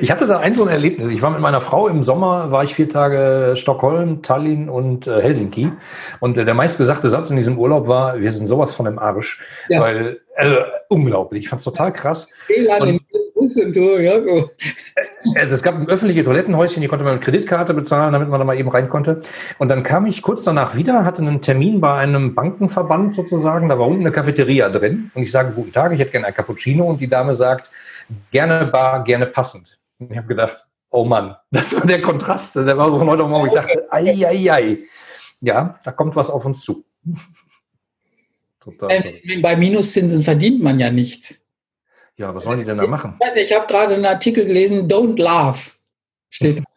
[0.00, 1.10] Ich hatte da ein so ein Erlebnis.
[1.10, 5.20] Ich war mit meiner Frau im Sommer, war ich vier Tage Stockholm, Tallinn und äh,
[5.20, 5.70] Helsinki.
[6.20, 9.40] Und äh, der meistgesagte Satz in diesem Urlaub war, wir sind sowas von im Arsch.
[9.68, 9.80] Ja.
[9.80, 10.56] Weil, also
[10.88, 11.44] unglaublich.
[11.44, 12.26] Ich fand es total krass.
[12.80, 13.00] Und,
[13.74, 14.50] so.
[15.36, 18.58] Also es gab öffentliche Toilettenhäuschen, die konnte man mit Kreditkarte bezahlen, damit man da mal
[18.58, 19.20] eben rein konnte.
[19.58, 23.68] Und dann kam ich kurz danach wieder, hatte einen Termin bei einem Bankenverband sozusagen.
[23.68, 25.10] Da war unten eine Cafeteria drin.
[25.14, 26.84] Und ich sage, guten Tag, ich hätte gerne ein Cappuccino.
[26.84, 27.70] Und die Dame sagt,
[28.30, 29.78] gerne bar, gerne passend.
[29.98, 32.56] Und ich habe gedacht, oh Mann, das war der Kontrast.
[32.56, 33.48] Der war so von heute Morgen.
[33.48, 34.78] Ich dachte, ei, ei, ei.
[35.40, 36.84] Ja, da kommt was auf uns zu.
[38.60, 38.90] Total.
[38.90, 41.44] Ähm, bei Minuszinsen verdient man ja nichts.
[42.16, 43.18] Ja, was sollen die denn da machen?
[43.34, 45.76] Ich, ich habe gerade einen Artikel gelesen, Don't Laugh
[46.30, 46.62] steht.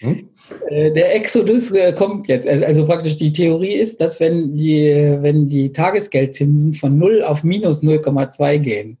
[0.00, 0.28] Hm?
[0.68, 2.48] Äh, der Exodus äh, kommt jetzt.
[2.48, 7.82] Also praktisch die Theorie ist, dass wenn die, wenn die Tagesgeldzinsen von 0 auf minus
[7.82, 8.98] 0,2 gehen,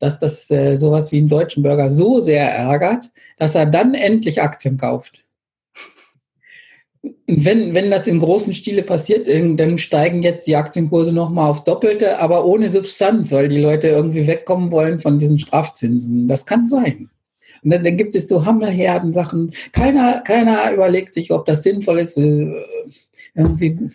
[0.00, 4.42] dass das äh, sowas wie einen deutschen Bürger so sehr ärgert, dass er dann endlich
[4.42, 5.24] Aktien kauft.
[7.28, 12.18] Wenn, wenn das in großen Stile passiert, dann steigen jetzt die Aktienkurse nochmal aufs Doppelte,
[12.18, 16.28] aber ohne Substanz, weil die Leute irgendwie wegkommen wollen von diesen Strafzinsen.
[16.28, 17.10] Das kann sein.
[17.62, 19.52] Und dann, dann gibt es so Hammelherden Sachen.
[19.72, 22.16] Keiner, keiner überlegt sich, ob das sinnvoll ist.
[22.16, 22.52] Äh,
[23.34, 23.90] irgendwie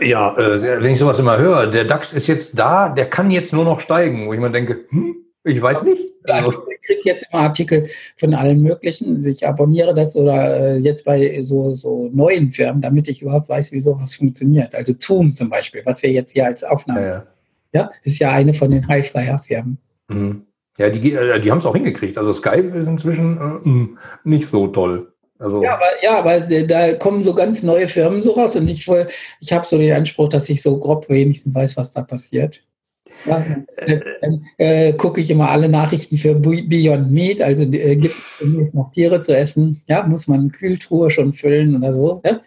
[0.00, 3.52] ja, äh, wenn ich sowas immer höre, der DAX ist jetzt da, der kann jetzt
[3.52, 6.02] nur noch steigen, wo ich mir denke, hm, ich weiß nicht.
[6.26, 9.26] Also, ich kriege jetzt immer Artikel von allen möglichen.
[9.26, 13.72] Ich abonniere das oder äh, jetzt bei so, so neuen Firmen, damit ich überhaupt weiß,
[13.72, 14.74] wie sowas funktioniert.
[14.74, 17.00] Also Zoom zum Beispiel, was wir jetzt hier als Aufnahme.
[17.00, 17.24] Ja, ja.
[17.72, 19.76] ja ist ja eine von den Highflyer-Firmen.
[20.08, 20.46] Mhm.
[20.78, 22.18] Ja, die, die haben es auch hingekriegt.
[22.18, 25.13] Also Skype ist inzwischen äh, hm, nicht so toll.
[25.44, 28.88] Also ja, aber, ja, aber da kommen so ganz neue Firmen so raus und ich,
[29.40, 32.64] ich habe so den Anspruch, dass ich so grob wenigstens weiß, was da passiert.
[33.26, 33.44] Ja,
[34.22, 38.90] dann äh, gucke ich immer alle Nachrichten für Beyond Meat, also äh, gibt es noch
[38.90, 42.22] Tiere zu essen, ja, muss man eine Kühltruhe schon füllen oder so.
[42.24, 42.40] Ja?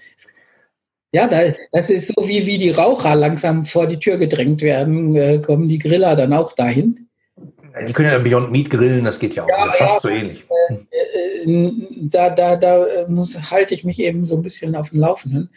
[1.14, 5.15] Ja, da, das ist so wie, wie die Raucher langsam vor die Tür gedrängt werden,
[5.15, 7.06] äh, kommen die Griller dann auch dahin.
[7.85, 9.49] Die können ja Beyond Meat grillen, das geht ja auch.
[9.49, 10.45] Ja, fast ja, so ähnlich.
[10.69, 11.71] Äh, äh,
[12.01, 15.49] da da, da äh, muss, halte ich mich eben so ein bisschen auf dem Laufenden.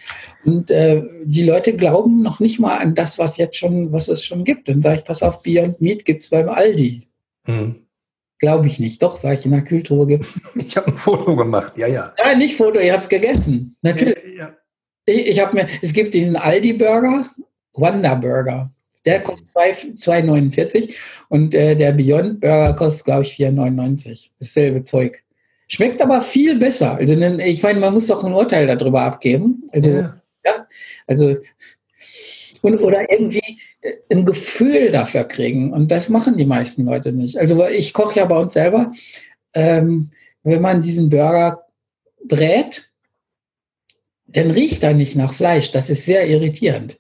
[0.44, 4.24] Und äh, die Leute glauben noch nicht mal an das, was jetzt schon, was es
[4.24, 4.68] schon gibt.
[4.68, 7.08] Dann sage ich, pass auf, Beyond Meat gibt es beim Aldi.
[7.44, 7.86] Hm.
[8.38, 9.02] Glaube ich nicht.
[9.02, 10.40] Doch, sage ich, in der Kühltruhe gibt es.
[10.54, 12.14] Ich habe ein Foto gemacht, ja, ja.
[12.18, 13.76] Ja, nicht Foto, ich habe es gegessen.
[13.82, 14.16] Natürlich.
[14.36, 14.54] Ja.
[15.04, 17.26] Ich, ich habe mir, es gibt diesen Aldi-Burger,
[17.74, 18.70] Wonder Burger.
[19.06, 20.94] Der kostet 2,49
[21.28, 24.30] und äh, der Beyond Burger kostet, glaube ich, 4,99.
[24.38, 25.22] Dasselbe Zeug.
[25.68, 26.96] Schmeckt aber viel besser.
[26.96, 29.62] Also ich meine, man muss doch ein Urteil darüber abgeben.
[29.72, 30.20] Also, ja.
[30.44, 30.66] ja
[31.06, 31.36] also
[32.62, 35.72] und, oder irgendwie äh, ein Gefühl dafür kriegen.
[35.72, 37.38] Und das machen die meisten Leute nicht.
[37.38, 38.92] Also ich koche ja bei uns selber.
[39.54, 40.10] Ähm,
[40.42, 41.66] wenn man diesen Burger
[42.24, 42.90] brät,
[44.26, 45.70] dann riecht er nicht nach Fleisch.
[45.70, 46.99] Das ist sehr irritierend.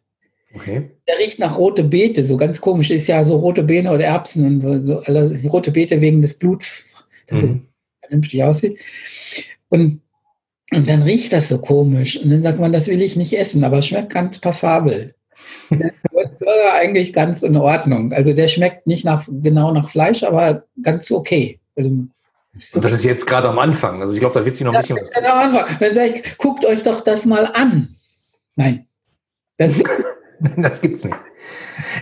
[0.54, 0.90] Okay.
[1.06, 2.90] Der riecht nach rote Beete, so ganz komisch.
[2.90, 6.84] Ist ja so rote Beete oder Erbsen und so, also rote Beete wegen des Bluts,
[7.28, 7.66] das mhm.
[8.00, 8.78] vernünftig aussieht.
[9.68, 10.00] Und,
[10.72, 12.18] und dann riecht das so komisch.
[12.18, 15.14] Und dann sagt man, das will ich nicht essen, aber es schmeckt ganz passabel.
[15.70, 18.12] der Burger eigentlich ganz in Ordnung.
[18.12, 21.60] Also der schmeckt nicht nach, genau nach Fleisch, aber ganz okay.
[21.76, 24.02] Also, und das ist jetzt gerade am Anfang.
[24.02, 25.12] Also ich glaube, da wird sich noch ein bisschen was.
[25.14, 25.78] Am Anfang.
[25.78, 27.88] Dann sage ich, guckt euch doch das mal an.
[28.56, 28.86] Nein.
[29.56, 29.74] Das
[30.56, 31.16] das gibt's nicht.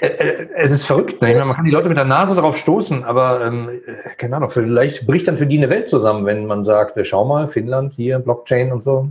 [0.00, 1.20] Äh, äh, es ist verrückt.
[1.20, 1.34] Ne?
[1.44, 5.06] Man kann die Leute mit der Nase darauf stoßen, aber ähm, äh, keine Ahnung, vielleicht
[5.06, 8.72] bricht dann für die eine Welt zusammen, wenn man sagt, schau mal, Finnland, hier, Blockchain
[8.72, 9.08] und so.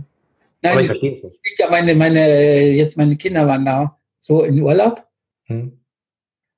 [0.62, 1.38] Nein, aber ich verstehe es nicht.
[1.58, 5.04] Ja, meine, meine, jetzt meine Kinder waren da so in Urlaub.
[5.44, 5.72] Hm.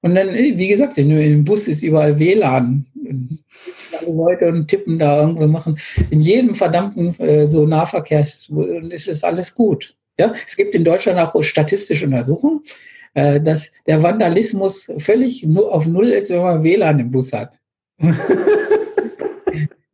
[0.03, 2.87] Und dann, wie gesagt, in, im Bus ist überall WLAN.
[4.01, 5.79] Alle Leute und tippen da irgendwo machen.
[6.11, 8.51] In jedem verdammten äh, so Nahverkehrs
[8.91, 9.95] ist es alles gut.
[10.21, 12.61] Ja, es gibt in Deutschland auch statistische Untersuchungen,
[13.15, 17.55] äh, dass der Vandalismus völlig nur auf Null ist, wenn man WLAN im Bus hat.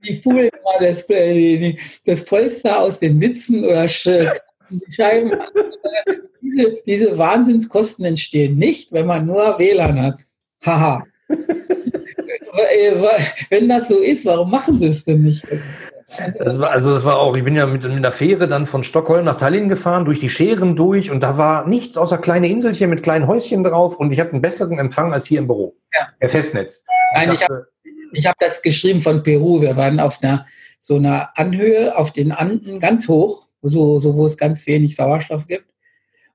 [0.05, 1.07] die fuhren mal das,
[2.05, 4.32] das Polster aus den Sitzen oder Scheiben.
[6.43, 10.19] diese, diese Wahnsinnskosten entstehen nicht, wenn man nur WLAN hat.
[10.65, 11.07] Haha.
[12.74, 12.94] Äh,
[13.51, 15.44] wenn das so ist, warum machen sie es denn nicht?
[16.38, 18.84] Das war, also das war auch, ich bin ja mit, mit einer Fähre dann von
[18.84, 22.90] Stockholm nach Tallinn gefahren, durch die Scheren durch und da war nichts außer kleine Inselchen
[22.90, 25.76] mit kleinen Häuschen drauf und ich hatte einen besseren Empfang als hier im Büro.
[25.92, 26.06] Ja.
[26.20, 26.82] Per Festnetz.
[27.14, 27.66] Nein, ich habe
[28.24, 29.60] hab das geschrieben von Peru.
[29.60, 30.46] Wir waren auf einer
[30.78, 35.48] so einer Anhöhe auf den Anden ganz hoch, so, so wo es ganz wenig Sauerstoff
[35.48, 35.66] gibt.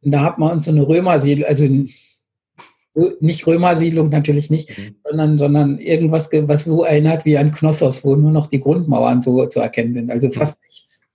[0.02, 1.66] Und da hat man uns so eine Römersiedlung, also
[2.94, 4.96] so, nicht Römersiedlung natürlich nicht, mhm.
[5.04, 9.46] sondern, sondern irgendwas, was so erinnert wie an Knossos, wo nur noch die Grundmauern so
[9.48, 10.12] zu erkennen sind.
[10.12, 10.68] Also fast mhm.
[10.68, 11.08] nichts.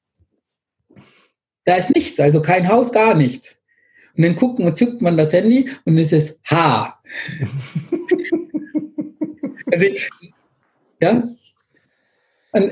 [1.64, 3.56] Da ist nichts, also kein Haus, gar nichts.
[4.16, 6.98] Und dann guckt und zückt man das Handy und es ist H.
[9.72, 9.86] also,
[11.02, 11.22] ja,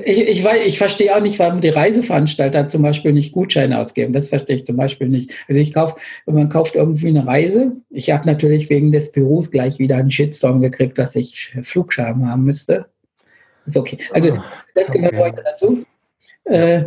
[0.03, 4.13] ich, ich, weiß, ich verstehe auch nicht, warum die Reiseveranstalter zum Beispiel nicht Gutscheine ausgeben.
[4.13, 5.31] Das verstehe ich zum Beispiel nicht.
[5.47, 5.95] Also ich kaufe,
[6.25, 10.11] wenn man kauft irgendwie eine Reise, ich habe natürlich wegen des Büros gleich wieder einen
[10.11, 12.87] Shitstorm gekriegt, dass ich Flugscham haben müsste.
[13.65, 13.97] Ist okay.
[14.11, 14.43] Also ah,
[14.73, 15.23] das gehört okay.
[15.23, 15.83] heute dazu.
[16.45, 16.85] Äh,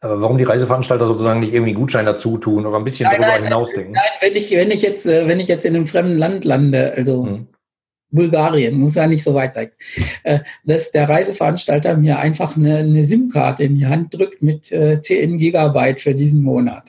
[0.00, 3.44] aber warum die Reiseveranstalter sozusagen nicht irgendwie Gutscheine dazu tun oder ein bisschen nein, darüber
[3.44, 3.92] hinausdenken?
[3.92, 6.92] Nein, wenn ich, wenn ich jetzt, äh, wenn ich jetzt in einem fremden Land lande,
[6.96, 7.48] also hm.
[8.10, 9.70] Bulgarien, muss ja nicht so weit sein,
[10.22, 15.00] äh, dass der Reiseveranstalter mir einfach eine, eine SIM-Karte in die Hand drückt mit äh,
[15.00, 16.84] 10 Gigabyte für diesen Monat.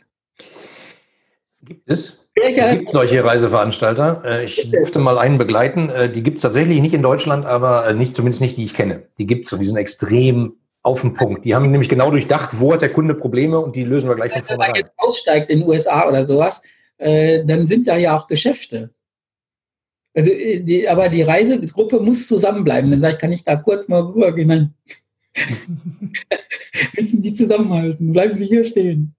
[1.64, 2.18] Gibt es?
[2.35, 4.22] Es gibt solche Reiseveranstalter.
[4.23, 5.89] Äh, ich durfte mal einen begleiten.
[5.89, 9.03] Äh, die gibt es tatsächlich nicht in Deutschland, aber nicht, zumindest nicht, die ich kenne.
[9.18, 10.53] Die gibt es und die sind extrem
[10.84, 11.45] auf den Punkt.
[11.45, 14.31] Die haben nämlich genau durchdacht, wo hat der Kunde Probleme und die lösen wir gleich
[14.31, 14.73] von vornherein.
[14.76, 16.61] Wenn man jetzt aussteigt in den USA oder sowas,
[16.99, 18.91] dann sind da ja auch Geschäfte.
[20.18, 22.89] Also, äh, die, aber die Reisegruppe muss zusammenbleiben.
[22.89, 24.48] Dann sage ich, kann ich da kurz mal rübergehen?
[24.48, 24.73] Nein.
[26.98, 28.11] Müssen die zusammenhalten?
[28.11, 29.14] Bleiben Sie hier stehen.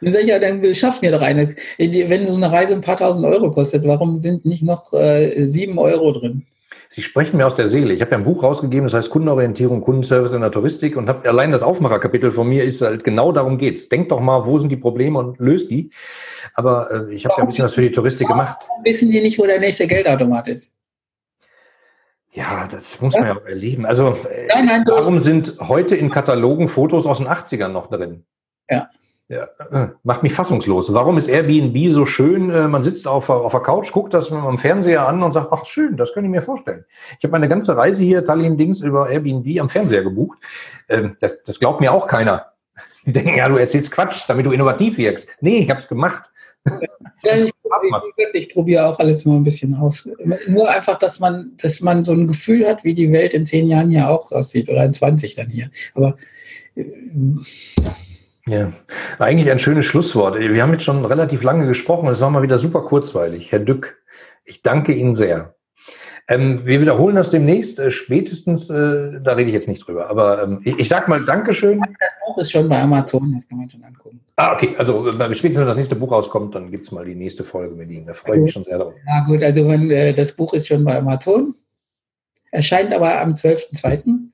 [0.00, 1.54] Dann sage ich, ja, dann schaffen wir doch eine.
[1.76, 5.78] Wenn so eine Reise ein paar tausend Euro kostet, warum sind nicht noch äh, sieben
[5.78, 6.46] Euro drin?
[6.92, 7.94] Sie sprechen mir aus der Seele.
[7.94, 11.28] Ich habe ja ein Buch rausgegeben, das heißt Kundenorientierung, Kundenservice in der Touristik und habe
[11.28, 13.88] allein das Aufmacherkapitel von mir ist halt genau darum geht's.
[13.88, 15.90] Denkt doch mal, wo sind die Probleme und löst die.
[16.54, 18.58] Aber äh, ich habe ja ein bisschen was für die Touristik gemacht.
[18.82, 20.74] Wissen die nicht, wo der nächste Geldautomat ist?
[22.32, 23.86] Ja, das muss man ja auch erleben.
[23.86, 28.24] Also äh, nein, nein, warum sind heute in Katalogen Fotos aus den 80ern noch drin?
[28.68, 28.90] Ja.
[29.30, 30.92] Ja, äh, macht mich fassungslos.
[30.92, 32.50] Warum ist Airbnb so schön?
[32.50, 35.64] Äh, man sitzt auf, auf der Couch, guckt das am Fernseher an und sagt, ach
[35.66, 36.84] schön, das könnte ich mir vorstellen.
[37.16, 40.38] Ich habe meine ganze Reise hier, Tallinn-Dings, über Airbnb am Fernseher gebucht.
[40.88, 42.46] Ähm, das, das glaubt mir auch keiner.
[43.06, 45.28] Die denken, ja, du erzählst Quatsch, damit du innovativ wirkst.
[45.40, 46.32] Nee, ich habe es gemacht.
[47.22, 47.52] Ja, ich,
[48.32, 50.08] ich, probiere auch alles mal ein bisschen aus.
[50.46, 53.68] Nur einfach, dass man, dass man so ein Gefühl hat, wie die Welt in zehn
[53.68, 55.70] Jahren hier auch aussieht oder in 20 dann hier.
[55.94, 56.16] Aber
[56.74, 56.84] äh,
[58.50, 58.72] ja,
[59.18, 60.38] eigentlich ein schönes Schlusswort.
[60.38, 62.08] Wir haben jetzt schon relativ lange gesprochen.
[62.08, 63.52] Es war mal wieder super kurzweilig.
[63.52, 63.96] Herr Dück,
[64.44, 65.54] ich danke Ihnen sehr.
[66.28, 70.08] Ähm, wir wiederholen das demnächst, äh, spätestens, äh, da rede ich jetzt nicht drüber.
[70.10, 71.80] Aber ähm, ich, ich sag mal Dankeschön.
[71.98, 74.20] Das Buch ist schon bei Amazon, das kann man schon angucken.
[74.36, 74.74] Ah, okay.
[74.78, 77.74] Also äh, spätestens, wenn das nächste Buch rauskommt, dann gibt es mal die nächste Folge
[77.74, 78.06] mit Ihnen.
[78.06, 78.94] Da freue ich mich schon sehr drauf.
[79.06, 81.52] Ja gut, also wenn, äh, das Buch ist schon bei Amazon,
[82.52, 84.29] erscheint aber am 12.02.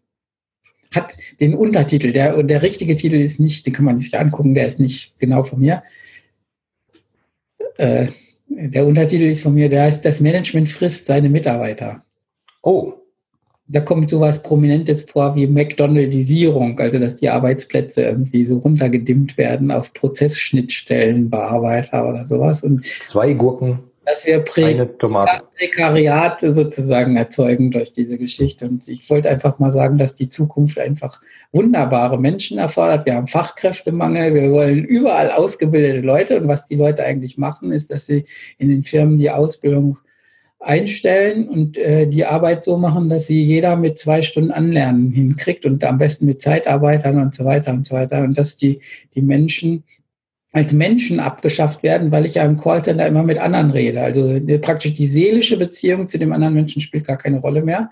[0.95, 4.67] Hat den Untertitel, der, der richtige Titel ist nicht, den kann man sich angucken, der
[4.67, 5.83] ist nicht genau von mir.
[7.77, 8.07] Äh,
[8.49, 12.03] der Untertitel ist von mir, der heißt Das Management frisst seine Mitarbeiter.
[12.63, 12.93] Oh.
[13.69, 19.73] Da kommt sowas Prominentes vor wie McDonaldisierung, also dass die Arbeitsplätze irgendwie so runtergedimmt werden
[19.73, 22.63] auf Prozessschnittstellenbearbeiter oder sowas.
[22.63, 24.87] Und Zwei Gurken dass wir Prä
[25.59, 28.67] Prekariat sozusagen erzeugen durch diese Geschichte.
[28.67, 31.21] Und ich wollte einfach mal sagen, dass die Zukunft einfach
[31.53, 33.05] wunderbare Menschen erfordert.
[33.05, 36.41] Wir haben Fachkräftemangel, wir wollen überall ausgebildete Leute.
[36.41, 38.25] Und was die Leute eigentlich machen, ist, dass sie
[38.59, 39.99] in den Firmen die Ausbildung
[40.61, 45.67] einstellen und äh, die Arbeit so machen, dass sie jeder mit zwei Stunden Anlernen hinkriegt
[45.67, 48.23] und am besten mit Zeitarbeitern und so weiter und so weiter.
[48.23, 48.81] Und dass die,
[49.17, 49.83] die Menschen
[50.57, 54.01] als Menschen abgeschafft werden, weil ich ja im Callcenter immer mit anderen rede.
[54.01, 57.91] Also praktisch die seelische Beziehung zu dem anderen Menschen spielt gar keine Rolle mehr,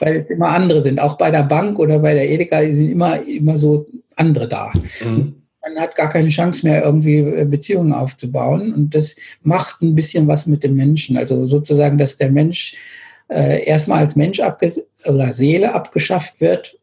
[0.00, 1.00] weil es immer andere sind.
[1.00, 3.86] Auch bei der Bank oder bei der Edeka sind immer, immer so
[4.16, 4.70] andere da.
[5.02, 5.36] Mhm.
[5.62, 8.74] Man hat gar keine Chance mehr, irgendwie äh, Beziehungen aufzubauen.
[8.74, 11.16] Und das macht ein bisschen was mit dem Menschen.
[11.16, 12.74] Also sozusagen, dass der Mensch
[13.28, 14.42] äh, erstmal als Mensch
[15.06, 16.78] oder Seele abgeschafft wird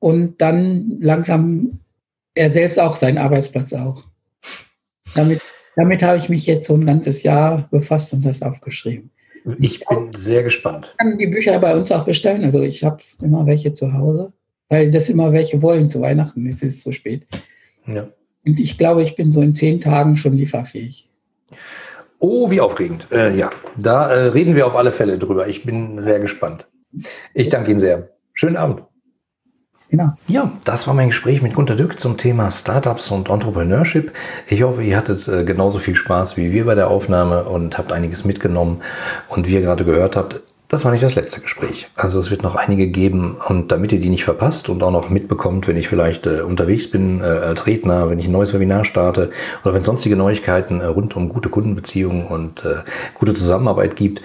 [0.00, 1.80] und dann langsam
[2.34, 4.04] er selbst auch seinen Arbeitsplatz auch.
[5.14, 5.40] Damit,
[5.76, 9.10] damit habe ich mich jetzt so ein ganzes Jahr befasst und das aufgeschrieben.
[9.60, 10.88] Ich bin sehr gespannt.
[10.92, 12.44] Ich kann die Bücher bei uns auch bestellen.
[12.44, 14.32] Also ich habe immer welche zu Hause,
[14.68, 16.46] weil das immer welche wollen zu Weihnachten.
[16.46, 17.26] Es ist zu spät.
[17.86, 18.08] Ja.
[18.44, 21.08] Und ich glaube, ich bin so in zehn Tagen schon lieferfähig.
[22.18, 23.06] Oh, wie aufregend.
[23.12, 25.48] Äh, ja, da äh, reden wir auf alle Fälle drüber.
[25.48, 26.66] Ich bin sehr gespannt.
[27.32, 28.10] Ich danke Ihnen sehr.
[28.34, 28.82] Schönen Abend.
[29.90, 30.12] Genau.
[30.26, 34.12] Ja, das war mein Gespräch mit Gunter Dück zum Thema Startups und Entrepreneurship.
[34.46, 37.92] Ich hoffe, ihr hattet äh, genauso viel Spaß wie wir bei der Aufnahme und habt
[37.92, 38.82] einiges mitgenommen.
[39.28, 41.88] Und wie ihr gerade gehört habt, das war nicht das letzte Gespräch.
[41.96, 45.08] Also es wird noch einige geben und damit ihr die nicht verpasst und auch noch
[45.08, 48.84] mitbekommt, wenn ich vielleicht äh, unterwegs bin äh, als Redner, wenn ich ein neues Webinar
[48.84, 49.30] starte
[49.64, 52.82] oder wenn es sonstige Neuigkeiten äh, rund um gute Kundenbeziehungen und äh,
[53.14, 54.20] gute Zusammenarbeit gibt,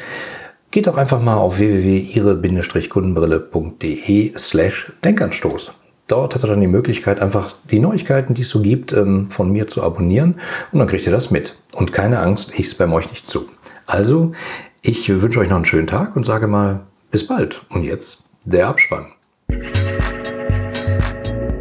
[0.74, 5.72] geht doch einfach mal auf www.ihre-kundenbrille.de slash Denkanstoß.
[6.08, 9.52] Dort hat er dann die Möglichkeit, einfach die Neuigkeiten, die es so gibt, ähm, von
[9.52, 10.40] mir zu abonnieren
[10.72, 11.56] und dann kriegt ihr das mit.
[11.76, 13.46] Und keine Angst, ich spam euch nicht zu.
[13.86, 14.32] Also,
[14.82, 16.80] ich wünsche euch noch einen schönen Tag und sage mal
[17.12, 17.62] bis bald.
[17.70, 19.12] Und jetzt der Abspann.